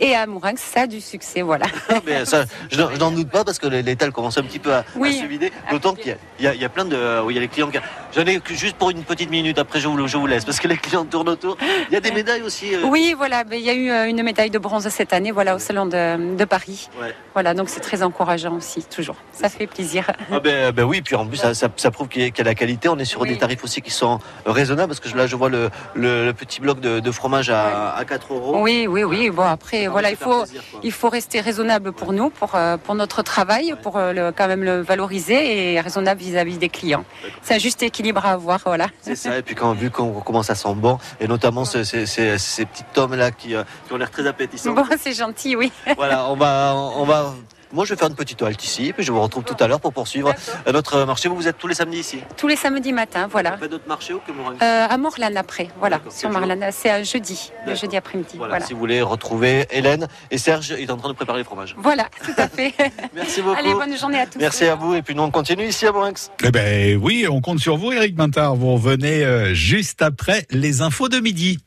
et 0.00 0.14
à 0.14 0.26
Mourinx, 0.26 0.60
ça 0.60 0.82
a 0.82 0.86
du 0.86 1.00
succès, 1.00 1.42
voilà. 1.42 1.66
Mais 2.06 2.24
ça, 2.24 2.44
je, 2.70 2.80
n'en- 2.80 2.90
je 2.90 2.96
n'en 2.98 3.10
doute 3.10 3.30
pas 3.30 3.44
parce 3.44 3.58
que 3.58 3.66
l'étal 3.66 4.12
commence 4.12 4.38
un 4.38 4.42
petit 4.42 4.58
peu 4.58 4.72
à, 4.74 4.84
se 4.94 5.26
vider. 5.26 5.52
D'autant 5.70 5.94
qu'il 5.94 6.16
y 6.40 6.46
a, 6.46 6.54
y, 6.54 6.62
y 6.64 6.68
plein 6.68 6.84
de. 6.84 7.20
Oui, 7.24 7.34
il 7.34 7.36
y 7.36 7.38
a 7.38 7.42
les 7.42 7.48
clients 7.48 7.70
qui. 7.70 7.78
J'en 8.14 8.24
ai 8.26 8.40
juste 8.50 8.76
pour 8.76 8.90
une 8.90 9.02
petite 9.02 9.30
minute, 9.30 9.58
après 9.58 9.80
je 9.80 9.88
vous, 9.88 10.06
je 10.06 10.16
vous 10.16 10.26
laisse 10.26 10.44
parce 10.44 10.60
que 10.60 10.68
les 10.68 10.76
clients 10.76 11.04
tournent 11.04 11.28
autour. 11.28 11.56
Il 11.90 11.94
y 11.94 11.96
a 11.96 12.00
des 12.00 12.12
médailles 12.12 12.42
aussi. 12.42 12.74
euh, 12.74 12.82
Oui, 12.84 13.14
voilà, 13.16 13.42
ben, 13.44 13.58
il 13.58 13.64
y 13.64 13.70
a 13.70 13.74
eu 13.74 13.90
euh, 13.90 14.08
une 14.08 14.22
médaille 14.22 14.50
de 14.50 14.58
bronze 14.58 14.88
cette 14.88 15.12
année, 15.12 15.32
voilà, 15.32 15.56
au 15.56 15.58
salon 15.58 15.86
de, 15.86 16.36
de 16.36 16.44
Paris. 16.44 16.88
Ouais. 17.00 17.14
Voilà, 17.32 17.54
donc 17.54 17.68
c'est 17.68 17.80
très 17.80 18.02
encourageant 18.02 18.54
aussi, 18.54 18.84
toujours. 18.84 19.16
Ça 19.32 19.48
fait 19.48 19.66
plaisir. 19.66 20.06
Ah 20.32 20.38
ben, 20.38 20.70
ben 20.72 20.84
oui, 20.84 21.02
puis 21.02 21.16
en 21.16 21.26
plus 21.26 21.38
ça, 21.38 21.54
ça- 21.54 21.68
ça 21.76 21.90
prouve 21.90 22.08
qu'il 22.08 22.22
y, 22.22 22.24
a, 22.26 22.30
qu'il 22.30 22.38
y 22.44 22.46
a 22.46 22.50
la 22.50 22.54
qualité. 22.54 22.88
On 22.88 22.98
est 22.98 23.04
sur 23.04 23.24
des 23.24 23.36
tarifs 23.36 23.64
aussi 23.64 23.82
qui 23.82 23.90
sont 23.90 24.20
raisonnables 24.46 24.88
parce 24.94 25.00
que 25.00 25.16
là 25.16 25.26
je 25.26 25.34
vois 25.36 25.48
le, 25.48 25.70
le- 25.94 26.24
le 26.26 26.32
petit 26.32 26.60
bloc 26.60 26.78
de, 26.80 27.00
de 27.00 27.10
fromage 27.10 27.50
à, 27.50 27.94
à 27.96 28.04
4 28.04 28.32
euros. 28.34 28.58
Oui, 28.62 28.86
oui, 28.88 29.02
oui. 29.02 29.30
Bon, 29.30 29.42
après, 29.42 29.83
voilà, 29.88 30.10
il 30.10 30.16
faut, 30.16 30.42
plaisir, 30.42 30.62
il 30.82 30.92
faut 30.92 31.08
rester 31.08 31.40
raisonnable 31.40 31.92
pour 31.92 32.12
nous, 32.12 32.30
pour, 32.30 32.54
euh, 32.54 32.76
pour 32.76 32.94
notre 32.94 33.22
travail, 33.22 33.74
pour 33.82 33.96
euh, 33.96 34.12
le, 34.12 34.32
quand 34.32 34.46
même 34.48 34.64
le 34.64 34.80
valoriser 34.80 35.74
et 35.74 35.80
raisonnable 35.80 36.20
vis-à-vis 36.20 36.58
des 36.58 36.68
clients. 36.68 37.04
C'est 37.42 37.54
un 37.54 37.58
juste 37.58 37.82
équilibre 37.82 38.24
à 38.24 38.32
avoir, 38.32 38.60
voilà. 38.64 38.88
C'est 39.00 39.16
ça, 39.16 39.38
et 39.38 39.42
puis 39.42 39.54
quand, 39.54 39.72
vu 39.74 39.90
qu'on 39.90 40.20
commence 40.20 40.50
à 40.50 40.54
sent 40.54 40.74
bon, 40.74 40.98
et 41.20 41.26
notamment 41.28 41.64
ce- 41.64 41.84
ces, 41.84 42.06
ces- 42.06 42.38
ces 42.38 42.64
petites 42.66 42.92
tomes 42.92 43.14
là 43.14 43.30
qui, 43.30 43.54
euh, 43.54 43.64
qui 43.86 43.92
ont 43.92 43.96
l'air 43.96 44.10
très 44.10 44.26
appétissantes. 44.26 44.74
Bon, 44.74 44.84
c'est 45.00 45.12
gentil, 45.14 45.56
oui. 45.56 45.72
voilà, 45.96 46.26
on 46.30 46.36
va, 46.36 46.74
on 46.76 47.04
va. 47.04 47.34
Moi, 47.74 47.84
je 47.84 47.92
vais 47.92 47.98
faire 47.98 48.08
une 48.08 48.14
petite 48.14 48.40
halte 48.40 48.62
ici, 48.64 48.92
puis 48.94 49.04
je 49.04 49.10
vous 49.10 49.20
retrouve 49.20 49.42
tout 49.42 49.56
à 49.58 49.66
l'heure 49.66 49.80
pour 49.80 49.92
poursuivre 49.92 50.32
notre 50.72 51.04
marché. 51.04 51.28
Vous, 51.28 51.34
vous 51.34 51.48
êtes 51.48 51.58
tous 51.58 51.66
les 51.66 51.74
samedis 51.74 51.98
ici? 51.98 52.20
Tous 52.36 52.46
les 52.46 52.54
samedis 52.54 52.92
matins, 52.92 53.26
voilà. 53.28 53.52
Vous 53.56 53.62
faites 53.62 53.70
d'autres 53.72 53.88
marchés 53.88 54.14
ou 54.14 54.18
que 54.20 54.30
Euh, 54.30 54.86
à 54.88 54.96
Morlan 54.96 55.34
après, 55.36 55.68
voilà. 55.80 56.00
Sur 56.08 56.30
Morlan, 56.30 56.68
c'est 56.70 56.90
un 56.90 57.02
jeudi, 57.02 57.50
le 57.66 57.74
jeudi 57.74 57.96
après-midi. 57.96 58.36
Voilà, 58.36 58.52
Voilà. 58.52 58.66
si 58.66 58.72
vous 58.74 58.78
voulez 58.78 59.02
retrouver 59.02 59.66
Hélène 59.72 60.06
et 60.30 60.38
Serge, 60.38 60.72
il 60.78 60.84
est 60.84 60.90
en 60.92 60.96
train 60.96 61.08
de 61.08 61.14
préparer 61.14 61.38
les 61.38 61.44
fromages. 61.44 61.74
Voilà, 61.76 62.04
tout 62.24 62.32
à 62.40 62.48
fait. 62.48 62.72
Merci 63.14 63.42
beaucoup. 63.42 63.58
Allez, 63.58 63.74
bonne 63.74 63.96
journée 63.98 64.20
à 64.20 64.26
tous. 64.26 64.38
Merci 64.38 64.66
à 64.66 64.76
vous, 64.76 64.94
et 64.94 65.02
puis 65.02 65.16
nous 65.16 65.24
on 65.24 65.30
continue 65.32 65.66
ici 65.66 65.84
à 65.86 65.90
Morinx. 65.92 66.30
Eh 66.44 66.50
ben 66.52 66.96
oui, 67.02 67.26
on 67.28 67.40
compte 67.40 67.58
sur 67.58 67.76
vous, 67.76 67.90
Eric 67.90 68.14
Bintard. 68.14 68.54
Vous 68.54 68.74
revenez 68.74 69.24
euh, 69.24 69.52
juste 69.52 70.00
après 70.00 70.46
les 70.50 70.80
infos 70.80 71.08
de 71.08 71.18
midi. 71.18 71.58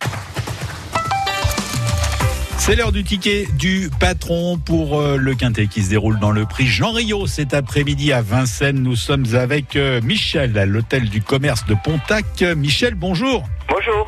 C'est 2.58 2.76
l'heure 2.76 2.92
du 2.92 3.04
ticket 3.04 3.48
du 3.58 3.90
patron 4.00 4.58
pour 4.58 5.00
euh, 5.00 5.16
le 5.18 5.36
quintet 5.36 5.68
qui 5.68 5.84
se 5.84 5.90
déroule 5.90 6.20
dans 6.20 6.32
le 6.32 6.46
prix 6.46 6.68
Jean 6.68 6.92
Rio 6.92 7.26
cet 7.26 7.54
après-midi 7.54 8.12
à 8.12 8.22
Vincennes. 8.22 8.82
Nous 8.82 8.96
sommes 8.98 9.26
avec 9.36 9.76
euh, 9.78 10.02
Michel 10.02 10.58
à 10.58 10.66
l'hôtel 10.66 11.08
du 11.10 11.22
commerce 11.22 11.66
de 11.66 11.76
Pontac. 11.82 12.26
Euh, 12.42 12.56
Michel, 12.56 12.96
bonjour. 12.96 13.48
Bonjour. 13.70 14.06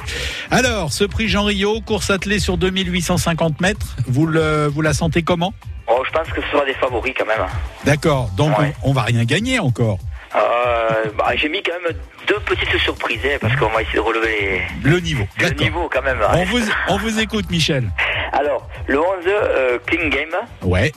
Alors, 0.51 0.91
ce 0.91 1.05
prix 1.05 1.29
Jean 1.29 1.45
Rio, 1.45 1.79
course 1.81 2.09
attelée 2.09 2.39
sur 2.39 2.57
2850 2.57 3.61
mètres, 3.61 3.95
vous, 4.07 4.25
le, 4.25 4.67
vous 4.67 4.81
la 4.81 4.93
sentez 4.93 5.21
comment? 5.23 5.53
Oh, 5.87 6.03
je 6.05 6.11
pense 6.11 6.27
que 6.29 6.41
ce 6.41 6.47
sera 6.51 6.65
des 6.65 6.73
favoris 6.73 7.13
quand 7.17 7.25
même. 7.25 7.45
D'accord, 7.85 8.29
donc 8.35 8.57
Ouais. 8.59 8.75
on, 8.83 8.89
on 8.89 8.93
va 8.93 9.03
rien 9.03 9.23
gagner 9.23 9.59
encore. 9.59 9.99
Euh, 10.35 11.05
bah, 11.17 11.31
J'ai 11.35 11.49
mis 11.49 11.61
quand 11.63 11.73
même 11.83 11.95
deux 12.27 12.39
petites 12.41 12.77
surprises 12.79 13.19
hein, 13.25 13.37
parce 13.41 13.55
qu'on 13.55 13.69
va 13.69 13.81
essayer 13.81 13.95
de 13.95 13.99
relever 14.01 14.61
Le 14.83 14.99
niveau. 14.99 15.27
les- 15.39 15.49
le 15.49 15.55
niveau 15.55 15.89
quand 15.91 16.01
même. 16.03 16.19
On 16.33 16.43
vous, 16.45 16.59
on 16.87 16.97
vous 16.97 17.19
écoute, 17.19 17.49
Michel. 17.49 17.89
Alors, 18.33 18.67
le 18.87 18.99
11, 18.99 19.05
euh, 19.27 19.79
Clean 19.87 20.07
Game. 20.09 20.35
Ouais, 20.61 20.91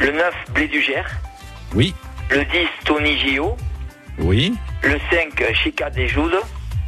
Le 0.00 0.12
9, 0.12 0.32
Blé 0.50 0.68
du 0.68 0.80
Gers. 0.82 1.04
oui, 1.74 1.94
Le 2.30 2.44
10, 2.44 2.66
Tony 2.84 3.18
Gio. 3.18 3.56
oui, 4.18 4.54
Le 4.82 4.98
5, 5.10 5.52
Chica 5.54 5.90
des 5.90 6.08
Joudes. 6.08 6.40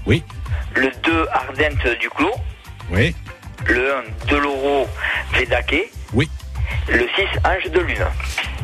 oui, 0.07 0.25
Le 0.75 0.91
2, 1.03 1.27
Ardente 1.33 1.99
du 2.01 2.09
Clos. 2.09 2.35
oui, 2.91 3.15
Le 3.67 3.93
1, 3.95 4.03
Deloro 4.27 4.89
Vedake. 5.35 5.91
oui. 6.15 6.31
Le 6.89 7.07
6, 7.17 7.39
Ange 7.45 7.71
de 7.73 7.81
Lune. 7.81 8.05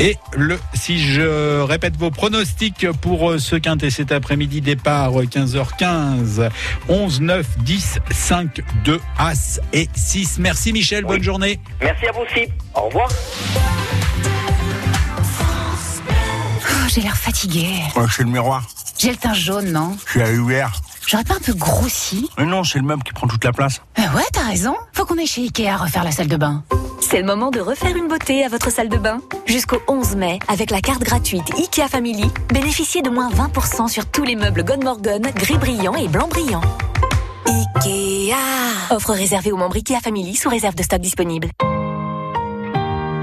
Et 0.00 0.16
le, 0.36 0.58
si 0.74 0.98
je 0.98 1.60
répète 1.60 1.96
vos 1.96 2.10
pronostics 2.10 2.86
pour 3.00 3.30
euh, 3.30 3.38
ce 3.38 3.56
quintet 3.56 3.90
cet 3.90 4.12
après-midi, 4.12 4.60
départ 4.60 5.18
euh, 5.18 5.24
15h15, 5.24 6.50
11, 6.88 7.20
9, 7.20 7.58
10, 7.58 7.98
5, 8.10 8.60
2, 8.84 9.00
As 9.18 9.60
et 9.72 9.88
6. 9.94 10.38
Merci 10.38 10.72
Michel, 10.72 11.04
bonne 11.04 11.22
journée. 11.22 11.60
Merci 11.80 12.06
à 12.06 12.12
vous 12.12 12.20
aussi. 12.20 12.48
Au 12.74 12.82
revoir. 12.82 13.08
Oh, 16.62 16.88
j'ai 16.92 17.00
l'air 17.00 17.16
fatiguée. 17.16 17.82
c'est 18.14 18.22
le 18.22 18.30
miroir. 18.30 18.66
J'ai 18.98 19.10
le 19.10 19.16
teint 19.16 19.34
jaune, 19.34 19.72
non? 19.72 19.96
Je 20.06 20.10
suis 20.10 20.22
à 20.22 20.30
UR. 20.30 20.70
J'aurais 21.06 21.24
pas 21.24 21.34
un 21.34 21.40
peu 21.40 21.54
grossi 21.54 22.28
Mais 22.36 22.46
non, 22.46 22.64
c'est 22.64 22.78
le 22.78 22.84
meuble 22.84 23.04
qui 23.04 23.12
prend 23.12 23.28
toute 23.28 23.44
la 23.44 23.52
place. 23.52 23.80
Ouais, 23.96 24.24
t'as 24.32 24.42
raison. 24.42 24.74
Faut 24.92 25.04
qu'on 25.04 25.18
aille 25.18 25.26
chez 25.26 25.42
Ikea 25.42 25.76
refaire 25.76 26.02
la 26.02 26.10
salle 26.10 26.26
de 26.26 26.36
bain. 26.36 26.64
C'est 27.00 27.20
le 27.20 27.26
moment 27.26 27.50
de 27.50 27.60
refaire 27.60 27.94
une 27.96 28.08
beauté 28.08 28.44
à 28.44 28.48
votre 28.48 28.72
salle 28.72 28.88
de 28.88 28.96
bain. 28.96 29.20
Jusqu'au 29.46 29.78
11 29.86 30.16
mai, 30.16 30.38
avec 30.48 30.70
la 30.70 30.80
carte 30.80 31.02
gratuite 31.02 31.48
IKEA 31.56 31.86
Family, 31.88 32.28
bénéficiez 32.52 33.02
de 33.02 33.10
moins 33.10 33.30
20% 33.30 33.88
sur 33.88 34.06
tous 34.06 34.24
les 34.24 34.34
meubles 34.34 34.64
Godmorgon, 34.64 35.22
gris 35.36 35.58
brillant 35.58 35.94
et 35.94 36.08
blanc 36.08 36.26
brillant. 36.26 36.62
IKEA 37.46 38.34
Offre 38.90 39.12
réservée 39.12 39.52
aux 39.52 39.56
membres 39.56 39.76
IKEA 39.76 40.00
Family 40.02 40.34
sous 40.34 40.48
réserve 40.48 40.74
de 40.74 40.82
stock 40.82 41.00
disponible. 41.00 41.50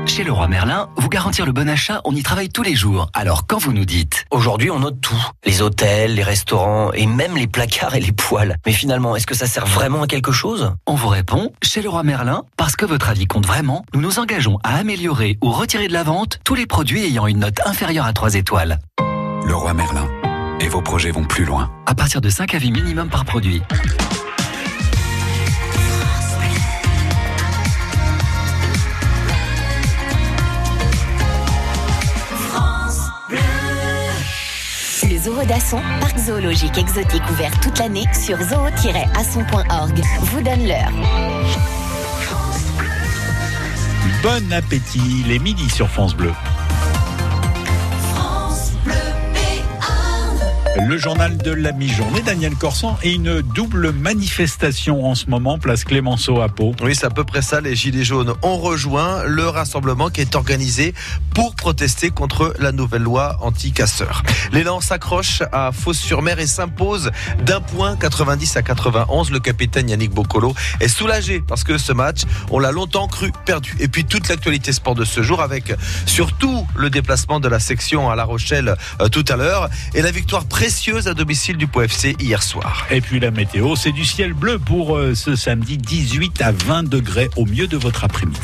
Chez 0.06 0.24
Leroy 0.24 0.48
Merlin, 0.48 0.90
vous 0.98 1.10
garantir 1.10 1.46
le 1.46 1.52
bon 1.52 1.68
achat, 1.70 2.02
on 2.04 2.14
y 2.14 2.22
travaille 2.22 2.50
tous 2.50 2.62
les 2.62 2.76
jours. 2.76 3.10
Alors 3.14 3.48
quand 3.48 3.58
vous 3.58 3.74
nous 3.74 3.86
dites 3.86 4.26
Aujourd'hui, 4.32 4.70
on 4.70 4.80
note 4.80 5.02
tout. 5.02 5.22
Les 5.46 5.62
hôtels, 5.62 6.16
les 6.16 6.24
restaurants 6.24 6.92
et 6.94 7.08
même 7.08 7.36
les 7.36 7.48
placards 7.48 7.96
et 7.96 8.00
les 8.00 8.12
poêles. 8.12 8.58
Mais 8.66 8.74
finalement, 8.74 9.16
est-ce 9.16 9.26
que 9.26 9.36
ça 9.36 9.48
sert 9.48 9.66
vraiment 9.66 10.04
à 10.04 10.08
quelque 10.08 10.32
chose? 10.32 10.74
On 10.86 10.96
vous 10.96 11.08
répond, 11.08 11.52
chez 11.64 11.82
Leroy 11.82 12.04
Merlin, 12.04 12.44
parce 12.58 12.76
que 12.76 12.86
votre 12.86 13.10
avis 13.10 13.26
compte 13.26 13.46
vraiment, 13.46 13.86
nous 13.94 14.02
nous 14.02 14.20
engageons 14.20 14.60
à 14.64 14.76
améliorer 14.76 15.38
ou 15.42 15.52
retirer 15.52 15.88
de 15.88 15.94
la 15.94 16.04
vente 16.04 16.40
tous 16.44 16.56
les 16.56 16.66
produits 16.66 17.04
ayant 17.06 17.26
une 17.26 17.40
note 17.40 17.60
inférieure 17.66 18.06
à 18.06 18.14
3 18.14 18.36
étoiles. 18.36 18.80
Le 19.46 19.56
roi 19.56 19.74
Merlin. 19.74 20.08
Et 20.60 20.68
vos 20.68 20.82
projets 20.82 21.12
vont 21.12 21.26
plus 21.26 21.46
loin. 21.46 21.72
À 21.86 21.96
partir 21.96 22.22
de 22.22 22.30
5 22.30 22.54
avis 22.56 22.72
minimum 22.72 23.10
par 23.10 23.26
produit. 23.26 23.62
Zoo 35.24 35.42
d'Asson, 35.46 35.80
parc 36.02 36.18
zoologique 36.18 36.78
exotique 36.78 37.22
ouvert 37.32 37.58
toute 37.62 37.80
l'année 37.80 38.04
sur 38.14 38.36
zoo-asson.org, 38.42 40.02
vous 40.20 40.42
donne 40.42 40.68
l'heure. 40.68 40.92
Bon 44.22 44.52
appétit, 44.52 45.24
les 45.26 45.40
midis 45.40 45.70
sur 45.70 45.88
France 45.88 46.14
Bleu. 46.14 46.34
Le 50.76 50.98
journal 50.98 51.38
de 51.38 51.52
la 51.52 51.72
mi-journée, 51.72 52.22
Daniel 52.22 52.56
Corsan, 52.56 52.98
et 53.04 53.14
une 53.14 53.42
double 53.42 53.92
manifestation 53.92 55.06
en 55.06 55.14
ce 55.14 55.28
moment, 55.28 55.60
place 55.60 55.84
Clémenceau 55.84 56.42
à 56.42 56.50
Pau. 56.50 56.74
Oui, 56.82 56.96
c'est 56.96 57.06
à 57.06 57.12
peu 57.12 57.24
près 57.24 57.44
ça. 57.44 57.62
Les 57.62 57.76
Gilets 57.76 58.04
jaunes 58.04 58.34
ont 58.42 58.58
rejoint 58.58 59.24
le 59.24 59.48
rassemblement 59.48 60.10
qui 60.10 60.22
est 60.22 60.36
organisé 60.36 60.96
pour 61.36 61.54
protester 61.56 62.10
contre 62.10 62.56
la 62.58 62.72
nouvelle 62.72 63.04
loi 63.04 63.38
anti-casseurs. 63.42 64.24
L'élan 64.52 64.82
s'accroche 64.82 65.44
à 65.52 65.72
Fos-sur-Mer 65.72 66.40
et 66.40 66.48
s'impose 66.48 67.12
d'un 67.46 67.62
point 67.62 67.96
90 67.96 68.58
à 68.58 68.64
91. 68.64 69.30
Le 69.30 69.40
capitaine 69.40 69.90
Yannick 69.90 70.12
Boccolo 70.12 70.56
est 70.80 70.88
soulagé 70.88 71.44
parce 71.48 71.64
que 71.64 71.78
ce 71.78 71.94
match, 71.94 72.22
on 72.50 72.58
l'a 72.58 72.72
longtemps 72.72 73.08
cru 73.08 73.32
perdu. 73.46 73.76
Et 73.80 73.88
puis 73.88 74.06
toute 74.06 74.28
l'actualité 74.28 74.74
sport 74.74 74.96
de 74.96 75.06
ce 75.06 75.22
jour 75.22 75.42
avec 75.42 75.74
surtout 76.08 76.66
le 76.76 76.90
déplacement 76.90 77.40
de 77.40 77.48
la 77.48 77.60
section 77.60 78.10
à 78.10 78.16
La 78.16 78.24
Rochelle 78.24 78.76
euh, 79.02 79.08
tout 79.08 79.26
à 79.30 79.36
l'heure 79.36 79.70
et 79.94 80.02
la 80.02 80.12
victoire 80.12 80.46
précieuse 80.64 81.10
à 81.10 81.14
domicile 81.14 81.58
du 81.58 81.68
POFC 81.68 82.16
hier 82.22 82.42
soir. 82.42 82.88
Et 82.90 83.02
puis 83.02 83.20
la 83.20 83.32
météo, 83.32 83.76
c'est 83.76 83.92
du 83.92 84.06
ciel 84.06 84.32
bleu 84.32 84.58
pour 84.60 84.96
euh, 84.96 85.14
ce 85.14 85.36
samedi, 85.36 85.78
18 85.78 86.42
à 86.42 86.54
20 86.54 86.84
degrés 86.84 87.30
au 87.36 87.46
mieux 87.46 87.68
de 87.68 87.76
votre 87.76 88.06
après-midi. 88.06 88.40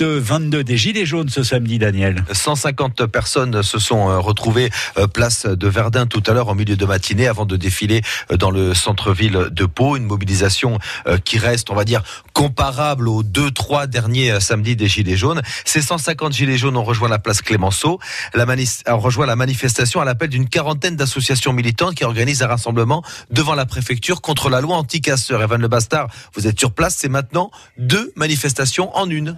L'acte 0.00 0.16
22 0.16 0.62
des 0.62 0.76
Gilets 0.76 1.06
jaunes 1.06 1.28
ce 1.28 1.42
samedi, 1.42 1.78
Daniel. 1.78 2.22
150 2.30 3.06
personnes 3.06 3.64
se 3.64 3.80
sont 3.80 4.08
euh, 4.08 4.18
retrouvées 4.18 4.70
euh, 4.96 5.08
place 5.08 5.44
de 5.46 5.66
Verdun 5.66 6.06
tout 6.06 6.22
à 6.26 6.32
l'heure 6.32 6.48
en 6.48 6.54
milieu 6.54 6.76
de 6.76 6.84
matinée 6.84 7.26
avant 7.26 7.46
de 7.46 7.56
défiler 7.56 8.02
euh, 8.30 8.36
dans 8.36 8.52
le 8.52 8.74
centre-ville 8.74 9.48
de 9.50 9.66
Pau. 9.66 9.96
Une 9.96 10.04
mobilisation 10.04 10.78
qui 11.24 11.38
reste, 11.38 11.70
on 11.70 11.74
va 11.74 11.84
dire, 11.84 12.02
comparable 12.32 13.08
aux 13.08 13.22
deux, 13.22 13.50
trois 13.50 13.86
derniers 13.86 14.38
samedis 14.40 14.76
des 14.76 14.86
Gilets 14.88 15.16
jaunes. 15.16 15.42
Ces 15.64 15.82
150 15.82 16.32
Gilets 16.32 16.58
jaunes 16.58 16.76
ont 16.76 16.84
rejoint 16.84 17.08
la 17.08 17.18
place 17.18 17.42
Clémenceau, 17.42 17.98
la 18.34 18.46
ont 18.88 18.98
rejoint 18.98 19.26
la 19.26 19.36
manifestation 19.36 20.00
à 20.00 20.04
l'appel 20.04 20.28
d'une 20.28 20.48
quarantaine 20.48 20.96
d'associations 20.96 21.52
militantes 21.52 21.94
qui 21.94 22.04
organisent 22.04 22.42
un 22.42 22.48
rassemblement 22.48 23.02
devant 23.30 23.54
la 23.54 23.66
préfecture 23.66 24.20
contre 24.20 24.50
la 24.50 24.60
loi 24.60 24.76
anti-casseurs. 24.76 25.42
Evan 25.42 25.60
Le 25.60 25.68
Bastard, 25.68 26.08
vous 26.34 26.46
êtes 26.46 26.58
sur 26.58 26.72
place, 26.72 26.96
c'est 26.98 27.08
maintenant 27.08 27.50
deux 27.78 28.12
manifestations 28.16 28.96
en 28.96 29.08
une. 29.08 29.36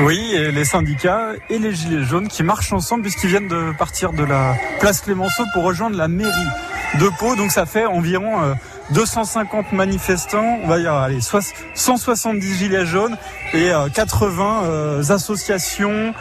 Oui, 0.00 0.34
les 0.52 0.64
syndicats 0.64 1.30
et 1.48 1.58
les 1.58 1.74
gilets 1.74 2.04
jaunes 2.04 2.28
qui 2.28 2.42
marchent 2.42 2.72
ensemble 2.72 3.02
puisqu'ils 3.02 3.28
viennent 3.30 3.48
de 3.48 3.72
partir 3.78 4.12
de 4.12 4.24
la 4.24 4.54
place 4.78 5.00
Clémenceau 5.00 5.44
pour 5.54 5.64
rejoindre 5.64 5.96
la 5.96 6.06
mairie 6.08 6.30
de 7.00 7.08
Pau. 7.18 7.34
Donc 7.34 7.50
ça 7.50 7.64
fait 7.64 7.86
environ 7.86 8.42
euh, 8.42 8.54
250 8.90 9.72
manifestants, 9.72 10.58
on 10.62 10.68
va 10.68 10.78
dire 10.78 10.92
allez, 10.92 11.20
soix- 11.22 11.40
170 11.74 12.58
gilets 12.58 12.84
jaunes 12.86 13.16
et 13.54 13.72
euh, 13.72 13.88
80 13.88 14.64
euh, 14.64 15.02
associations, 15.10 16.12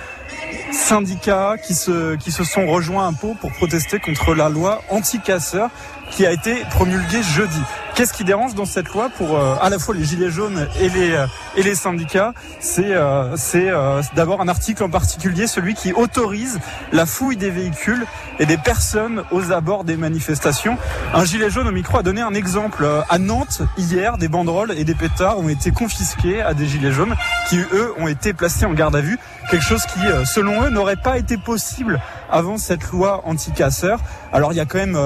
syndicats 0.72 1.56
qui 1.58 1.76
se, 1.76 2.16
qui 2.16 2.32
se 2.32 2.46
sont 2.46 2.68
rejoints 2.68 3.10
à 3.10 3.12
Pau 3.12 3.36
pour 3.40 3.52
protester 3.52 4.00
contre 4.00 4.34
la 4.36 4.48
loi 4.48 4.82
anti-casseurs 4.90 5.70
qui 6.12 6.26
a 6.26 6.32
été 6.32 6.64
promulguée 6.70 7.24
jeudi. 7.24 7.62
Qu'est-ce 7.96 8.12
qui 8.12 8.26
dérange 8.26 8.56
dans 8.56 8.66
cette 8.66 8.90
loi 8.90 9.10
pour 9.18 9.38
euh, 9.38 9.56
à 9.62 9.70
la 9.70 9.80
fois 9.80 9.96
les 9.96 10.04
gilets 10.04 10.30
jaunes 10.30 10.68
et 10.82 10.90
les 10.90 11.12
euh, 11.12 11.28
et 11.56 11.64
les 11.64 11.76
syndicats? 11.76 12.34
C'est 12.60 12.94
euh, 12.94 13.38
c'est 13.38 13.70
euh, 13.70 14.02
d'abord 14.16 14.42
un 14.42 14.50
article 14.50 14.84
en 14.84 14.90
particulier, 14.90 15.48
celui 15.48 15.76
qui 15.76 15.94
autorise 15.94 16.60
la 16.92 17.06
fouille 17.06 17.38
des 17.38 17.50
véhicules 17.50 18.06
et 18.40 18.46
des 18.46 18.58
personnes 18.58 19.24
aux 19.32 19.54
abords 19.54 19.86
des 19.86 19.96
manifestations. 19.96 20.78
Un 21.14 21.24
gilet 21.24 21.50
jaune 21.50 21.70
au 21.70 21.72
micro 21.72 21.98
a 21.98 22.04
donné 22.04 22.22
un 22.22 22.34
exemple 22.34 22.84
Euh, 22.84 23.02
à 23.10 23.18
Nantes 23.18 23.62
hier. 23.78 24.18
Des 24.18 24.28
banderoles 24.28 24.74
et 24.78 24.84
des 24.84 24.96
pétards 24.96 25.40
ont 25.40 25.48
été 25.48 25.72
confisqués 25.72 26.42
à 26.42 26.54
des 26.54 26.68
gilets 26.68 26.92
jaunes 26.92 27.16
qui 27.50 27.58
eux 27.58 27.94
ont 27.98 28.08
été 28.08 28.34
placés 28.34 28.66
en 28.66 28.74
garde 28.74 28.96
à 28.96 29.02
vue. 29.02 29.18
Quelque 29.50 29.64
chose 29.64 29.86
qui, 29.86 30.06
euh, 30.06 30.26
selon 30.26 30.64
eux, 30.64 30.70
n'aurait 30.70 30.98
pas 30.98 31.18
été 31.18 31.38
possible 31.38 32.02
avant 32.30 32.58
cette 32.58 32.92
loi 32.92 33.22
anti-casseurs. 33.26 34.00
Alors 34.34 34.52
il 34.52 34.58
y 34.58 34.60
a 34.60 34.66
quand 34.66 34.80
même 34.80 35.00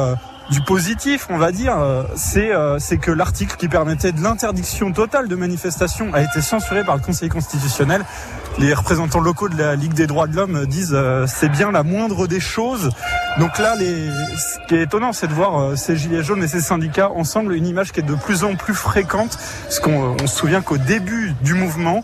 du 0.50 0.62
positif, 0.62 1.28
on 1.30 1.38
va 1.38 1.52
dire, 1.52 1.78
euh, 1.78 2.04
c'est 2.16 2.52
euh, 2.52 2.80
c'est 2.80 2.98
que 2.98 3.12
l'article 3.12 3.56
qui 3.56 3.68
permettait 3.68 4.12
de 4.12 4.22
l'interdiction 4.22 4.92
totale 4.92 5.28
de 5.28 5.36
manifestation 5.36 6.12
a 6.14 6.22
été 6.22 6.42
censuré 6.42 6.84
par 6.84 6.96
le 6.96 7.02
Conseil 7.02 7.30
constitutionnel. 7.30 8.04
Les 8.58 8.74
représentants 8.74 9.20
locaux 9.20 9.48
de 9.48 9.58
la 9.58 9.76
Ligue 9.76 9.94
des 9.94 10.08
droits 10.08 10.28
de 10.28 10.36
l'homme 10.36 10.66
disent 10.66 10.94
euh, 10.94 11.28
c'est 11.28 11.50
bien 11.50 11.72
la 11.72 11.84
moindre 11.84 12.26
des 12.26 12.40
choses. 12.40 12.90
Donc 13.38 13.60
là, 13.60 13.76
les... 13.76 14.10
ce 14.38 14.68
qui 14.68 14.76
est 14.76 14.84
étonnant, 14.84 15.14
c'est 15.14 15.28
de 15.28 15.34
voir 15.34 15.78
ces 15.78 15.96
gilets 15.96 16.24
jaunes 16.24 16.44
et 16.44 16.48
ces 16.48 16.62
syndicats 16.62 17.12
ensemble, 17.12 17.54
une 17.54 17.68
image 17.68 17.92
qui 17.92 18.00
est 18.00 18.04
de 18.04 18.16
plus 18.16 18.44
en 18.44 18.56
plus 18.56 18.74
fréquente, 18.74 19.38
parce 19.64 19.80
qu'on 19.80 20.16
on 20.20 20.28
se 20.28 20.36
souvient 20.36 20.62
qu'au 20.62 20.78
début 20.78 21.34
du 21.42 21.54
mouvement, 21.54 22.04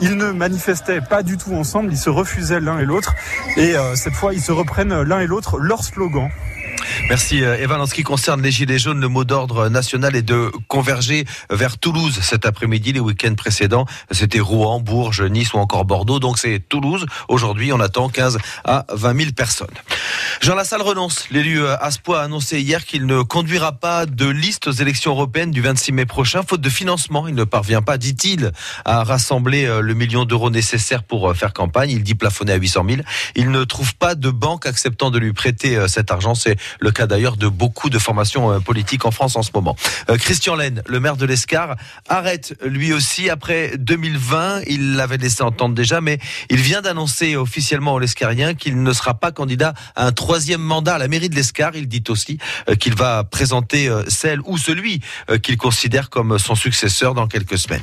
ils 0.00 0.16
ne 0.16 0.30
manifestaient 0.32 1.00
pas 1.00 1.22
du 1.22 1.38
tout 1.38 1.54
ensemble, 1.54 1.90
ils 1.90 1.98
se 1.98 2.10
refusaient 2.10 2.60
l'un 2.60 2.78
et 2.78 2.84
l'autre, 2.84 3.14
et 3.56 3.74
cette 3.94 4.12
fois, 4.12 4.34
ils 4.34 4.42
se 4.42 4.52
reprennent 4.52 5.02
l'un 5.02 5.20
et 5.20 5.26
l'autre 5.26 5.58
leur 5.58 5.82
slogan. 5.82 6.28
Merci 7.08 7.44
euh, 7.44 7.56
Evan. 7.58 7.80
En 7.80 7.86
ce 7.86 7.94
qui 7.94 8.02
concerne 8.02 8.42
les 8.42 8.50
Gilets 8.50 8.78
jaunes, 8.78 9.00
le 9.00 9.08
mot 9.08 9.24
d'ordre 9.24 9.68
national 9.68 10.16
est 10.16 10.22
de 10.22 10.50
converger 10.68 11.24
vers 11.50 11.78
Toulouse 11.78 12.18
cet 12.20 12.46
après-midi. 12.46 12.92
Les 12.92 13.00
week-ends 13.00 13.34
précédents, 13.34 13.86
c'était 14.10 14.40
Rouen, 14.40 14.80
Bourges, 14.80 15.22
Nice 15.22 15.52
ou 15.52 15.58
encore 15.58 15.84
Bordeaux. 15.84 16.18
Donc 16.18 16.38
c'est 16.38 16.60
Toulouse. 16.68 17.06
Aujourd'hui, 17.28 17.72
on 17.72 17.80
attend 17.80 18.08
15 18.08 18.38
à 18.64 18.86
20 18.92 19.18
000 19.18 19.30
personnes. 19.32 19.68
Jean 20.40 20.54
Lassalle 20.54 20.82
renonce. 20.82 21.30
L'élu 21.30 21.62
euh, 21.62 21.76
Aspois 21.80 22.20
a 22.20 22.24
annoncé 22.24 22.60
hier 22.60 22.84
qu'il 22.84 23.06
ne 23.06 23.22
conduira 23.22 23.72
pas 23.72 24.06
de 24.06 24.26
liste 24.26 24.66
aux 24.66 24.72
élections 24.72 25.12
européennes 25.12 25.50
du 25.50 25.60
26 25.60 25.92
mai 25.92 26.06
prochain, 26.06 26.42
faute 26.46 26.60
de 26.60 26.68
financement. 26.68 27.28
Il 27.28 27.34
ne 27.34 27.44
parvient 27.44 27.82
pas, 27.82 27.98
dit-il, 27.98 28.52
à 28.84 29.04
rassembler 29.04 29.66
euh, 29.66 29.80
le 29.80 29.94
million 29.94 30.24
d'euros 30.24 30.50
nécessaire 30.50 31.02
pour 31.02 31.30
euh, 31.30 31.34
faire 31.34 31.52
campagne. 31.52 31.90
Il 31.90 32.02
dit 32.02 32.14
plafonner 32.14 32.52
à 32.52 32.56
800 32.56 32.84
000. 32.88 33.02
Il 33.34 33.50
ne 33.50 33.64
trouve 33.64 33.94
pas 33.94 34.14
de 34.14 34.30
banque 34.30 34.66
acceptant 34.66 35.10
de 35.10 35.18
lui 35.18 35.32
prêter 35.32 35.78
cet 35.88 36.10
argent. 36.10 36.34
Cas 36.90 37.06
d'ailleurs 37.06 37.36
de 37.36 37.48
beaucoup 37.48 37.90
de 37.90 37.98
formations 37.98 38.60
politiques 38.60 39.04
en 39.04 39.10
France 39.10 39.36
en 39.36 39.42
ce 39.42 39.50
moment. 39.54 39.76
Christian 40.18 40.54
Laine, 40.54 40.82
le 40.86 41.00
maire 41.00 41.16
de 41.16 41.26
l'Escar, 41.26 41.76
arrête 42.08 42.54
lui 42.64 42.92
aussi 42.92 43.30
après 43.30 43.72
2020. 43.78 44.62
Il 44.66 44.94
l'avait 44.94 45.16
laissé 45.16 45.42
entendre 45.42 45.74
déjà, 45.74 46.00
mais 46.00 46.18
il 46.50 46.60
vient 46.60 46.82
d'annoncer 46.82 47.36
officiellement 47.36 47.94
aux 47.94 47.98
Lescariens 47.98 48.54
qu'il 48.54 48.82
ne 48.82 48.92
sera 48.92 49.14
pas 49.14 49.32
candidat 49.32 49.74
à 49.94 50.06
un 50.06 50.12
troisième 50.12 50.60
mandat 50.60 50.94
à 50.94 50.98
la 50.98 51.08
mairie 51.08 51.28
de 51.28 51.34
l'Escar. 51.34 51.74
Il 51.74 51.88
dit 51.88 52.04
aussi 52.08 52.38
qu'il 52.78 52.94
va 52.94 53.24
présenter 53.24 53.90
celle 54.08 54.40
ou 54.44 54.58
celui 54.58 55.00
qu'il 55.42 55.56
considère 55.56 56.10
comme 56.10 56.38
son 56.38 56.54
successeur 56.54 57.14
dans 57.14 57.26
quelques 57.26 57.58
semaines. 57.58 57.82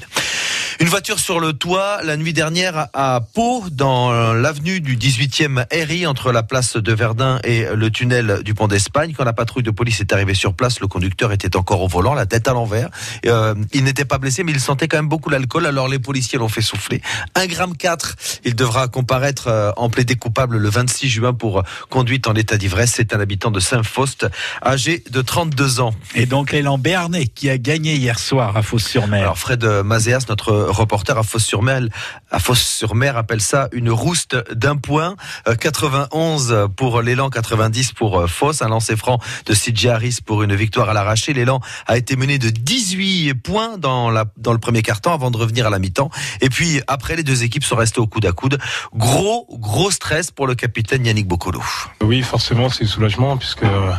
Une 0.80 0.88
voiture 0.88 1.20
sur 1.20 1.40
le 1.40 1.54
toit 1.54 2.02
la 2.04 2.18
nuit 2.18 2.34
dernière 2.34 2.88
à 2.94 3.22
Pau, 3.34 3.64
dans 3.72 4.34
l'avenue 4.34 4.82
du 4.82 4.98
18e 4.98 5.66
RI 5.72 6.08
entre 6.08 6.32
la 6.32 6.44
place 6.44 6.78
de 6.78 6.94
Verdun 6.94 7.40
et 7.44 7.66
le 7.74 7.92
tunnel 7.92 8.42
du 8.44 8.54
pont 8.54 8.68
d'Espagne. 8.68 8.93
Quand 8.94 9.24
la 9.24 9.34
patrouille 9.34 9.64
de 9.64 9.72
police 9.72 10.00
est 10.02 10.14
arrivée 10.14 10.36
sur 10.36 10.54
place, 10.54 10.80
le 10.80 10.88
conducteur 10.88 11.32
était 11.32 11.56
encore 11.56 11.82
au 11.82 11.88
volant, 11.88 12.14
la 12.14 12.26
tête 12.26 12.48
à 12.48 12.54
l'envers. 12.54 12.90
Euh, 13.26 13.56
il 13.74 13.84
n'était 13.84 14.06
pas 14.06 14.20
blessé, 14.20 14.44
mais 14.44 14.52
il 14.52 14.60
sentait 14.60 14.88
quand 14.88 14.98
même 14.98 15.10
beaucoup 15.10 15.30
l'alcool. 15.30 15.66
Alors 15.66 15.88
les 15.88 16.00
policiers 16.00 16.38
l'ont 16.38 16.48
fait 16.48 16.62
souffler. 16.62 17.02
1 17.36 17.48
gramme 17.48 17.76
4. 17.76 18.16
Il 18.46 18.56
devra 18.56 18.88
comparaître 18.88 19.48
euh, 19.48 19.72
en 19.78 19.90
plaidé 19.90 20.16
coupable 20.16 20.58
le 20.58 20.70
26 20.70 21.10
juin 21.10 21.34
pour 21.34 21.64
conduite 21.90 22.28
en 22.28 22.34
état 22.34 22.58
d'ivresse. 22.58 22.94
C'est 22.96 23.14
un 23.14 23.20
habitant 23.20 23.52
de 23.52 23.60
Saint-Faust, 23.60 24.28
âgé 24.64 25.04
de 25.10 25.22
32 25.22 25.80
ans. 25.80 25.94
Et 26.14 26.26
donc 26.26 26.52
l'élan 26.52 26.78
Béarnais 26.78 27.26
qui 27.26 27.50
a 27.50 27.58
gagné 27.58 27.96
hier 27.96 28.20
soir 28.20 28.56
à 28.56 28.62
Fos-sur-Mer. 28.62 29.22
Alors 29.22 29.40
Fred 29.40 29.66
Mazéas, 29.66 30.26
notre 30.30 30.54
reporter 30.54 31.18
à 31.18 31.24
Fos-sur-Mer, 31.24 31.82
à 32.30 32.40
Fos-sur-Mer 32.40 33.18
appelle 33.18 33.42
ça 33.42 33.70
une 33.72 33.90
rouste 33.90 34.38
d'un 34.54 34.76
point. 34.76 35.16
91 35.60 36.52
euh, 36.52 36.68
pour 36.68 37.02
l'élan, 37.02 37.30
90 37.30 37.94
pour 37.94 38.20
euh, 38.20 38.28
Fos. 38.28 38.64
Un 38.64 38.72
lancer 38.84 38.98
franc 38.98 39.20
de 39.46 39.54
Sidji 39.54 39.88
Harris 39.88 40.18
pour 40.26 40.44
une 40.44 40.56
victoire 40.56 40.90
à 40.90 40.94
l'arraché. 40.94 41.32
L'élan 41.32 41.62
a 41.88 41.98
été 41.98 42.18
mené 42.18 42.38
de 42.38 42.50
18 42.50 43.34
points 43.36 43.78
dans, 43.78 44.12
le 44.12 44.58
premier 44.58 44.82
quart-temps 44.82 45.14
avant 45.14 45.32
de 45.32 45.38
revenir 45.38 45.68
à 45.68 45.70
la 45.70 45.80
mi-temps. 45.80 46.10
Et 46.42 46.50
puis 46.50 46.82
après, 46.88 47.16
les 47.16 47.24
deux 47.24 47.44
équipes 47.44 47.64
sont 47.64 47.78
restées 47.78 48.02
au 48.02 48.08
coude 48.08 48.26
à 48.26 48.34
coude. 48.34 48.58
Gros, 48.94 49.48
gros 49.52 49.90
stress 49.90 50.32
pour 50.32 50.48
le 50.48 50.56
capitaine 50.56 51.06
Yannick 51.06 51.28
Bocolo. 51.28 51.62
Oui, 52.02 52.22
forcément, 52.24 52.70
c'est 52.70 52.86
soulagement 52.86 53.38
puisque 53.38 53.64
euh, 53.64 53.94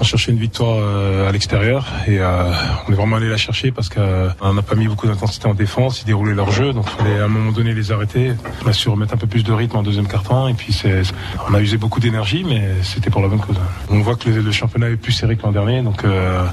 on 0.00 0.02
cherchait 0.02 0.32
une 0.32 0.40
victoire 0.40 0.66
à 1.28 1.30
l'extérieur 1.30 1.86
et 2.08 2.18
on 2.20 2.92
est 2.92 2.96
vraiment 2.96 3.16
allé 3.16 3.28
la 3.28 3.36
chercher 3.36 3.70
parce 3.70 3.88
qu'on 3.88 4.52
n'a 4.54 4.62
pas 4.62 4.74
mis 4.74 4.88
beaucoup 4.88 5.06
d'intensité 5.06 5.46
en 5.46 5.54
défense, 5.54 6.02
ils 6.02 6.06
déroulaient 6.06 6.34
leur 6.34 6.50
jeu, 6.50 6.72
donc 6.72 6.86
il 6.92 7.04
fallait 7.04 7.20
à 7.20 7.26
un 7.26 7.28
moment 7.28 7.52
donné 7.52 7.74
les 7.74 7.92
arrêter. 7.92 8.32
On 8.64 8.68
a 8.68 8.72
su 8.72 8.88
remettre 8.88 9.14
un 9.14 9.18
peu 9.18 9.28
plus 9.28 9.44
de 9.44 9.52
rythme 9.52 9.76
en 9.76 9.82
deuxième 9.84 10.08
quart-temps 10.08 10.48
et 10.48 10.54
puis 10.54 10.76
on 11.48 11.54
a 11.54 11.60
usé 11.60 11.76
beaucoup 11.76 12.00
d'énergie, 12.00 12.44
mais 12.44 12.70
c'était 12.82 13.10
pour 13.10 13.22
la 13.22 13.28
bonne 13.28 13.40
cause. 13.40 13.56
On 13.90 14.00
voit 14.00 14.15
que 14.16 14.30
le, 14.30 14.52
championnat 14.52 14.90
est 14.90 14.96
plus 14.96 15.12
serré 15.12 15.36
que 15.36 15.42
l'an 15.42 15.52
dernier, 15.52 15.82
donc 15.82 16.04
euh, 16.04 16.44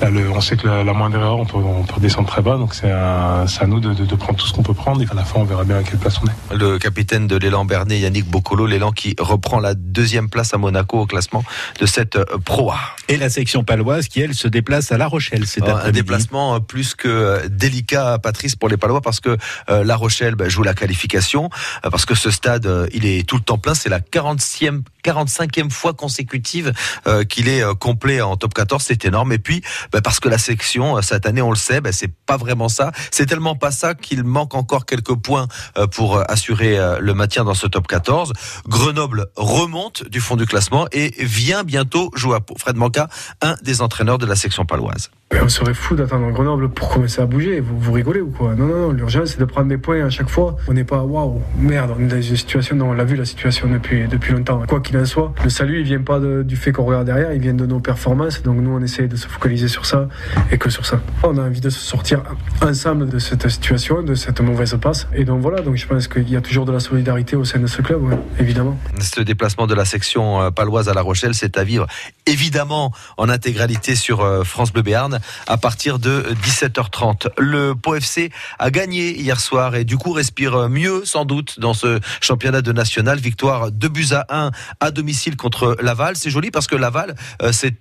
là, 0.00 0.10
le, 0.10 0.30
on 0.30 0.40
sait 0.40 0.56
que 0.56 0.66
la, 0.66 0.92
moindre 0.92 1.16
erreur, 1.18 1.38
on 1.38 1.46
peut, 1.46 1.58
on 1.58 1.84
peut 1.84 2.00
descendre 2.00 2.28
très 2.28 2.42
bas, 2.42 2.56
donc 2.56 2.74
c'est 2.74 2.90
à, 2.90 3.44
à 3.60 3.66
nous 3.66 3.80
de, 3.80 3.92
de, 3.94 4.04
de, 4.04 4.14
prendre 4.14 4.38
tout 4.38 4.46
ce 4.46 4.52
qu'on 4.52 4.62
peut 4.62 4.74
prendre 4.74 5.02
et 5.02 5.06
à 5.10 5.14
la 5.14 5.24
fin 5.24 5.40
on 5.40 5.44
verra 5.44 5.64
bien 5.64 5.78
à 5.78 5.82
quelle 5.82 5.98
place 5.98 6.18
on 6.22 6.26
est. 6.26 6.58
Le 6.58 6.78
capitaine 6.78 7.26
de 7.26 7.36
l'élan 7.36 7.64
Bernet, 7.64 8.00
Yannick 8.00 8.26
Boccolo, 8.26 8.66
l'élan 8.66 8.92
qui 8.92 9.14
reprend 9.18 9.60
la 9.60 9.74
deuxième 9.74 10.28
place 10.28 10.54
à 10.54 10.58
Monaco 10.58 11.00
au 11.00 11.06
classement 11.06 11.44
de 11.80 11.86
cette 11.86 12.16
euh, 12.16 12.24
Pro 12.44 12.70
A. 12.70 12.78
Et 13.08 13.16
la 13.16 13.30
section 13.30 13.64
paloise 13.64 14.08
qui 14.08 14.20
elle 14.20 14.34
se 14.34 14.48
déplace 14.48 14.92
à 14.92 14.98
La 14.98 15.06
Rochelle. 15.06 15.46
C'est 15.46 15.68
un 15.68 15.90
déplacement 15.90 16.60
plus 16.60 16.94
que 16.94 17.46
délicat, 17.48 18.18
Patrice, 18.18 18.56
pour 18.56 18.68
les 18.68 18.76
Palois, 18.76 19.00
parce 19.00 19.20
que 19.20 19.36
euh, 19.70 19.84
La 19.84 19.96
Rochelle 19.96 20.34
bah, 20.34 20.48
joue 20.48 20.62
la 20.62 20.74
qualification, 20.74 21.50
euh, 21.84 21.90
parce 21.90 22.06
que 22.06 22.14
ce 22.14 22.30
stade, 22.30 22.66
euh, 22.66 22.86
il 22.92 23.06
est 23.06 23.26
tout 23.26 23.36
le 23.36 23.42
temps 23.42 23.58
plein. 23.58 23.74
C'est 23.74 23.88
la 23.88 24.00
40e, 24.00 24.82
45e 25.04 25.70
fois 25.70 25.94
consécutive 25.94 26.72
qu'il 27.28 27.48
est 27.48 27.62
complet 27.78 28.20
en 28.20 28.36
top 28.36 28.54
14. 28.54 28.82
C'est 28.82 29.04
énorme. 29.04 29.32
Et 29.32 29.38
puis, 29.38 29.62
bah, 29.92 30.00
parce 30.02 30.20
que 30.20 30.28
la 30.28 30.38
section, 30.38 31.00
cette 31.02 31.26
année, 31.26 31.42
on 31.42 31.50
le 31.50 31.56
sait, 31.56 31.80
bah, 31.80 31.92
c'est 31.92 32.12
pas 32.26 32.36
vraiment 32.36 32.68
ça. 32.68 32.92
C'est 33.10 33.26
tellement 33.26 33.56
pas 33.56 33.70
ça 33.70 33.94
qu'il 33.94 34.24
manque 34.24 34.54
encore 34.54 34.86
quelques 34.86 35.16
points 35.16 35.48
pour 35.92 36.18
assurer 36.30 36.78
le 37.00 37.14
maintien 37.14 37.44
dans 37.44 37.54
ce 37.54 37.66
top 37.66 37.86
14. 37.86 38.32
Grenoble 38.66 39.26
remonte 39.36 40.08
du 40.08 40.20
fond 40.20 40.36
du 40.36 40.46
classement 40.46 40.86
et 40.92 41.12
vient 41.24 41.64
bientôt 41.64 42.10
jouer 42.14 42.36
à. 42.36 42.40
Fred 42.58 42.76
Manca, 42.76 43.08
un 43.40 43.56
des 43.62 43.82
entraîneurs 43.82 44.18
de 44.18 44.26
la 44.26 44.36
section 44.36 44.64
paloise. 44.64 45.10
On 45.40 45.48
serait 45.48 45.74
fou 45.74 45.94
d'attendre 45.94 46.30
Grenoble 46.30 46.68
pour 46.68 46.88
commencer 46.88 47.20
à 47.20 47.26
bouger. 47.26 47.60
Vous, 47.60 47.78
vous 47.78 47.92
rigolez 47.92 48.20
ou 48.20 48.30
quoi? 48.30 48.54
Non, 48.54 48.66
non, 48.66 48.76
non. 48.88 48.92
L'urgence, 48.92 49.30
c'est 49.30 49.40
de 49.40 49.44
prendre 49.44 49.68
des 49.68 49.78
points 49.78 50.04
à 50.04 50.10
chaque 50.10 50.28
fois. 50.28 50.56
On 50.68 50.72
n'est 50.72 50.84
pas, 50.84 51.02
waouh, 51.02 51.40
merde, 51.58 51.94
on 51.98 52.02
est 52.02 52.08
dans 52.08 52.20
une 52.20 52.36
situation 52.36 52.76
dont 52.76 52.90
on 52.90 52.92
l'a 52.92 53.04
vu 53.04 53.16
la 53.16 53.24
situation 53.24 53.68
depuis, 53.68 54.06
depuis 54.08 54.32
longtemps. 54.32 54.62
Quoi 54.68 54.80
qu'il 54.80 54.96
en 54.98 55.04
soit, 55.04 55.32
le 55.42 55.50
salut, 55.50 55.80
il 55.80 55.84
vient 55.84 56.00
pas 56.00 56.20
du 56.20 56.56
fait 56.56 56.72
qu'on 56.72 56.84
regarde 56.84 57.06
derrière, 57.06 57.32
il 57.32 57.40
vient 57.40 57.54
de 57.54 57.66
nos 57.66 57.80
performances. 57.80 58.42
Donc 58.42 58.56
nous, 58.58 58.70
on 58.70 58.80
essaie 58.82 59.08
de 59.08 59.16
se 59.16 59.26
focaliser 59.26 59.68
sur 59.68 59.86
ça 59.86 60.08
et 60.50 60.58
que 60.58 60.70
sur 60.70 60.86
ça. 60.86 61.00
On 61.22 61.36
a 61.38 61.42
envie 61.42 61.60
de 61.60 61.70
se 61.70 61.80
sortir 61.80 62.22
ensemble 62.60 63.08
de 63.08 63.18
cette 63.18 63.48
situation, 63.48 64.02
de 64.02 64.14
cette 64.14 64.40
mauvaise 64.40 64.76
passe. 64.80 65.06
Et 65.14 65.24
donc 65.24 65.40
voilà, 65.40 65.62
donc 65.62 65.76
je 65.76 65.86
pense 65.86 66.08
qu'il 66.08 66.28
y 66.30 66.36
a 66.36 66.40
toujours 66.40 66.64
de 66.64 66.72
la 66.72 66.80
solidarité 66.80 67.36
au 67.36 67.44
sein 67.44 67.58
de 67.58 67.66
ce 67.66 67.82
club, 67.82 68.02
évidemment. 68.38 68.78
Ce 69.00 69.20
déplacement 69.20 69.66
de 69.66 69.74
la 69.74 69.84
section 69.84 70.42
euh, 70.42 70.50
paloise 70.50 70.88
à 70.88 70.94
La 70.94 71.02
Rochelle, 71.02 71.34
c'est 71.34 71.56
à 71.58 71.64
vivre 71.64 71.86
évidemment 72.26 72.92
en 73.16 73.28
intégralité 73.28 73.94
sur 73.94 74.20
euh, 74.20 74.44
France 74.44 74.72
Bleu 74.72 74.82
Béarn 74.82 75.20
à 75.46 75.56
partir 75.56 75.98
de 75.98 76.24
17h30. 76.44 77.28
Le 77.38 77.74
Pau 77.74 77.94
FC 77.94 78.30
a 78.58 78.70
gagné 78.70 79.18
hier 79.18 79.40
soir 79.40 79.74
et 79.74 79.84
du 79.84 79.96
coup 79.96 80.12
respire 80.12 80.68
mieux 80.68 81.04
sans 81.04 81.24
doute 81.24 81.60
dans 81.60 81.74
ce 81.74 82.00
championnat 82.20 82.62
de 82.62 82.72
national. 82.72 83.18
Victoire 83.18 83.70
2 83.70 83.88
buts 83.88 84.12
à 84.12 84.26
1 84.28 84.50
à 84.80 84.90
domicile 84.90 85.36
contre 85.36 85.76
Laval. 85.80 86.16
C'est 86.16 86.30
joli 86.30 86.50
parce 86.50 86.66
que 86.66 86.76
Laval, 86.76 87.14
euh, 87.42 87.52
c'est 87.52 87.74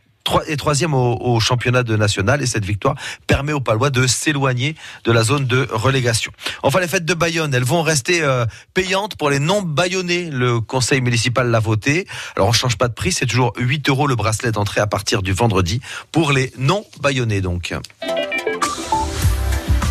et 0.48 0.58
troisième 0.58 0.94
au, 0.94 1.40
championnat 1.40 1.84
de 1.84 1.96
national 1.96 2.42
et 2.42 2.46
cette 2.46 2.66
victoire 2.66 2.96
permet 3.28 3.54
aux 3.54 3.60
Palois 3.60 3.90
de 3.90 4.08
s'éloigner 4.08 4.76
de 5.04 5.12
la 5.12 5.24
zone 5.24 5.46
de 5.46 5.68
relégation. 5.72 6.32
Enfin, 6.64 6.80
les 6.80 6.88
fêtes 6.88 7.06
de 7.06 7.14
Bayonne, 7.14 7.54
elles 7.54 7.64
vont 7.64 7.82
rester 7.82 8.22
euh, 8.22 8.46
payantes 8.74 9.16
pour 9.16 9.30
les 9.30 9.40
non 9.40 9.62
bayonnais. 9.62 10.30
Le 10.32 10.60
conseil 10.62 11.02
municipal 11.02 11.50
l'a 11.50 11.60
voté. 11.60 12.08
Alors, 12.36 12.50
on 12.50 12.52
change 12.52 12.78
pas 12.78 12.88
de 12.88 12.94
prix, 12.94 13.12
c'est 13.12 13.26
toujours 13.26 13.54
8 13.58 13.90
euros 13.90 14.08
le 14.08 14.16
bracelet 14.16 14.52
d'entrée 14.52 14.82
à 14.82 14.88
partir 14.88 15.22
du 15.22 15.34
vendredi 15.34 15.82
pour 16.12 16.32
les 16.32 16.52
non 16.58 16.86
bayonnais 17.02 17.42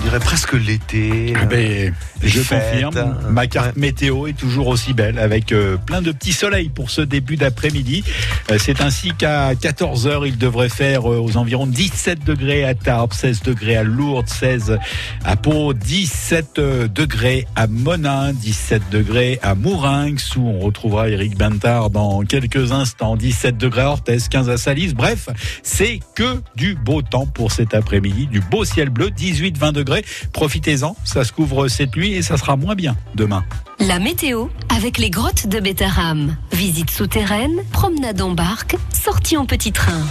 donc 0.01 0.11
dirait 0.11 0.20
presque 0.20 0.53
l'été. 0.55 1.34
Eh 1.40 1.46
ben, 1.46 1.94
je 2.22 2.40
confirme, 2.40 3.16
ma 3.30 3.46
carte 3.46 3.76
météo 3.76 4.26
est 4.26 4.36
toujours 4.36 4.68
aussi 4.68 4.92
belle 4.92 5.18
avec 5.18 5.53
euh, 5.53 5.76
plein 5.76 6.03
de 6.03 6.12
petits 6.12 6.32
soleils 6.32 6.68
pour 6.68 6.90
ce 6.90 7.01
début 7.01 7.36
d'après-midi. 7.36 8.05
Euh, 8.51 8.57
c'est 8.59 8.80
ainsi 8.80 9.12
qu'à 9.12 9.55
14h, 9.55 10.26
il 10.26 10.38
devrait 10.38 10.68
faire 10.68 11.11
euh, 11.11 11.18
aux 11.18 11.36
environs 11.36 11.66
17 11.66 12.24
degrés 12.24 12.64
à 12.64 12.74
Tarbes, 12.74 13.12
16 13.12 13.42
degrés 13.42 13.76
à 13.76 13.82
Lourdes, 13.82 14.28
16 14.28 14.78
à 15.24 15.36
Pau, 15.36 15.74
17 15.74 16.61
degrés 16.92 17.46
à 17.57 17.66
Monin, 17.66 18.32
17 18.32 18.82
degrés 18.90 19.38
à 19.42 19.55
Mourinx 19.55 20.36
où 20.36 20.46
on 20.46 20.61
retrouvera 20.61 21.09
Eric 21.09 21.36
Bentard 21.36 21.90
dans 21.90 22.22
quelques 22.22 22.72
instants, 22.72 23.16
17 23.16 23.57
degrés 23.57 23.82
à 23.82 23.90
Orthez, 23.90 24.18
15 24.30 24.51
à 24.51 24.57
Salis. 24.57 24.94
Bref, 24.94 25.28
c'est 25.62 26.01
que 26.14 26.40
du 26.57 26.74
beau 26.74 27.03
temps 27.03 27.26
pour 27.26 27.53
cet 27.53 27.74
après-midi, 27.74 28.26
du 28.26 28.40
beau 28.40 28.64
ciel 28.64 28.90
bleu, 28.90 29.11
18-20 29.11 29.72
degrés 29.72 29.89
Profitez-en, 30.32 30.97
ça 31.05 31.24
se 31.24 31.32
couvre 31.32 31.68
cette 31.68 31.97
nuit 31.97 32.12
et 32.12 32.22
ça 32.22 32.36
sera 32.36 32.57
moins 32.57 32.74
bien 32.74 32.97
demain. 33.14 33.45
La 33.78 33.99
météo 33.99 34.49
avec 34.68 34.99
les 34.99 35.11
grottes 35.11 35.47
de 35.47 35.61
Bétarame. 35.61 36.36
Visite 36.53 36.91
souterraine, 36.91 37.62
promenade 37.72 38.20
en 38.20 38.30
barque, 38.30 38.76
sortie 38.93 39.36
en 39.36 39.47
petit 39.47 39.72
train. 39.72 40.03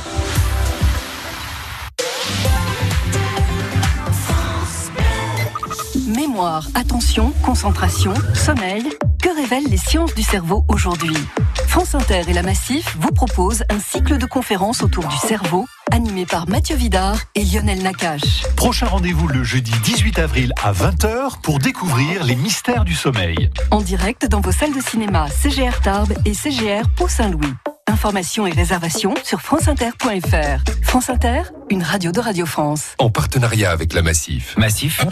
Mémoire, 6.08 6.68
attention, 6.76 7.32
concentration, 7.44 8.14
sommeil. 8.34 8.84
Que 9.22 9.30
révèlent 9.36 9.70
les 9.70 9.78
sciences 9.78 10.16
du 10.16 10.24
cerveau 10.24 10.66
aujourd'hui? 10.68 11.16
France 11.68 11.94
Inter 11.94 12.22
et 12.28 12.34
la 12.34 12.42
Massif 12.42 12.96
vous 13.00 13.12
proposent 13.12 13.64
un 13.70 13.80
cycle 13.80 14.18
de 14.18 14.26
conférences 14.26 14.82
autour 14.82 15.06
du 15.08 15.18
cerveau 15.18 15.66
animé 15.92 16.26
par 16.26 16.48
Mathieu 16.48 16.76
Vidard 16.76 17.18
et 17.36 17.44
Lionel 17.44 17.82
Nakache. 17.82 18.44
Prochain 18.56 18.88
rendez-vous 18.88 19.28
le 19.28 19.44
jeudi 19.44 19.72
18 19.84 20.20
avril 20.20 20.54
à 20.62 20.72
20h 20.72 21.42
pour 21.42 21.60
découvrir 21.60 22.24
les 22.24 22.36
mystères 22.36 22.86
du 22.86 22.96
sommeil. 22.96 23.50
En 23.72 23.82
direct 23.82 24.28
dans 24.28 24.42
vos 24.42 24.52
salles 24.52 24.74
de 24.74 24.82
cinéma 24.82 25.28
CGR 25.28 25.80
Tarbes 25.82 26.14
et 26.26 26.34
CGR 26.34 26.88
Pau-Saint-Louis. 26.96 27.54
Informations 27.88 28.46
et 28.46 28.52
réservations 28.52 29.14
sur 29.24 29.42
franceinter.fr. 29.42 30.64
France 30.84 31.10
Inter, 31.10 31.42
une 31.70 31.84
radio 31.84 32.12
de 32.12 32.20
Radio 32.20 32.46
France. 32.46 32.94
En 33.00 33.10
partenariat 33.10 33.72
avec 33.72 33.94
la 33.94 34.02
Massif. 34.02 34.56
Massif 34.58 35.06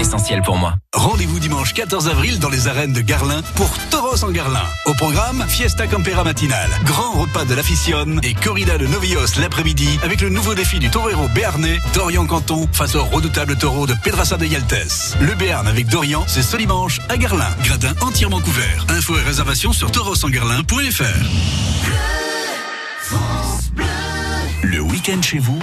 Essentiel 0.00 0.40
pour 0.40 0.56
moi. 0.56 0.76
Rendez-vous 0.94 1.38
dimanche 1.38 1.74
14 1.74 2.08
avril 2.08 2.38
dans 2.38 2.48
les 2.48 2.68
arènes 2.68 2.94
de 2.94 3.02
Garlin 3.02 3.42
pour 3.54 3.68
Toros 3.90 4.24
en 4.24 4.30
Garlin. 4.30 4.64
Au 4.86 4.94
programme, 4.94 5.44
Fiesta 5.46 5.86
Campera 5.86 6.24
matinale, 6.24 6.70
grand 6.84 7.12
repas 7.12 7.44
de 7.44 7.54
l'aficionne 7.54 8.18
et 8.22 8.32
corrida 8.32 8.78
de 8.78 8.86
Novios 8.86 9.38
l'après-midi 9.38 10.00
avec 10.02 10.22
le 10.22 10.30
nouveau 10.30 10.54
défi 10.54 10.78
du 10.78 10.88
torero 10.88 11.28
béarnais, 11.28 11.78
Dorian 11.92 12.24
Canton, 12.24 12.66
face 12.72 12.94
au 12.94 13.04
redoutable 13.04 13.56
taureau 13.56 13.86
de 13.86 13.92
Pedrassa 14.02 14.38
de 14.38 14.46
Yaltes. 14.46 15.18
Le 15.20 15.34
Béarn 15.34 15.68
avec 15.68 15.86
Dorian, 15.86 16.24
c'est 16.26 16.42
ce 16.42 16.56
dimanche 16.56 16.98
à 17.10 17.18
Garlin. 17.18 17.50
Gradin 17.62 17.92
entièrement 18.00 18.40
couvert. 18.40 18.86
Infos 18.88 19.18
et 19.18 19.22
réservations 19.22 19.74
sur 19.74 19.90
taurosengarlin.fr. 19.90 21.04
Le 24.62 24.80
week-end 24.80 25.20
chez 25.20 25.38
vous 25.38 25.58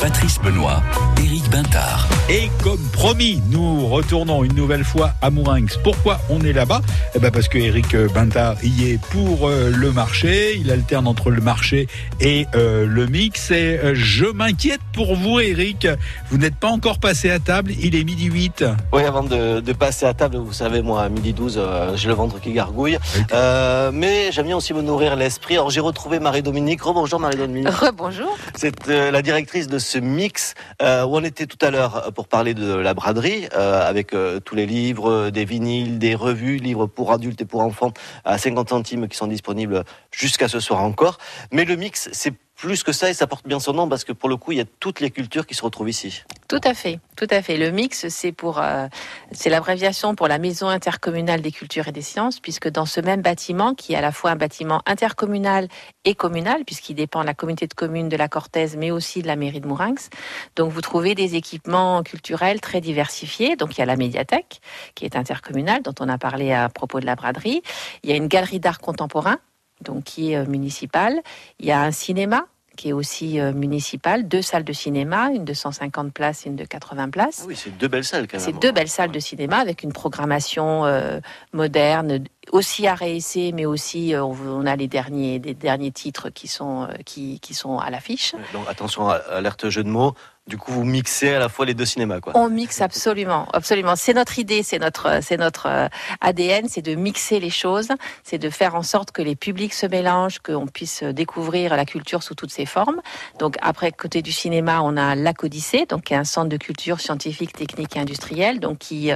Patrice 0.00 0.38
Benoît, 0.40 0.80
Éric 1.18 1.50
Bintard. 1.50 2.06
Et 2.28 2.50
comme 2.62 2.80
promis, 2.92 3.42
nous 3.50 3.88
retournons 3.88 4.44
une 4.44 4.54
nouvelle 4.54 4.84
fois 4.84 5.10
à 5.22 5.30
Mourinx. 5.30 5.76
Pourquoi 5.82 6.20
on 6.30 6.40
est 6.42 6.52
là-bas? 6.52 6.82
Eh 7.16 7.18
ben 7.18 7.32
Parce 7.32 7.48
que 7.48 7.58
Éric 7.58 7.96
Bintard 8.14 8.54
y 8.62 8.90
est 8.92 9.00
pour 9.10 9.48
euh, 9.48 9.70
le 9.74 9.90
marché. 9.90 10.56
Il 10.56 10.70
alterne 10.70 11.08
entre 11.08 11.30
le 11.30 11.40
marché 11.40 11.88
et 12.20 12.46
euh, 12.54 12.86
le 12.86 13.06
mix. 13.06 13.50
Et 13.50 13.78
euh, 13.82 13.94
je 13.96 14.26
m'inquiète 14.26 14.80
pour 14.92 15.16
vous, 15.16 15.40
Éric. 15.40 15.88
Vous 16.30 16.38
n'êtes 16.38 16.56
pas 16.56 16.68
encore 16.68 17.00
passé 17.00 17.30
à 17.30 17.40
table. 17.40 17.72
Il 17.80 17.96
est 17.96 18.04
midi 18.04 18.26
8. 18.26 18.64
Oui, 18.92 19.02
avant 19.02 19.24
de, 19.24 19.58
de 19.58 19.72
passer 19.72 20.06
à 20.06 20.14
table, 20.14 20.36
vous 20.36 20.52
savez, 20.52 20.80
moi, 20.80 21.02
à 21.02 21.08
midi 21.08 21.32
12, 21.32 21.56
euh, 21.58 21.96
j'ai 21.96 22.08
le 22.08 22.14
ventre 22.14 22.40
qui 22.40 22.52
gargouille. 22.52 22.98
Euh, 23.32 23.90
mais 23.92 24.30
j'aime 24.30 24.46
bien 24.46 24.56
aussi 24.56 24.74
me 24.74 24.82
nourrir 24.82 25.16
l'esprit. 25.16 25.54
Alors, 25.54 25.70
j'ai 25.70 25.80
retrouvé 25.80 26.20
Marie-Dominique. 26.20 26.82
Rebonjour, 26.82 27.18
Marie-Dominique. 27.18 27.68
Rebonjour. 27.68 28.36
C'est 28.54 28.88
euh, 28.88 29.10
la 29.10 29.22
directrice 29.22 29.66
de 29.66 29.78
ce 29.88 29.98
mix 29.98 30.54
euh, 30.82 31.04
où 31.04 31.16
on 31.16 31.24
était 31.24 31.46
tout 31.46 31.58
à 31.64 31.70
l'heure 31.70 32.12
pour 32.14 32.28
parler 32.28 32.52
de 32.52 32.74
la 32.74 32.92
braderie 32.92 33.48
euh, 33.54 33.88
avec 33.88 34.12
euh, 34.12 34.38
tous 34.38 34.54
les 34.54 34.66
livres, 34.66 35.30
des 35.30 35.46
vinyles, 35.46 35.98
des 35.98 36.14
revues, 36.14 36.58
livres 36.58 36.86
pour 36.86 37.12
adultes 37.12 37.40
et 37.40 37.46
pour 37.46 37.60
enfants 37.62 37.92
à 38.24 38.36
50 38.36 38.68
centimes 38.68 39.08
qui 39.08 39.16
sont 39.16 39.26
disponibles 39.26 39.84
jusqu'à 40.12 40.48
ce 40.48 40.60
soir 40.60 40.82
encore. 40.82 41.18
Mais 41.52 41.64
le 41.64 41.76
mix, 41.76 42.10
c'est 42.12 42.34
plus 42.58 42.82
que 42.82 42.90
ça 42.90 43.08
et 43.08 43.14
ça 43.14 43.28
porte 43.28 43.46
bien 43.46 43.60
son 43.60 43.72
nom 43.72 43.88
parce 43.88 44.02
que 44.02 44.12
pour 44.12 44.28
le 44.28 44.36
coup, 44.36 44.50
il 44.50 44.58
y 44.58 44.60
a 44.60 44.64
toutes 44.80 44.98
les 44.98 45.10
cultures 45.10 45.46
qui 45.46 45.54
se 45.54 45.62
retrouvent 45.62 45.88
ici. 45.88 46.24
Tout 46.48 46.60
à 46.64 46.74
fait, 46.74 46.98
tout 47.16 47.28
à 47.30 47.40
fait. 47.40 47.56
Le 47.56 47.70
mix, 47.70 48.08
c'est 48.08 48.32
pour, 48.32 48.58
euh, 48.60 48.88
c'est 49.30 49.48
l'abréviation 49.48 50.16
pour 50.16 50.26
la 50.26 50.38
Maison 50.38 50.66
intercommunale 50.66 51.40
des 51.40 51.52
cultures 51.52 51.86
et 51.86 51.92
des 51.92 52.02
sciences, 52.02 52.40
puisque 52.40 52.68
dans 52.68 52.84
ce 52.84 53.00
même 53.00 53.22
bâtiment, 53.22 53.74
qui 53.74 53.92
est 53.92 53.96
à 53.96 54.00
la 54.00 54.10
fois 54.10 54.32
un 54.32 54.36
bâtiment 54.36 54.82
intercommunal 54.86 55.68
et 56.04 56.16
communal, 56.16 56.64
puisqu'il 56.64 56.94
dépend 56.94 57.20
de 57.20 57.26
la 57.26 57.34
communauté 57.34 57.68
de 57.68 57.74
communes 57.74 58.08
de 58.08 58.16
la 58.16 58.26
Cortèze, 58.26 58.76
mais 58.76 58.90
aussi 58.90 59.22
de 59.22 59.28
la 59.28 59.36
mairie 59.36 59.60
de 59.60 59.68
Mourinx, 59.68 60.10
donc 60.56 60.72
vous 60.72 60.80
trouvez 60.80 61.14
des 61.14 61.36
équipements 61.36 62.02
culturels 62.02 62.60
très 62.60 62.80
diversifiés. 62.80 63.54
Donc 63.54 63.76
il 63.76 63.80
y 63.80 63.82
a 63.82 63.86
la 63.86 63.96
médiathèque, 63.96 64.60
qui 64.96 65.04
est 65.04 65.14
intercommunale, 65.14 65.82
dont 65.82 65.94
on 66.00 66.08
a 66.08 66.18
parlé 66.18 66.52
à 66.52 66.68
propos 66.68 66.98
de 66.98 67.06
la 67.06 67.14
braderie. 67.14 67.62
Il 68.02 68.10
y 68.10 68.12
a 68.12 68.16
une 68.16 68.26
galerie 68.26 68.58
d'art 68.58 68.80
contemporain, 68.80 69.38
donc 69.82 70.04
qui 70.04 70.32
est 70.32 70.36
euh, 70.36 70.46
municipale. 70.46 71.20
Il 71.58 71.66
y 71.66 71.72
a 71.72 71.80
un 71.82 71.92
cinéma 71.92 72.46
qui 72.78 72.90
est 72.90 72.92
aussi 72.92 73.40
euh, 73.40 73.52
municipal, 73.52 74.26
deux 74.28 74.40
salles 74.40 74.64
de 74.64 74.72
cinéma, 74.72 75.30
une 75.34 75.44
de 75.44 75.52
150 75.52 76.14
places 76.14 76.46
et 76.46 76.48
une 76.48 76.56
de 76.56 76.64
80 76.64 77.10
places. 77.10 77.40
Ah 77.42 77.46
oui, 77.48 77.56
c'est 77.56 77.76
deux 77.76 77.88
belles 77.88 78.04
salles 78.04 78.28
quand 78.28 78.38
même. 78.38 78.46
C'est 78.46 78.58
deux 78.58 78.70
belles 78.70 78.88
salles 78.88 79.10
de 79.10 79.18
cinéma 79.18 79.56
avec 79.56 79.82
une 79.82 79.92
programmation 79.92 80.86
euh, 80.86 81.18
moderne, 81.52 82.24
aussi 82.52 82.86
à 82.86 82.94
réessayer, 82.94 83.50
mais 83.52 83.66
aussi 83.66 84.14
euh, 84.14 84.22
on 84.22 84.64
a 84.64 84.76
les 84.76 84.86
derniers, 84.86 85.40
des 85.40 85.54
derniers 85.54 85.90
titres 85.90 86.30
qui 86.30 86.46
sont, 86.46 86.88
qui, 87.04 87.40
qui 87.40 87.52
sont 87.52 87.78
à 87.78 87.90
l'affiche. 87.90 88.34
Donc 88.52 88.64
attention, 88.68 89.08
alerte 89.08 89.68
jeu 89.68 89.82
de 89.82 89.90
mots. 89.90 90.14
Du 90.48 90.56
coup, 90.56 90.72
vous 90.72 90.84
mixez 90.84 91.34
à 91.34 91.38
la 91.38 91.48
fois 91.48 91.66
les 91.66 91.74
deux 91.74 91.84
cinémas, 91.84 92.20
quoi. 92.20 92.32
On 92.34 92.48
mixe 92.48 92.80
absolument, 92.80 93.46
absolument. 93.52 93.96
C'est 93.96 94.14
notre 94.14 94.38
idée, 94.38 94.62
c'est 94.62 94.78
notre, 94.78 95.20
c'est 95.22 95.36
notre 95.36 95.66
euh, 95.66 95.88
ADN, 96.20 96.68
c'est 96.68 96.82
de 96.82 96.94
mixer 96.94 97.38
les 97.38 97.50
choses, 97.50 97.88
c'est 98.24 98.38
de 98.38 98.48
faire 98.48 98.74
en 98.74 98.82
sorte 98.82 99.12
que 99.12 99.20
les 99.20 99.36
publics 99.36 99.74
se 99.74 99.86
mélangent, 99.86 100.38
qu'on 100.38 100.66
puisse 100.66 101.02
découvrir 101.02 101.76
la 101.76 101.84
culture 101.84 102.22
sous 102.22 102.34
toutes 102.34 102.50
ses 102.50 102.66
formes. 102.66 103.00
Donc 103.38 103.56
après, 103.60 103.92
côté 103.92 104.22
du 104.22 104.32
cinéma, 104.32 104.80
on 104.82 104.96
a 104.96 105.14
l'Acodyssée, 105.14 105.86
donc 105.86 106.04
qui 106.04 106.14
est 106.14 106.16
un 106.16 106.24
centre 106.24 106.48
de 106.48 106.56
culture 106.56 107.00
scientifique, 107.00 107.52
technique 107.52 107.96
et 107.96 108.00
industrielle, 108.00 108.58
donc 108.58 108.78
qui 108.78 109.10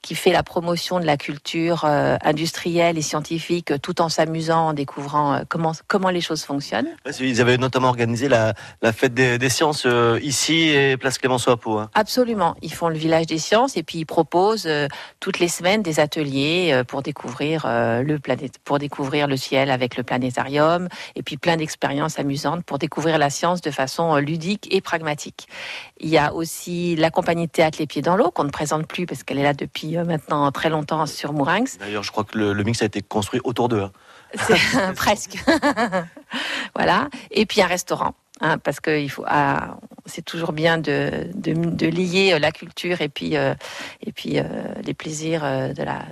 qui 0.00 0.14
fait 0.14 0.32
la 0.32 0.42
promotion 0.42 1.00
de 1.00 1.04
la 1.04 1.16
culture 1.16 1.84
euh, 1.84 2.16
industrielle 2.24 2.96
et 2.96 3.02
scientifique, 3.02 3.72
tout 3.82 4.00
en 4.00 4.08
s'amusant, 4.08 4.68
en 4.68 4.72
découvrant 4.72 5.34
euh, 5.34 5.42
comment 5.48 5.72
comment 5.86 6.10
les 6.10 6.20
choses 6.20 6.44
fonctionnent. 6.44 6.88
Ils 7.20 7.40
avaient 7.40 7.58
notamment 7.58 7.88
organisé 7.88 8.28
la, 8.28 8.54
la 8.80 8.92
fête 8.92 9.14
des, 9.14 9.38
des 9.38 9.48
sciences 9.48 9.84
euh, 9.86 10.18
ici 10.22 10.77
place 10.98 11.18
Clémenceau 11.18 11.50
à 11.50 11.56
Pau. 11.56 11.78
Hein. 11.78 11.90
Absolument. 11.94 12.56
Ils 12.62 12.72
font 12.72 12.88
le 12.88 12.96
village 12.96 13.26
des 13.26 13.38
sciences 13.38 13.76
et 13.76 13.82
puis 13.82 13.98
ils 13.98 14.04
proposent 14.04 14.66
euh, 14.66 14.88
toutes 15.20 15.38
les 15.38 15.48
semaines 15.48 15.82
des 15.82 16.00
ateliers 16.00 16.70
euh, 16.72 16.84
pour 16.84 17.02
découvrir 17.02 17.64
euh, 17.66 18.02
le 18.02 18.18
planète, 18.18 18.58
pour 18.64 18.78
découvrir 18.78 19.26
le 19.26 19.36
ciel 19.36 19.70
avec 19.70 19.96
le 19.96 20.02
planétarium 20.02 20.88
et 21.16 21.22
puis 21.22 21.36
plein 21.36 21.56
d'expériences 21.56 22.18
amusantes 22.18 22.64
pour 22.64 22.78
découvrir 22.78 23.18
la 23.18 23.30
science 23.30 23.60
de 23.60 23.70
façon 23.70 24.16
ludique 24.16 24.68
et 24.70 24.80
pragmatique. 24.80 25.48
Il 26.00 26.08
y 26.08 26.18
a 26.18 26.32
aussi 26.34 26.96
la 26.96 27.10
compagnie 27.10 27.46
de 27.46 27.52
théâtre 27.52 27.78
Les 27.80 27.86
Pieds 27.86 28.02
dans 28.02 28.16
l'eau 28.16 28.30
qu'on 28.30 28.44
ne 28.44 28.50
présente 28.50 28.86
plus 28.86 29.06
parce 29.06 29.22
qu'elle 29.22 29.38
est 29.38 29.42
là 29.42 29.54
depuis 29.54 29.96
maintenant 29.96 30.50
très 30.52 30.70
longtemps 30.70 31.06
sur 31.06 31.32
Mourinx. 31.32 31.78
D'ailleurs, 31.78 32.02
je 32.02 32.10
crois 32.10 32.24
que 32.24 32.38
le, 32.38 32.52
le 32.52 32.62
mix 32.64 32.82
a 32.82 32.84
été 32.86 33.02
construit 33.02 33.40
autour 33.44 33.68
d'eux. 33.68 33.82
hein. 33.82 33.92
C'est 34.34 34.92
presque. 34.96 35.38
voilà. 36.74 37.08
Et 37.30 37.46
puis 37.46 37.62
un 37.62 37.66
restaurant. 37.66 38.14
Hein, 38.40 38.58
parce 38.58 38.80
que 38.80 38.98
il 38.98 39.08
faut, 39.08 39.24
ah, 39.26 39.78
c'est 40.06 40.24
toujours 40.24 40.52
bien 40.52 40.78
de, 40.78 41.28
de, 41.34 41.52
de 41.52 41.86
lier 41.86 42.32
euh, 42.32 42.38
la 42.38 42.52
culture 42.52 43.00
et 43.00 43.08
puis, 43.08 43.36
euh, 43.36 43.54
et 44.00 44.12
puis 44.12 44.38
euh, 44.38 44.44
les 44.84 44.94
plaisirs 44.94 45.44
euh, 45.44 45.72
de 45.72 45.82
la, 45.82 46.04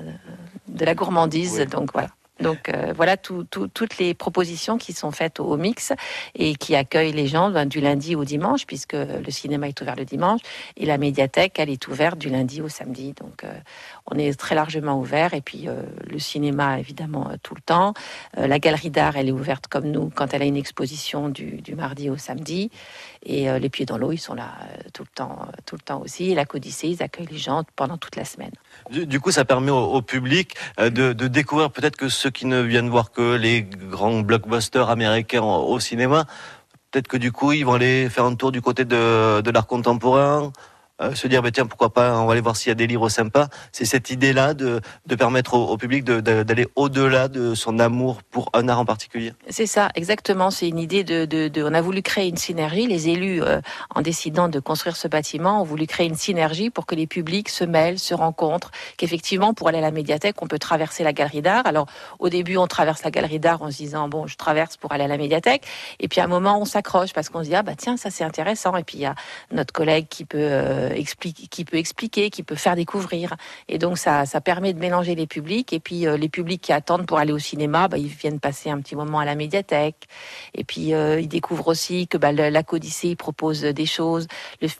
de 0.68 0.84
la 0.84 0.94
gourmandise. 0.94 1.66
Donc 1.70 1.92
voilà. 1.92 2.08
Donc 2.40 2.68
euh, 2.68 2.92
voilà 2.94 3.16
tout- 3.16 3.44
tout- 3.44 3.68
toutes 3.68 3.96
les 3.98 4.12
propositions 4.12 4.76
qui 4.76 4.92
sont 4.92 5.10
faites 5.10 5.40
au, 5.40 5.56
mix 5.56 5.92
et 6.34 6.54
qui 6.54 6.76
accueillent 6.76 7.12
les 7.12 7.26
gens 7.26 7.50
ben, 7.50 7.64
du 7.66 7.80
lundi 7.80 8.14
au 8.14 8.24
dimanche 8.24 8.66
puisque 8.66 8.92
le 8.92 9.30
cinéma 9.30 9.68
est 9.68 9.80
ouvert 9.80 9.96
le 9.96 10.04
dimanche 10.04 10.40
et 10.76 10.84
la 10.84 10.98
médiathèque 10.98 11.58
elle 11.58 11.70
est 11.70 11.88
ouverte 11.88 12.18
du 12.18 12.28
lundi 12.28 12.60
au 12.60 12.68
samedi. 12.68 13.14
Donc 13.14 13.44
euh, 13.44 13.52
on 14.10 14.18
est 14.18 14.38
très 14.38 14.54
largement 14.54 14.98
ouvert 14.98 15.32
et 15.32 15.40
puis 15.40 15.66
euh, 15.66 15.82
le 16.06 16.18
cinéma 16.18 16.78
évidemment 16.78 17.30
tout 17.42 17.54
le 17.54 17.62
temps. 17.62 17.94
La 18.36 18.58
galerie 18.58 18.90
d'art 18.90 19.16
elle 19.16 19.28
est 19.28 19.32
ouverte 19.32 19.66
comme 19.68 19.86
nous 19.90 20.10
quand 20.14 20.34
elle 20.34 20.42
a 20.42 20.46
une 20.46 20.56
exposition 20.56 21.28
du, 21.30 21.62
mardi 21.74 22.10
au 22.10 22.16
samedi 22.16 22.70
et 23.24 23.46
les 23.58 23.68
pieds 23.70 23.86
dans 23.86 23.98
l'eau 23.98 24.12
ils 24.12 24.18
sont 24.18 24.34
là 24.34 24.52
tout 24.92 25.02
le 25.02 25.08
temps 25.14 25.48
tout 25.64 25.76
le 25.76 25.80
temps 25.80 26.00
aussi. 26.02 26.30
Et 26.32 26.34
la 26.34 26.44
Codicée 26.44 26.88
ils 26.88 27.02
accueillent 27.02 27.28
les 27.30 27.38
gens 27.38 27.64
pendant 27.76 27.96
toute 27.96 28.16
la 28.16 28.24
semaine. 28.24 28.52
Du, 28.90 29.20
coup, 29.20 29.30
ça 29.30 29.44
permet 29.44 29.70
au, 29.70 30.00
public 30.02 30.54
euh, 30.78 30.90
de, 30.90 31.12
de 31.12 31.26
découvrir 31.28 31.70
peut-être 31.70 31.96
que 31.96 32.08
ceux 32.08 32.30
qui 32.30 32.46
ne 32.46 32.60
viennent 32.60 32.88
voir 32.88 33.10
que 33.10 33.34
les 33.34 33.62
grands 33.62 34.20
blockbusters 34.20 34.88
américains 34.90 35.42
au, 35.42 35.72
au 35.72 35.80
cinéma, 35.80 36.26
peut-être 36.90 37.08
que 37.08 37.16
du 37.16 37.32
coup, 37.32 37.52
ils 37.52 37.64
vont 37.64 37.74
aller 37.74 38.08
faire 38.08 38.24
un 38.24 38.34
tour 38.34 38.52
du 38.52 38.62
côté 38.62 38.84
de, 38.84 39.40
de 39.40 39.50
l'art 39.50 39.66
contemporain. 39.66 40.52
Euh, 41.02 41.14
se 41.14 41.26
dire, 41.28 41.42
bah, 41.42 41.50
tiens, 41.50 41.66
pourquoi 41.66 41.92
pas, 41.92 42.18
on 42.18 42.26
va 42.26 42.32
aller 42.32 42.40
voir 42.40 42.56
s'il 42.56 42.70
y 42.70 42.72
a 42.72 42.74
des 42.74 42.86
livres 42.86 43.08
sympas. 43.08 43.48
C'est 43.72 43.84
cette 43.84 44.10
idée-là 44.10 44.54
de, 44.54 44.80
de 45.06 45.14
permettre 45.14 45.54
au, 45.54 45.66
au 45.68 45.76
public 45.76 46.04
d'aller 46.04 46.66
au-delà 46.76 47.28
de 47.28 47.54
son 47.54 47.78
amour 47.78 48.22
pour 48.30 48.50
un 48.54 48.68
art 48.68 48.80
en 48.80 48.84
particulier. 48.84 49.32
C'est 49.48 49.66
ça, 49.66 49.90
exactement. 49.94 50.50
C'est 50.50 50.68
une 50.68 50.78
idée 50.78 51.04
de, 51.04 51.24
de, 51.24 51.48
de- 51.48 51.62
On 51.62 51.74
a 51.74 51.80
voulu 51.80 52.02
créer 52.02 52.28
une 52.28 52.36
synergie. 52.36 52.86
Les 52.86 53.08
élus, 53.08 53.42
euh, 53.42 53.60
en 53.94 54.00
décidant 54.02 54.48
de 54.48 54.60
construire 54.60 54.96
ce 54.96 55.08
bâtiment, 55.08 55.60
ont 55.60 55.64
voulu 55.64 55.86
créer 55.86 56.06
une 56.06 56.14
synergie 56.14 56.70
pour 56.70 56.86
que 56.86 56.94
les 56.94 57.06
publics 57.06 57.48
se 57.48 57.64
mêlent, 57.64 57.98
se 57.98 58.14
rencontrent. 58.14 58.70
Qu'effectivement, 58.96 59.54
pour 59.54 59.68
aller 59.68 59.78
à 59.78 59.82
la 59.82 59.90
médiathèque, 59.90 60.40
on 60.42 60.46
peut 60.46 60.58
traverser 60.58 61.04
la 61.04 61.12
galerie 61.12 61.42
d'art. 61.42 61.66
Alors, 61.66 61.86
au 62.18 62.28
début, 62.28 62.56
on 62.56 62.66
traverse 62.66 63.02
la 63.04 63.10
galerie 63.10 63.38
d'art 63.40 63.62
en 63.62 63.70
se 63.70 63.76
disant 63.76 64.08
bon, 64.08 64.26
je 64.26 64.36
traverse 64.36 64.76
pour 64.76 64.92
aller 64.92 65.04
à 65.04 65.08
la 65.08 65.18
médiathèque. 65.18 65.64
Et 66.00 66.08
puis, 66.08 66.20
à 66.20 66.24
un 66.24 66.28
moment, 66.28 66.60
on 66.60 66.64
s'accroche 66.64 67.12
parce 67.12 67.28
qu'on 67.28 67.42
se 67.42 67.48
dit 67.48 67.54
ah 67.54 67.62
bah 67.62 67.74
tiens, 67.76 67.96
ça 67.96 68.10
c'est 68.10 68.24
intéressant. 68.24 68.76
Et 68.76 68.82
puis, 68.84 68.98
il 68.98 69.02
y 69.02 69.06
a 69.06 69.14
notre 69.52 69.72
collègue 69.72 70.06
qui 70.08 70.24
peut 70.24 70.38
euh, 70.40 70.85
expliquer, 70.94 71.46
qui 71.46 71.64
peut 71.64 71.76
expliquer, 71.76 72.30
qui 72.30 72.42
peut 72.42 72.54
faire 72.54 72.76
découvrir. 72.76 73.34
Et 73.68 73.78
donc, 73.78 73.98
ça, 73.98 74.26
ça 74.26 74.40
permet 74.40 74.72
de 74.72 74.78
mélanger 74.78 75.14
les 75.14 75.26
publics. 75.26 75.72
Et 75.72 75.80
puis, 75.80 76.06
euh, 76.06 76.16
les 76.16 76.28
publics 76.28 76.60
qui 76.60 76.72
attendent 76.72 77.06
pour 77.06 77.18
aller 77.18 77.32
au 77.32 77.38
cinéma, 77.38 77.88
bah, 77.88 77.98
ils 77.98 78.06
viennent 78.06 78.40
passer 78.40 78.70
un 78.70 78.80
petit 78.80 78.96
moment 78.96 79.18
à 79.18 79.24
la 79.24 79.34
médiathèque. 79.34 80.08
Et 80.54 80.64
puis, 80.64 80.94
euh, 80.94 81.20
ils 81.20 81.28
découvrent 81.28 81.68
aussi 81.68 82.06
que 82.06 82.18
bah, 82.18 82.32
la 82.32 82.62
Codicée 82.62 83.16
propose 83.16 83.62
des 83.62 83.86
choses. 83.86 84.26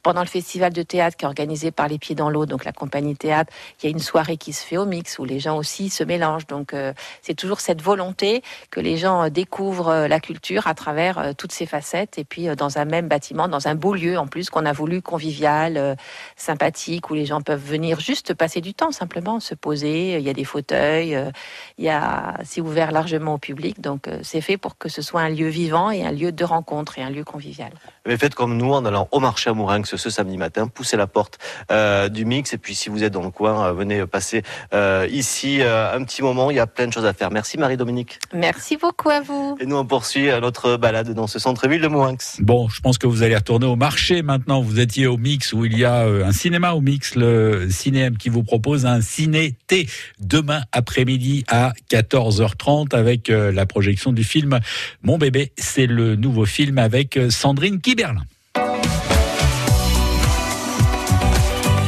Pendant 0.02 0.20
le 0.22 0.28
festival 0.28 0.72
de 0.72 0.82
théâtre 0.82 1.16
qui 1.16 1.24
est 1.24 1.28
organisé 1.28 1.70
par 1.70 1.88
Les 1.88 1.98
Pieds 1.98 2.14
dans 2.14 2.30
l'eau, 2.30 2.46
donc 2.46 2.64
la 2.64 2.72
compagnie 2.72 3.16
théâtre, 3.16 3.52
il 3.82 3.86
y 3.86 3.88
a 3.88 3.90
une 3.90 3.98
soirée 3.98 4.36
qui 4.36 4.52
se 4.52 4.64
fait 4.64 4.76
au 4.76 4.86
mix 4.86 5.18
où 5.18 5.24
les 5.24 5.40
gens 5.40 5.56
aussi 5.56 5.90
se 5.90 6.04
mélangent. 6.04 6.46
Donc, 6.46 6.74
euh, 6.74 6.92
c'est 7.22 7.34
toujours 7.34 7.60
cette 7.60 7.82
volonté 7.82 8.42
que 8.70 8.80
les 8.80 8.96
gens 8.96 9.24
euh, 9.24 9.28
découvrent 9.28 9.88
euh, 9.88 10.08
la 10.08 10.20
culture 10.20 10.66
à 10.66 10.74
travers 10.74 11.18
euh, 11.18 11.32
toutes 11.36 11.52
ses 11.52 11.66
facettes. 11.66 12.18
Et 12.18 12.24
puis, 12.24 12.48
euh, 12.48 12.54
dans 12.54 12.78
un 12.78 12.84
même 12.84 13.08
bâtiment, 13.08 13.48
dans 13.48 13.68
un 13.68 13.74
beau 13.74 13.94
lieu 13.94 14.18
en 14.18 14.26
plus 14.26 14.50
qu'on 14.50 14.64
a 14.66 14.72
voulu 14.72 15.02
convivial, 15.02 15.76
euh, 15.76 15.94
sympathique 16.36 17.10
où 17.10 17.14
les 17.14 17.26
gens 17.26 17.40
peuvent 17.40 17.64
venir 17.64 18.00
juste 18.00 18.34
passer 18.34 18.60
du 18.60 18.74
temps, 18.74 18.92
simplement 18.92 19.40
se 19.40 19.54
poser. 19.54 20.16
Il 20.16 20.22
y 20.22 20.30
a 20.30 20.34
des 20.34 20.44
fauteuils, 20.44 21.14
euh, 21.14 21.30
il 21.78 21.84
y 21.84 21.88
a, 21.88 22.38
c'est 22.44 22.60
ouvert 22.60 22.92
largement 22.92 23.34
au 23.34 23.38
public, 23.38 23.80
donc 23.80 24.08
euh, 24.08 24.18
c'est 24.22 24.40
fait 24.40 24.56
pour 24.56 24.78
que 24.78 24.88
ce 24.88 25.02
soit 25.02 25.20
un 25.20 25.28
lieu 25.28 25.48
vivant 25.48 25.90
et 25.90 26.04
un 26.04 26.12
lieu 26.12 26.32
de 26.32 26.44
rencontre 26.44 26.98
et 26.98 27.02
un 27.02 27.10
lieu 27.10 27.24
convivial. 27.24 27.70
Mais 28.06 28.16
faites 28.16 28.34
comme 28.34 28.56
nous 28.56 28.72
en 28.72 28.84
allant 28.84 29.08
au 29.10 29.20
marché 29.20 29.50
à 29.50 29.52
Mourinx 29.52 29.96
ce 29.96 30.10
samedi 30.10 30.36
matin, 30.36 30.68
poussez 30.68 30.96
la 30.96 31.06
porte 31.06 31.38
euh, 31.70 32.08
du 32.08 32.24
mix 32.24 32.52
et 32.52 32.58
puis 32.58 32.74
si 32.74 32.88
vous 32.88 33.02
êtes 33.02 33.12
dans 33.12 33.22
le 33.22 33.30
coin, 33.30 33.72
venez 33.72 34.06
passer 34.06 34.42
euh, 34.72 35.08
ici 35.10 35.60
euh, 35.60 35.96
un 35.96 36.04
petit 36.04 36.22
moment. 36.22 36.50
Il 36.50 36.56
y 36.56 36.60
a 36.60 36.66
plein 36.66 36.86
de 36.86 36.92
choses 36.92 37.04
à 37.04 37.12
faire. 37.12 37.30
Merci 37.30 37.58
Marie-Dominique. 37.58 38.18
Merci 38.32 38.76
beaucoup 38.76 39.10
à 39.10 39.20
vous. 39.20 39.56
Et 39.60 39.66
nous 39.66 39.76
on 39.76 39.84
poursuit 39.84 40.28
notre 40.40 40.76
balade 40.76 41.12
dans 41.14 41.26
ce 41.26 41.38
centre-ville 41.38 41.80
de 41.80 41.88
Mourinx. 41.88 42.38
Bon, 42.40 42.68
je 42.68 42.80
pense 42.80 42.98
que 42.98 43.06
vous 43.06 43.22
allez 43.22 43.36
retourner 43.36 43.66
au 43.66 43.76
marché 43.76 44.22
maintenant. 44.22 44.60
Vous 44.60 44.80
étiez 44.80 45.06
au 45.06 45.16
Mix 45.16 45.52
où 45.52 45.64
il 45.64 45.78
y 45.78 45.84
a 45.84 45.85
euh, 45.94 46.24
un 46.24 46.32
cinéma 46.32 46.72
au 46.72 46.80
Mix, 46.80 47.14
le 47.14 47.68
cinéma 47.70 48.16
qui 48.16 48.28
vous 48.28 48.42
propose 48.42 48.86
un 48.86 49.00
ciné-T 49.00 49.88
demain 50.20 50.62
après-midi 50.72 51.44
à 51.48 51.72
14h30 51.90 52.94
avec 52.94 53.30
euh, 53.30 53.52
la 53.52 53.66
projection 53.66 54.12
du 54.12 54.24
film 54.24 54.60
Mon 55.02 55.18
bébé. 55.18 55.52
C'est 55.56 55.86
le 55.86 56.16
nouveau 56.16 56.44
film 56.44 56.78
avec 56.78 57.16
euh, 57.16 57.30
Sandrine 57.30 57.80
Kiberlin. 57.80 58.24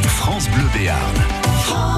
France 0.07 0.49
Bleu 0.51 0.65
Béarn. 0.75 1.98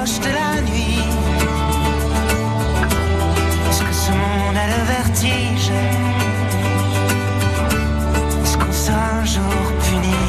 de 0.00 0.30
la 0.32 0.62
nuit. 0.62 1.04
Est-ce 3.68 3.82
que 3.82 3.92
ce 3.92 4.10
monde 4.12 4.56
a 4.56 4.66
le 4.66 4.82
vertige? 4.86 5.70
Est-ce 8.42 8.56
qu'on 8.56 8.72
sera 8.72 9.20
un 9.20 9.24
jour 9.26 9.42
puni? 9.84 10.22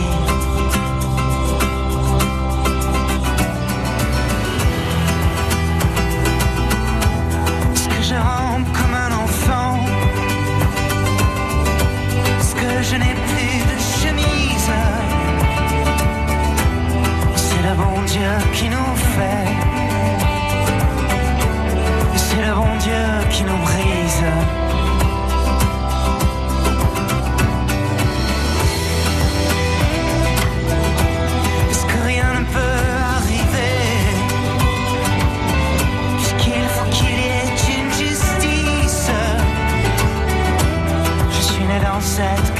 Est-ce 7.73 7.87
que 7.87 8.01
je 8.03 8.15
rampe 8.15 8.67
comme 8.73 8.93
un 8.93 9.11
enfant? 9.23 9.79
Est-ce 12.39 12.55
que 12.55 12.83
je 12.83 12.95
n'ai 12.97 13.15
plus 13.29 13.63
de 13.71 13.77
chemise? 14.01 14.71
C'est 17.37 17.63
le 17.69 17.73
bon 17.75 18.01
Dieu 18.05 18.31
qui 18.53 18.67
nous 18.67 18.90
Est-ce 31.69 31.85
que 31.85 31.99
rien 32.05 32.33
ne 32.39 32.45
peut 32.45 32.79
arriver? 33.17 33.77
Puisqu'il 36.17 36.67
faut 36.75 36.89
qu'il 36.91 37.09
y 37.09 37.29
ait 37.39 37.55
une 37.77 37.91
justice? 37.91 39.09
Je 41.31 41.41
suis 41.41 41.63
né 41.65 41.79
dans 41.83 42.01
cette 42.01 42.50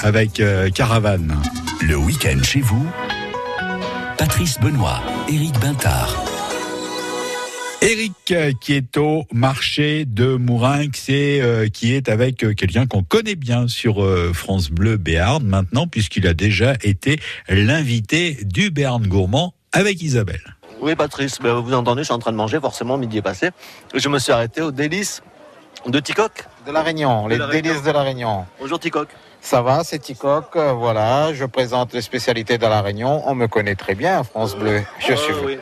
avec 0.00 0.40
euh, 0.40 0.70
Caravane. 0.70 1.34
Le 1.82 1.96
week-end 1.96 2.42
chez 2.42 2.60
vous, 2.60 2.86
Patrice 4.16 4.58
Benoît, 4.60 5.00
Éric 5.28 5.58
Bintard. 5.60 6.24
Eric 7.80 8.12
euh, 8.32 8.52
qui 8.60 8.74
est 8.74 8.96
au 8.96 9.24
marché 9.32 10.04
de 10.04 10.34
Mourinx 10.36 11.08
et 11.08 11.40
euh, 11.40 11.68
qui 11.68 11.94
est 11.94 12.08
avec 12.08 12.42
euh, 12.44 12.52
quelqu'un 12.52 12.86
qu'on 12.86 13.04
connaît 13.04 13.36
bien 13.36 13.68
sur 13.68 14.02
euh, 14.02 14.32
France 14.34 14.70
Bleu 14.70 14.96
Béarn 14.96 15.44
maintenant 15.44 15.86
puisqu'il 15.86 16.26
a 16.26 16.34
déjà 16.34 16.74
été 16.82 17.20
l'invité 17.48 18.36
du 18.42 18.70
Béarn 18.70 19.06
Gourmand 19.06 19.54
avec 19.72 20.02
Isabelle. 20.02 20.56
Oui 20.80 20.96
Patrice, 20.96 21.38
ben, 21.40 21.54
vous 21.54 21.72
entendez, 21.72 22.02
je 22.02 22.06
suis 22.06 22.14
en 22.14 22.18
train 22.18 22.32
de 22.32 22.36
manger, 22.36 22.58
forcément 22.60 22.98
midi 22.98 23.18
est 23.18 23.22
passé. 23.22 23.50
Je 23.94 24.08
me 24.08 24.18
suis 24.18 24.32
arrêté 24.32 24.60
au 24.60 24.72
délice 24.72 25.22
de 25.86 26.00
Ticoc. 26.00 26.46
De 26.66 26.72
la 26.72 26.82
Réunion, 26.82 27.24
De 27.26 27.30
les 27.30 27.38
la 27.38 27.46
Réunion. 27.46 27.70
délices 27.70 27.84
de 27.84 27.90
la 27.92 28.02
Réunion. 28.02 28.44
Bonjour 28.60 28.80
Ticoc. 28.80 29.08
Ça 29.40 29.62
va, 29.62 29.82
c'est 29.82 29.98
Ticoc, 30.00 30.56
euh, 30.56 30.72
voilà, 30.72 31.32
je 31.32 31.44
présente 31.44 31.94
les 31.94 32.02
spécialités 32.02 32.58
de 32.58 32.66
la 32.66 32.82
Réunion. 32.82 33.22
On 33.26 33.34
me 33.34 33.46
connaît 33.46 33.76
très 33.76 33.94
bien, 33.94 34.22
France 34.24 34.54
Bleu. 34.56 34.82
Je 34.98 35.14
suis. 35.14 35.32
Oui. 35.44 35.58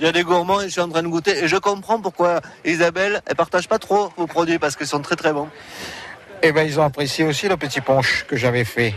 Il 0.00 0.04
y 0.04 0.08
a 0.08 0.12
des 0.12 0.22
gourmands 0.24 0.60
je 0.60 0.68
suis 0.68 0.80
en 0.80 0.88
train 0.88 1.02
de 1.02 1.08
goûter. 1.08 1.44
Et 1.44 1.46
je 1.48 1.56
comprends 1.56 2.00
pourquoi 2.00 2.40
Isabelle, 2.64 3.22
elle 3.26 3.36
partage 3.36 3.68
pas 3.68 3.78
trop 3.78 4.10
vos 4.16 4.26
produits 4.26 4.58
parce 4.58 4.76
qu'ils 4.76 4.86
sont 4.88 5.00
très 5.00 5.14
très 5.14 5.32
bons. 5.32 5.48
Eh 6.42 6.50
ben, 6.50 6.62
ils 6.66 6.80
ont 6.80 6.82
apprécié 6.82 7.24
aussi 7.24 7.48
le 7.48 7.56
petit 7.56 7.80
punch 7.80 8.24
que 8.26 8.36
j'avais 8.36 8.64
fait. 8.64 8.94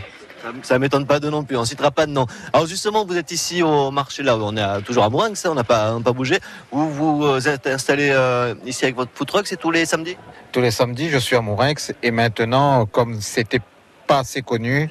Ça, 0.62 0.78
m'étonne 0.78 1.06
pas 1.06 1.18
de 1.18 1.28
non 1.28 1.42
plus, 1.42 1.56
on 1.56 1.64
citera 1.64 1.90
pas 1.90 2.06
de 2.06 2.12
nom. 2.12 2.26
Alors 2.52 2.66
justement, 2.66 3.04
vous 3.04 3.16
êtes 3.16 3.32
ici 3.32 3.62
au 3.62 3.90
marché 3.90 4.22
là, 4.22 4.36
où 4.36 4.42
on 4.42 4.56
est 4.56 4.62
à- 4.62 4.80
toujours 4.80 5.02
à 5.04 5.10
Mourinx, 5.10 5.44
hein, 5.44 5.50
on 5.50 5.54
n'a 5.54 5.64
pas, 5.64 5.92
on 5.94 6.02
pas 6.02 6.12
bougé. 6.12 6.38
Vous 6.70 6.88
vous 6.90 7.24
euh, 7.24 7.40
êtes 7.40 7.66
installé 7.66 8.10
euh, 8.10 8.54
ici 8.64 8.84
avec 8.84 8.96
votre 8.96 9.10
food 9.12 9.26
truck, 9.26 9.46
c'est 9.46 9.56
tous 9.56 9.72
les 9.72 9.86
samedis? 9.86 10.16
Tous 10.52 10.60
les 10.60 10.70
samedis, 10.70 11.10
je 11.10 11.18
suis 11.18 11.34
à 11.34 11.40
Mourinx 11.40 11.92
et 12.02 12.10
maintenant, 12.12 12.86
comme 12.86 13.20
c'était 13.20 13.60
pas 14.06 14.20
assez 14.20 14.42
connu, 14.42 14.88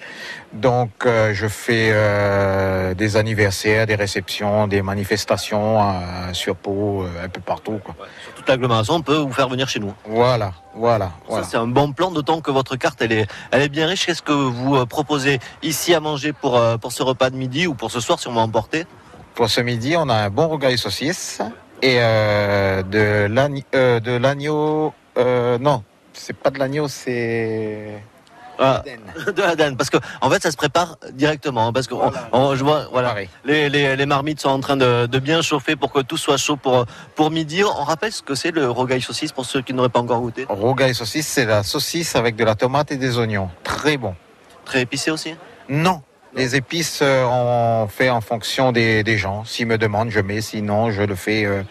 donc 0.53 0.89
euh, 1.05 1.33
je 1.33 1.47
fais 1.47 1.89
euh, 1.91 2.93
des 2.93 3.15
anniversaires, 3.17 3.87
des 3.87 3.95
réceptions, 3.95 4.67
des 4.67 4.81
manifestations 4.81 5.81
euh, 5.81 6.33
sur 6.33 6.55
Pau, 6.55 7.05
un 7.23 7.29
peu 7.29 7.39
partout. 7.41 7.79
Quoi. 7.83 7.95
Toute 8.35 8.47
l'agglomération, 8.49 8.95
on 8.95 9.01
peut 9.01 9.17
vous 9.17 9.31
faire 9.31 9.47
venir 9.49 9.69
chez 9.69 9.79
nous. 9.79 9.93
Voilà, 10.05 10.53
voilà, 10.75 11.11
voilà. 11.27 11.43
Ça, 11.43 11.49
c'est 11.49 11.57
un 11.57 11.67
bon 11.67 11.93
plan, 11.93 12.11
d'autant 12.11 12.41
que 12.41 12.51
votre 12.51 12.75
carte, 12.75 13.01
elle 13.01 13.13
est, 13.13 13.27
elle 13.51 13.61
est 13.61 13.69
bien 13.69 13.87
riche. 13.87 14.05
Qu'est-ce 14.05 14.21
que 14.21 14.33
vous 14.33 14.85
proposez 14.85 15.39
ici 15.63 15.93
à 15.93 15.99
manger 15.99 16.33
pour, 16.33 16.59
pour 16.79 16.91
ce 16.91 17.01
repas 17.03 17.29
de 17.29 17.37
midi 17.37 17.67
ou 17.67 17.73
pour 17.73 17.91
ce 17.91 17.99
soir 17.99 18.19
si 18.19 18.27
on 18.27 18.33
va 18.33 18.41
emporter? 18.41 18.85
Pour 19.33 19.49
ce 19.49 19.61
midi, 19.61 19.95
on 19.97 20.09
a 20.09 20.15
un 20.15 20.29
bon 20.29 20.47
rogaille 20.47 20.77
saucisse 20.77 21.41
et 21.81 21.95
de 21.97 23.27
l'agn- 23.27 23.63
de 23.73 24.17
l'agneau. 24.17 24.93
non, 25.17 25.83
c'est 26.13 26.35
pas 26.35 26.49
de 26.49 26.59
l'agneau, 26.59 26.87
c'est 26.87 28.01
Ah, 28.59 28.83
de 29.27 29.41
l'Aden, 29.41 29.75
parce 29.77 29.89
que 29.89 29.97
en 30.21 30.29
fait 30.29 30.41
ça 30.43 30.51
se 30.51 30.55
prépare 30.57 30.97
directement, 31.11 31.67
hein, 31.67 31.73
parce 31.73 31.87
que 31.87 31.93
on- 31.93 32.11
on- 32.31 32.55
je 32.55 32.63
vois, 32.63 32.87
voilà, 32.91 33.15
les, 33.43 33.69
les, 33.69 33.95
les 33.95 34.05
marmites 34.05 34.39
sont 34.39 34.49
en 34.49 34.59
train 34.59 34.77
de, 34.77 35.05
de 35.07 35.19
bien 35.19 35.41
chauffer 35.41 35.75
pour 35.75 35.91
que 35.91 35.99
tout 36.01 36.17
soit 36.17 36.37
chaud 36.37 36.55
pour 36.55 36.85
pour 37.15 37.31
midi. 37.31 37.63
On 37.63 37.83
rappelle 37.83 38.11
ce 38.11 38.21
que 38.21 38.35
c'est 38.35 38.51
le 38.51 38.69
rogaille 38.69 39.01
saucisse 39.01 39.31
pour 39.31 39.45
ceux 39.45 39.61
qui 39.61 39.73
n'auraient 39.73 39.89
pas 39.89 39.99
encore 39.99 40.21
goûté. 40.21 40.45
Rogaille 40.47 40.95
saucisse, 40.95 41.27
c'est 41.27 41.45
la 41.45 41.63
saucisse 41.63 42.15
avec 42.15 42.35
de 42.35 42.43
la 42.43 42.55
tomate 42.55 42.91
et 42.91 42.97
des 42.97 43.17
oignons. 43.17 43.49
Très 43.63 43.97
bon. 43.97 44.15
Très 44.63 44.81
épicé 44.81 45.11
aussi 45.11 45.35
Non. 45.69 46.01
Les 46.33 46.55
épices, 46.57 46.99
euh, 47.01 47.23
on 47.25 47.87
fait 47.87 48.09
en 48.09 48.19
fonction 48.19 48.73
des, 48.73 49.03
des 49.03 49.17
gens. 49.17 49.45
S'ils 49.45 49.67
me 49.67 49.77
demandent, 49.77 50.09
je 50.11 50.19
mets. 50.19 50.41
Sinon, 50.41 50.91
je 50.91 51.01
le 51.01 51.15
fais 51.15 51.45
euh, 51.45 51.63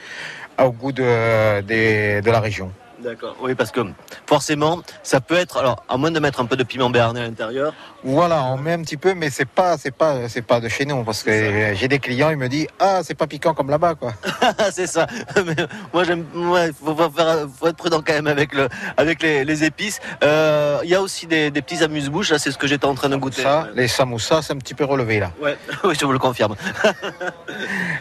au 0.59 0.71
goût 0.71 0.91
de, 0.93 1.61
des- 1.61 2.23
de 2.23 2.31
la 2.31 2.41
région. 2.41 2.73
D'accord. 3.05 3.37
Oui, 3.41 3.55
parce 3.55 3.71
que 3.71 3.81
forcément, 4.27 4.81
ça 5.03 5.21
peut 5.21 5.35
être. 5.37 5.59
Alors, 5.59 5.85
à 5.89 5.97
moins 5.97 6.11
de 6.11 6.19
mettre 6.21 6.41
un 6.41 6.47
peu 6.47 6.57
de 6.57 6.65
piment 6.65 6.89
béarnais 6.91 7.21
à 7.21 7.25
l'intérieur. 7.25 7.75
Voilà, 8.03 8.43
on 8.45 8.57
met 8.59 8.73
un 8.73 8.83
petit 8.83 8.97
peu, 8.97 9.15
mais 9.15 9.31
c'est 9.31 9.49
pas, 9.49 9.77
c'est 9.79 9.91
pas, 9.91 10.29
c'est 10.29 10.43
pas 10.43 10.61
de 10.61 10.69
chez 10.69 10.85
nous 10.85 11.05
parce 11.05 11.23
que 11.23 11.75
j'ai 11.75 11.89
des 11.89 11.99
clients, 11.99 12.31
ils 12.31 12.37
me 12.37 12.49
disent 12.49 12.67
ah 12.79 13.01
c'est 13.03 13.15
pas 13.15 13.27
piquant 13.27 13.55
comme 13.55 13.71
là-bas 13.71 13.95
quoi. 13.95 14.13
c'est 14.73 14.87
ça. 14.87 15.07
Mais 15.47 15.55
moi, 15.93 16.05
j'aime. 16.05 16.25
Ouais, 16.35 16.71
faut, 16.73 16.95
faut 16.95 17.11
faire- 17.11 17.47
faut 17.59 17.67
être 17.69 17.77
prudent 17.77 18.03
quand 18.07 18.13
même 18.15 18.27
avec 18.27 18.55
le, 18.55 18.69
avec 18.97 19.23
les, 19.23 19.45
les 19.45 19.65
épices. 19.65 20.01
Euh, 20.23 20.81
Il 20.85 20.91
y 20.91 20.95
a 20.95 21.01
aussi 21.01 21.27
des, 21.27 21.51
des 21.51 21.63
petits 21.63 21.83
amuse-bouches. 21.83 22.31
Là, 22.31 22.39
c'est 22.39 22.51
ce 22.51 22.59
que 22.59 22.67
j'étais 22.67 22.87
en 22.87 22.95
train 22.95 23.09
de 23.09 23.17
goûter. 23.17 23.43
Ça, 23.43 23.69
les 23.75 23.89
samoussas, 23.89 24.43
c'est 24.43 24.53
un 24.53 24.59
petit 24.59 24.75
peu 24.75 24.85
relevé 24.85 25.21
là. 25.21 25.31
Ouais. 25.43 25.57
oui, 25.85 25.95
je 25.99 26.05
vous 26.05 26.13
le 26.13 26.19
confirme. 26.19 26.57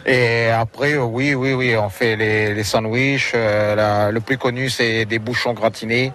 Et 0.06 0.48
après, 0.50 0.96
oui, 0.96 1.34
oui, 1.34 1.52
oui, 1.54 1.76
on 1.76 1.88
fait 1.88 2.16
les, 2.16 2.54
les 2.54 2.64
sandwichs. 2.64 3.32
euh, 3.34 3.74
la- 3.74 4.10
le 4.10 4.20
plus 4.20 4.36
connu, 4.38 4.68
c'est 4.70 4.93
des 5.04 5.18
bouchons 5.18 5.52
gratinés 5.54 6.12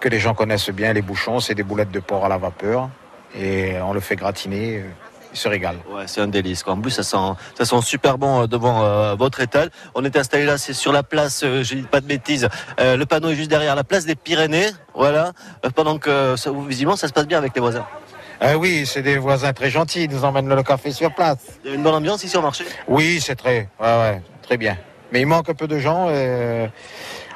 que 0.00 0.08
les 0.08 0.18
gens 0.20 0.34
connaissent 0.34 0.70
bien. 0.70 0.92
Les 0.92 1.02
bouchons, 1.02 1.40
c'est 1.40 1.54
des 1.54 1.62
boulettes 1.64 1.90
de 1.92 2.00
porc 2.00 2.24
à 2.24 2.28
la 2.28 2.38
vapeur 2.38 2.88
et 3.38 3.74
on 3.82 3.92
le 3.92 4.00
fait 4.00 4.16
gratiner. 4.16 4.78
euh, 4.78 4.88
Ils 5.34 5.38
se 5.38 5.48
régalent. 5.48 5.80
Ouais, 5.90 6.04
c'est 6.06 6.20
un 6.20 6.28
délice. 6.28 6.62
quoi. 6.62 6.74
En 6.74 6.80
plus, 6.80 6.90
ça 6.90 7.02
sent, 7.02 7.32
ça 7.56 7.64
sent 7.64 7.80
super 7.82 8.18
bon 8.18 8.42
euh, 8.42 8.46
devant 8.46 8.78
euh, 8.84 9.14
votre 9.14 9.40
étal. 9.40 9.70
On 9.94 10.04
est 10.04 10.16
installé 10.16 10.44
là, 10.44 10.58
c'est 10.58 10.74
sur 10.74 10.92
la 10.92 11.02
place, 11.02 11.42
euh, 11.42 11.62
je 11.64 11.74
dis 11.76 11.82
pas 11.94 12.00
de 12.02 12.06
bêtises, 12.06 12.48
euh, 12.78 12.96
le 12.98 13.06
panneau 13.06 13.30
est 13.30 13.34
juste 13.36 13.48
derrière 13.50 13.74
la 13.74 13.84
place 13.84 14.04
des 14.04 14.14
Pyrénées. 14.16 14.68
Voilà. 14.94 15.32
Pendant 15.74 15.96
que, 15.98 16.36
ça, 16.36 16.50
visiblement, 16.68 16.96
ça 16.96 17.08
se 17.08 17.14
passe 17.14 17.26
bien 17.26 17.38
avec 17.38 17.54
les 17.54 17.62
voisins. 17.62 17.86
Ah 18.44 18.58
oui, 18.58 18.84
c'est 18.86 19.02
des 19.02 19.16
voisins 19.18 19.52
très 19.54 19.70
gentils. 19.70 20.04
Ils 20.04 20.10
nous 20.10 20.24
emmènent 20.24 20.48
le 20.54 20.62
café 20.64 20.90
sur 20.90 21.14
place. 21.14 21.38
Il 21.64 21.70
y 21.70 21.72
a 21.72 21.76
une 21.76 21.82
bonne 21.84 21.94
ambiance 21.94 22.24
ici 22.24 22.36
au 22.36 22.42
marché. 22.42 22.64
Oui, 22.88 23.20
c'est 23.24 23.36
très, 23.36 23.68
ouais, 23.80 23.86
ouais, 24.02 24.20
très 24.42 24.56
bien. 24.58 24.76
Mais 25.12 25.20
il 25.20 25.26
manque 25.26 25.48
un 25.48 25.54
peu 25.54 25.68
de 25.68 25.78
gens. 25.78 26.08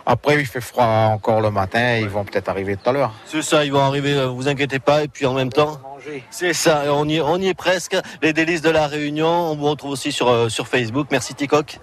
Après, 0.09 0.39
il 0.39 0.47
fait 0.47 0.61
froid 0.61 0.85
encore 0.85 1.41
le 1.41 1.51
matin. 1.51 1.97
Ils 1.97 2.09
vont 2.09 2.25
peut-être 2.25 2.49
arriver 2.49 2.77
tout 2.77 2.89
à 2.89 2.93
l'heure. 2.93 3.13
C'est 3.27 3.43
ça, 3.43 3.65
ils 3.65 3.73
vont 3.73 3.81
arriver, 3.81 4.15
euh, 4.15 4.27
vous 4.29 4.47
inquiétez 4.47 4.79
pas. 4.79 5.03
Et 5.03 5.09
puis 5.09 5.27
en 5.27 5.35
même 5.35 5.51
temps, 5.51 5.81
c'est 6.31 6.53
ça, 6.53 6.85
on 6.95 7.09
y, 7.09 7.21
on 7.21 7.39
y 7.39 7.49
est 7.49 7.55
presque. 7.55 7.97
Les 8.23 8.33
délices 8.33 8.63
de 8.63 8.71
la 8.71 8.87
Réunion, 8.87 9.27
on 9.51 9.57
vous 9.57 9.65
retrouve 9.67 9.91
aussi 9.91 10.13
sur, 10.13 10.29
euh, 10.29 10.49
sur 10.49 10.69
Facebook. 10.69 11.09
Merci 11.11 11.35
Ticoc. 11.35 11.81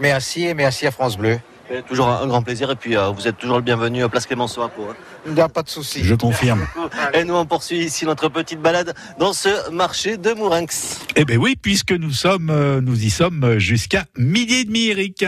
Merci 0.00 0.46
et 0.46 0.54
merci 0.54 0.84
à 0.84 0.90
France 0.90 1.16
Bleu. 1.16 1.38
Et 1.70 1.82
Toujours 1.82 2.08
un, 2.08 2.26
grand 2.26 2.42
plaisir. 2.42 2.68
Et 2.72 2.74
puis 2.76 2.96
euh, 2.96 3.10
vous 3.10 3.28
êtes 3.28 3.38
toujours 3.38 3.56
le 3.58 3.62
bienvenu 3.62 4.02
à 4.02 4.08
Place 4.08 4.26
Clémenceau 4.26 4.62
à 4.62 4.68
Pau. 4.68 4.88
hein. 4.90 4.96
Il 5.24 5.34
n'y 5.34 5.40
a 5.40 5.48
pas 5.48 5.62
de 5.62 5.68
souci. 5.68 6.02
Je 6.02 6.16
confirme. 6.16 6.66
Et 7.14 7.22
nous, 7.22 7.34
on 7.34 7.46
poursuit 7.46 7.78
ici 7.84 8.04
notre 8.04 8.30
petite 8.30 8.60
balade 8.60 8.94
dans 9.20 9.32
ce 9.32 9.70
marché 9.70 10.16
de 10.16 10.32
Mourinx. 10.32 10.98
Eh 11.14 11.24
ben 11.24 11.38
oui, 11.38 11.54
puisque 11.54 11.92
nous 11.92 12.10
sommes, 12.10 12.80
nous 12.80 13.04
y 13.04 13.10
sommes 13.10 13.58
jusqu'à 13.58 14.06
midi 14.18 14.54
et 14.54 14.64
demi, 14.64 14.88
Eric. 14.88 15.24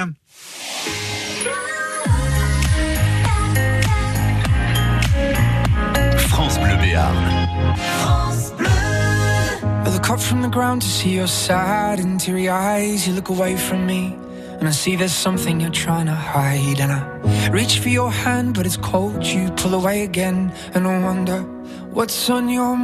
France 6.95 8.53
Bleu 8.57 8.69
Béarn. 8.69 9.87
I 9.87 9.91
look 9.93 10.11
up 10.11 10.21
from 10.21 10.43
the 10.43 10.49
ground 10.49 10.83
to 10.83 10.89
see 10.89 11.15
your 11.15 11.27
sad 11.27 11.99
and 11.99 12.21
teary 12.21 12.49
eyes. 12.49 13.07
You 13.07 13.15
look 13.15 13.29
away 13.29 13.57
from 13.57 13.87
me, 13.87 14.17
and 14.59 14.69
I 14.69 14.71
see 14.71 14.97
there's 14.97 15.13
something 15.13 15.61
you're 15.61 15.71
trying 15.71 16.07
to 16.07 16.15
hide. 16.15 16.81
And 16.81 16.93
I 16.93 17.49
reach 17.51 17.81
for 17.81 17.89
your 17.89 18.11
hand, 18.11 18.55
but 18.55 18.67
it's 18.67 18.77
cold. 18.77 19.25
You 19.25 19.51
pull 19.51 19.75
away 19.75 20.05
again, 20.05 20.53
and 20.75 20.87
I 20.87 21.01
wonder 21.03 21.43
what's 21.91 22.31
on 22.31 22.49
your 22.49 22.77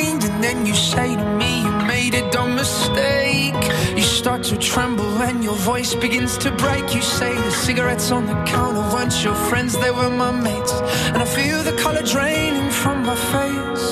mind. 0.00 0.24
And 0.24 0.42
then 0.42 0.66
you 0.66 0.74
say 0.74 1.16
to 1.16 1.24
me, 1.36 1.62
You 1.62 1.70
made 1.86 2.14
a 2.14 2.30
dumb 2.30 2.54
mistake. 2.54 3.62
You 3.96 4.02
start 4.02 4.42
to 4.44 4.56
tremble, 4.56 5.22
and 5.22 5.42
your 5.42 5.56
voice 5.56 5.94
begins 5.94 6.38
to 6.38 6.50
break. 6.50 6.94
You 6.94 7.02
say 7.02 7.34
the 7.34 7.50
cigarettes 7.50 8.10
on 8.10 8.26
the 8.26 8.38
counter 8.44 8.80
weren't 8.94 9.24
your 9.24 9.34
friends, 9.34 9.76
they 9.78 9.90
were 9.90 10.10
my 10.10 10.30
mates. 10.30 10.72
And 11.12 11.18
I 11.18 11.24
feel 11.24 11.62
the 11.62 11.76
color 11.82 12.02
draining 12.02 12.70
from 12.70 13.04
my 13.04 13.16
face. 13.32 13.88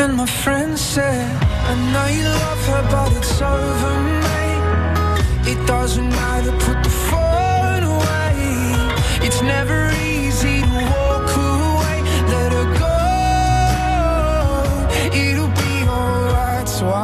And 0.00 0.16
my 0.16 0.26
friend 0.26 0.78
said, 0.78 1.30
I 1.70 1.74
know 1.92 2.08
you 2.18 2.28
love 2.44 2.64
her, 2.72 2.82
but 2.92 3.12
it's 3.18 3.40
over, 3.42 3.94
mate. 4.26 5.52
It 5.52 5.66
doesn't 5.66 6.08
matter, 6.08 6.52
put 6.66 6.78
the 6.84 6.94
phone 7.08 7.82
away. 7.94 9.26
It's 9.26 9.42
never 9.42 9.90
easy 9.90 10.07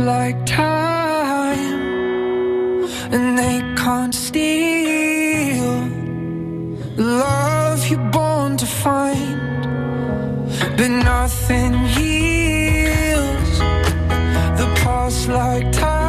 like 0.00 0.46
time, 0.46 1.74
and 3.12 3.38
they 3.38 3.60
can't 3.76 4.14
steal 4.14 5.88
love 6.96 7.86
you're 7.88 8.10
born 8.10 8.56
to 8.56 8.66
find. 8.66 9.38
But 10.76 10.88
nothing 10.88 11.74
heals 11.96 13.58
the 14.60 14.68
past 14.82 15.28
like 15.28 15.70
time, 15.72 15.99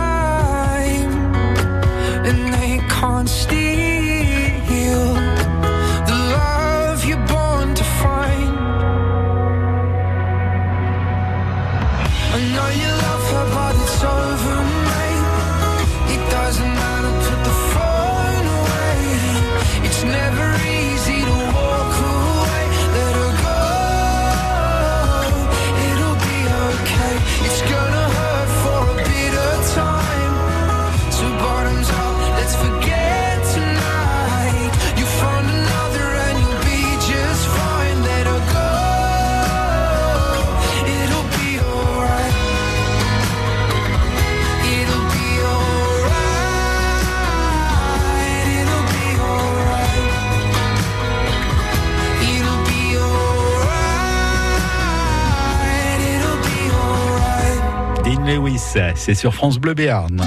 C'est 58.95 59.15
sur 59.15 59.33
France 59.33 59.59
Bleu 59.59 59.73
Béarn. 59.73 60.21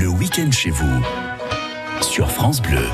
Le 0.00 0.08
week-end 0.08 0.50
chez 0.50 0.70
vous, 0.70 1.00
sur 2.00 2.28
France 2.28 2.60
Bleu. 2.60 2.84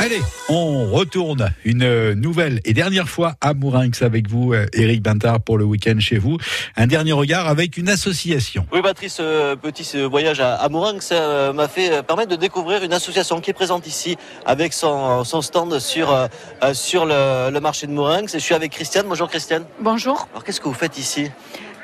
Allez, 0.00 0.22
on 0.48 0.90
retourne 0.90 1.50
une 1.66 2.14
nouvelle 2.14 2.62
et 2.64 2.72
dernière 2.72 3.10
fois 3.10 3.34
à 3.42 3.52
Mourinx 3.52 4.00
avec 4.00 4.26
vous, 4.26 4.54
Eric 4.72 5.02
Bintard, 5.02 5.40
pour 5.40 5.58
le 5.58 5.64
week-end 5.64 5.98
chez 6.00 6.16
vous. 6.16 6.38
Un 6.74 6.86
dernier 6.86 7.12
regard 7.12 7.46
avec 7.46 7.76
une 7.76 7.90
association. 7.90 8.66
Oui, 8.72 8.80
Patrice, 8.80 9.16
ce 9.16 9.54
petit 9.54 9.84
ce 9.84 9.98
voyage 9.98 10.40
à, 10.40 10.54
à 10.54 10.70
Mourinx 10.70 11.10
euh, 11.12 11.52
m'a 11.52 11.68
fait 11.68 11.92
euh, 11.92 12.02
permettre 12.02 12.30
de 12.30 12.36
découvrir 12.36 12.82
une 12.82 12.94
association 12.94 13.42
qui 13.42 13.50
est 13.50 13.54
présente 13.54 13.86
ici 13.86 14.16
avec 14.46 14.72
son, 14.72 15.24
son 15.24 15.42
stand 15.42 15.78
sur, 15.78 16.10
euh, 16.10 16.26
sur 16.72 17.04
le, 17.04 17.50
le 17.50 17.60
marché 17.60 17.86
de 17.86 17.92
Mourinx. 17.92 18.34
Et 18.34 18.38
je 18.38 18.44
suis 18.44 18.54
avec 18.54 18.72
Christiane. 18.72 19.04
Bonjour 19.06 19.28
Christiane. 19.28 19.66
Bonjour. 19.78 20.26
Alors 20.32 20.42
qu'est-ce 20.42 20.60
que 20.60 20.68
vous 20.68 20.74
faites 20.74 20.96
ici? 20.96 21.30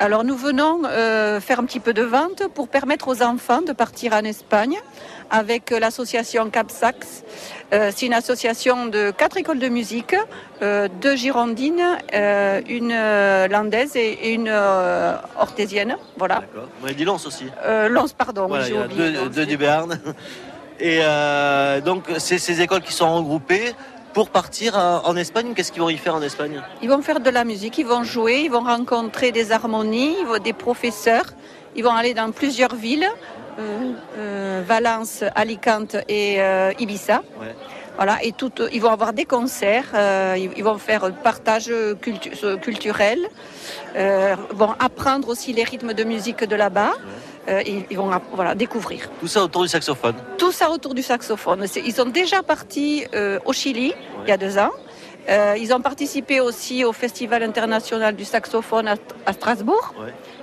Alors 0.00 0.22
nous 0.22 0.36
venons 0.36 0.82
euh, 0.84 1.40
faire 1.40 1.58
un 1.58 1.64
petit 1.64 1.80
peu 1.80 1.92
de 1.92 2.02
vente 2.02 2.44
pour 2.54 2.68
permettre 2.68 3.08
aux 3.08 3.20
enfants 3.20 3.62
de 3.62 3.72
partir 3.72 4.12
en 4.12 4.22
Espagne 4.22 4.76
avec 5.28 5.70
l'association 5.70 6.50
Capsax. 6.50 7.24
Euh, 7.72 7.90
c'est 7.94 8.06
une 8.06 8.14
association 8.14 8.86
de 8.86 9.10
quatre 9.10 9.36
écoles 9.38 9.58
de 9.58 9.68
musique, 9.68 10.14
euh, 10.62 10.86
deux 11.00 11.16
girondines, 11.16 11.98
euh, 12.14 12.60
une 12.68 12.94
landaise 13.50 13.96
et, 13.96 14.12
et 14.22 14.34
une 14.34 14.52
orthésienne. 15.36 15.96
Voilà. 16.16 16.36
D'accord. 16.36 16.68
Vous 16.78 16.82
m'avez 16.82 16.94
dit 16.94 17.04
Lens 17.04 17.26
aussi. 17.26 17.46
Lens, 17.90 18.12
pardon. 18.12 18.46
Voilà, 18.46 18.64
j'ai 18.64 18.74
oublié 18.74 19.10
deux, 19.10 19.28
deux 19.28 19.46
du 19.46 19.56
Béarn. 19.56 19.98
Et 20.78 21.00
donc, 21.84 22.04
c'est 22.18 22.38
ces 22.38 22.60
écoles 22.60 22.82
qui 22.82 22.92
sont 22.92 23.16
regroupées 23.16 23.74
pour 24.12 24.30
partir 24.30 24.76
en, 24.76 25.16
Espagne. 25.16 25.52
Qu'est-ce 25.54 25.72
qu'ils 25.72 25.82
vont 25.82 25.88
y 25.88 25.96
faire 25.96 26.14
en 26.14 26.22
Espagne? 26.22 26.60
Ils 26.82 26.88
vont 26.88 27.02
faire 27.02 27.20
de 27.20 27.30
la 27.30 27.44
musique, 27.44 27.78
ils 27.78 27.86
vont 27.86 28.04
jouer, 28.04 28.42
ils 28.44 28.50
vont 28.50 28.64
rencontrer 28.64 29.32
des 29.32 29.52
harmonies, 29.52 30.16
des 30.42 30.52
professeurs. 30.52 31.26
Ils 31.76 31.84
vont 31.84 31.94
aller 31.94 32.14
dans 32.14 32.30
plusieurs 32.32 32.74
villes, 32.74 33.08
euh, 33.58 33.92
euh, 34.16 34.62
Valence, 34.66 35.22
Alicante 35.34 35.96
et 36.08 36.40
euh, 36.40 36.72
Ibiza. 36.78 37.22
Ouais. 37.40 37.54
Voilà, 37.96 38.22
et 38.22 38.30
tout, 38.30 38.52
ils 38.72 38.80
vont 38.80 38.90
avoir 38.92 39.12
des 39.12 39.24
concerts, 39.24 39.90
euh, 39.92 40.36
ils, 40.56 40.62
vont 40.62 40.78
faire 40.78 41.12
partage 41.12 41.68
cultu- 42.00 42.60
culturel, 42.60 43.18
euh, 43.96 44.36
vont 44.50 44.72
apprendre 44.78 45.28
aussi 45.28 45.52
les 45.52 45.64
rythmes 45.64 45.94
de 45.94 46.04
musique 46.04 46.44
de 46.44 46.54
là-bas. 46.54 46.92
Euh, 47.48 47.62
ils 47.90 47.96
vont 47.96 48.10
voilà, 48.32 48.54
découvrir. 48.54 49.08
Tout 49.20 49.26
ça 49.26 49.42
autour 49.42 49.62
du 49.62 49.68
saxophone. 49.68 50.14
Tout 50.36 50.52
ça 50.52 50.70
autour 50.70 50.92
du 50.94 51.02
saxophone. 51.02 51.64
Ils 51.84 51.94
sont 51.94 52.04
déjà 52.04 52.42
partis 52.42 53.06
euh, 53.14 53.38
au 53.46 53.54
Chili 53.54 53.94
il 54.24 54.28
y 54.28 54.32
a 54.32 54.36
deux 54.36 54.58
ans. 54.58 54.70
Euh, 55.30 55.56
ils 55.58 55.72
ont 55.72 55.80
participé 55.80 56.40
aussi 56.40 56.84
au 56.84 56.92
Festival 56.92 57.42
international 57.42 58.14
du 58.16 58.24
saxophone 58.24 58.86
à, 58.88 58.96
à 59.26 59.32
Strasbourg, 59.32 59.94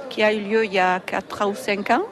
qui 0.10 0.24
a 0.24 0.34
eu 0.34 0.42
lieu 0.42 0.66
il 0.66 0.74
y 0.74 0.80
a 0.80 1.00
4 1.00 1.48
ou 1.50 1.56
5 1.56 1.92
ans. 1.92 2.04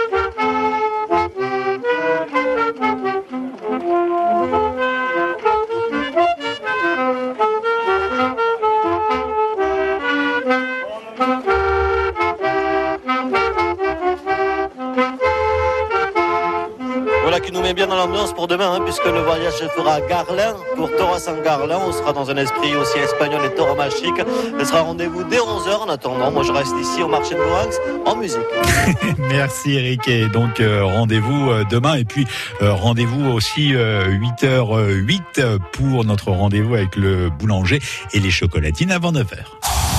bien 17.73 17.87
dans 17.87 17.95
l'ambiance 17.95 18.33
pour 18.33 18.47
demain, 18.47 18.73
hein, 18.73 18.81
puisque 18.83 19.05
le 19.05 19.21
voyage 19.21 19.53
se 19.53 19.67
fera 19.69 19.93
à 19.93 20.01
Garlin, 20.01 20.55
pour 20.75 20.89
Toras 20.95 21.27
en 21.27 21.41
Garlin. 21.41 21.79
On 21.87 21.91
sera 21.91 22.13
dans 22.13 22.29
un 22.29 22.37
esprit 22.37 22.75
aussi 22.75 22.97
espagnol 22.97 23.41
et 23.45 23.55
tauromachique. 23.55 24.21
Ce 24.59 24.65
sera 24.65 24.81
rendez-vous 24.81 25.23
dès 25.23 25.37
11h. 25.37 25.83
En 25.85 25.89
attendant, 25.89 26.31
moi 26.31 26.43
je 26.43 26.51
reste 26.51 26.75
ici 26.79 27.01
au 27.01 27.07
marché 27.07 27.35
de 27.35 27.39
Mourinx 27.39 27.77
en 28.05 28.15
musique. 28.15 28.39
Merci 29.17 29.73
Eric. 29.73 30.07
Et 30.07 30.27
donc 30.27 30.59
euh, 30.59 30.83
rendez-vous 30.83 31.49
euh, 31.49 31.63
demain 31.69 31.95
et 31.95 32.05
puis 32.05 32.27
euh, 32.61 32.73
rendez-vous 32.73 33.29
aussi 33.31 33.73
8h08 33.73 35.59
pour 35.71 36.05
notre 36.05 36.31
rendez-vous 36.31 36.75
avec 36.75 36.95
le 36.95 37.29
boulanger 37.29 37.79
et 38.13 38.19
les 38.19 38.31
chocolatines 38.31 38.91
avant 38.91 39.11
9h. 39.11 39.37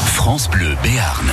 France 0.06 0.48
Bleu 0.50 0.76
Béarn. 0.82 1.32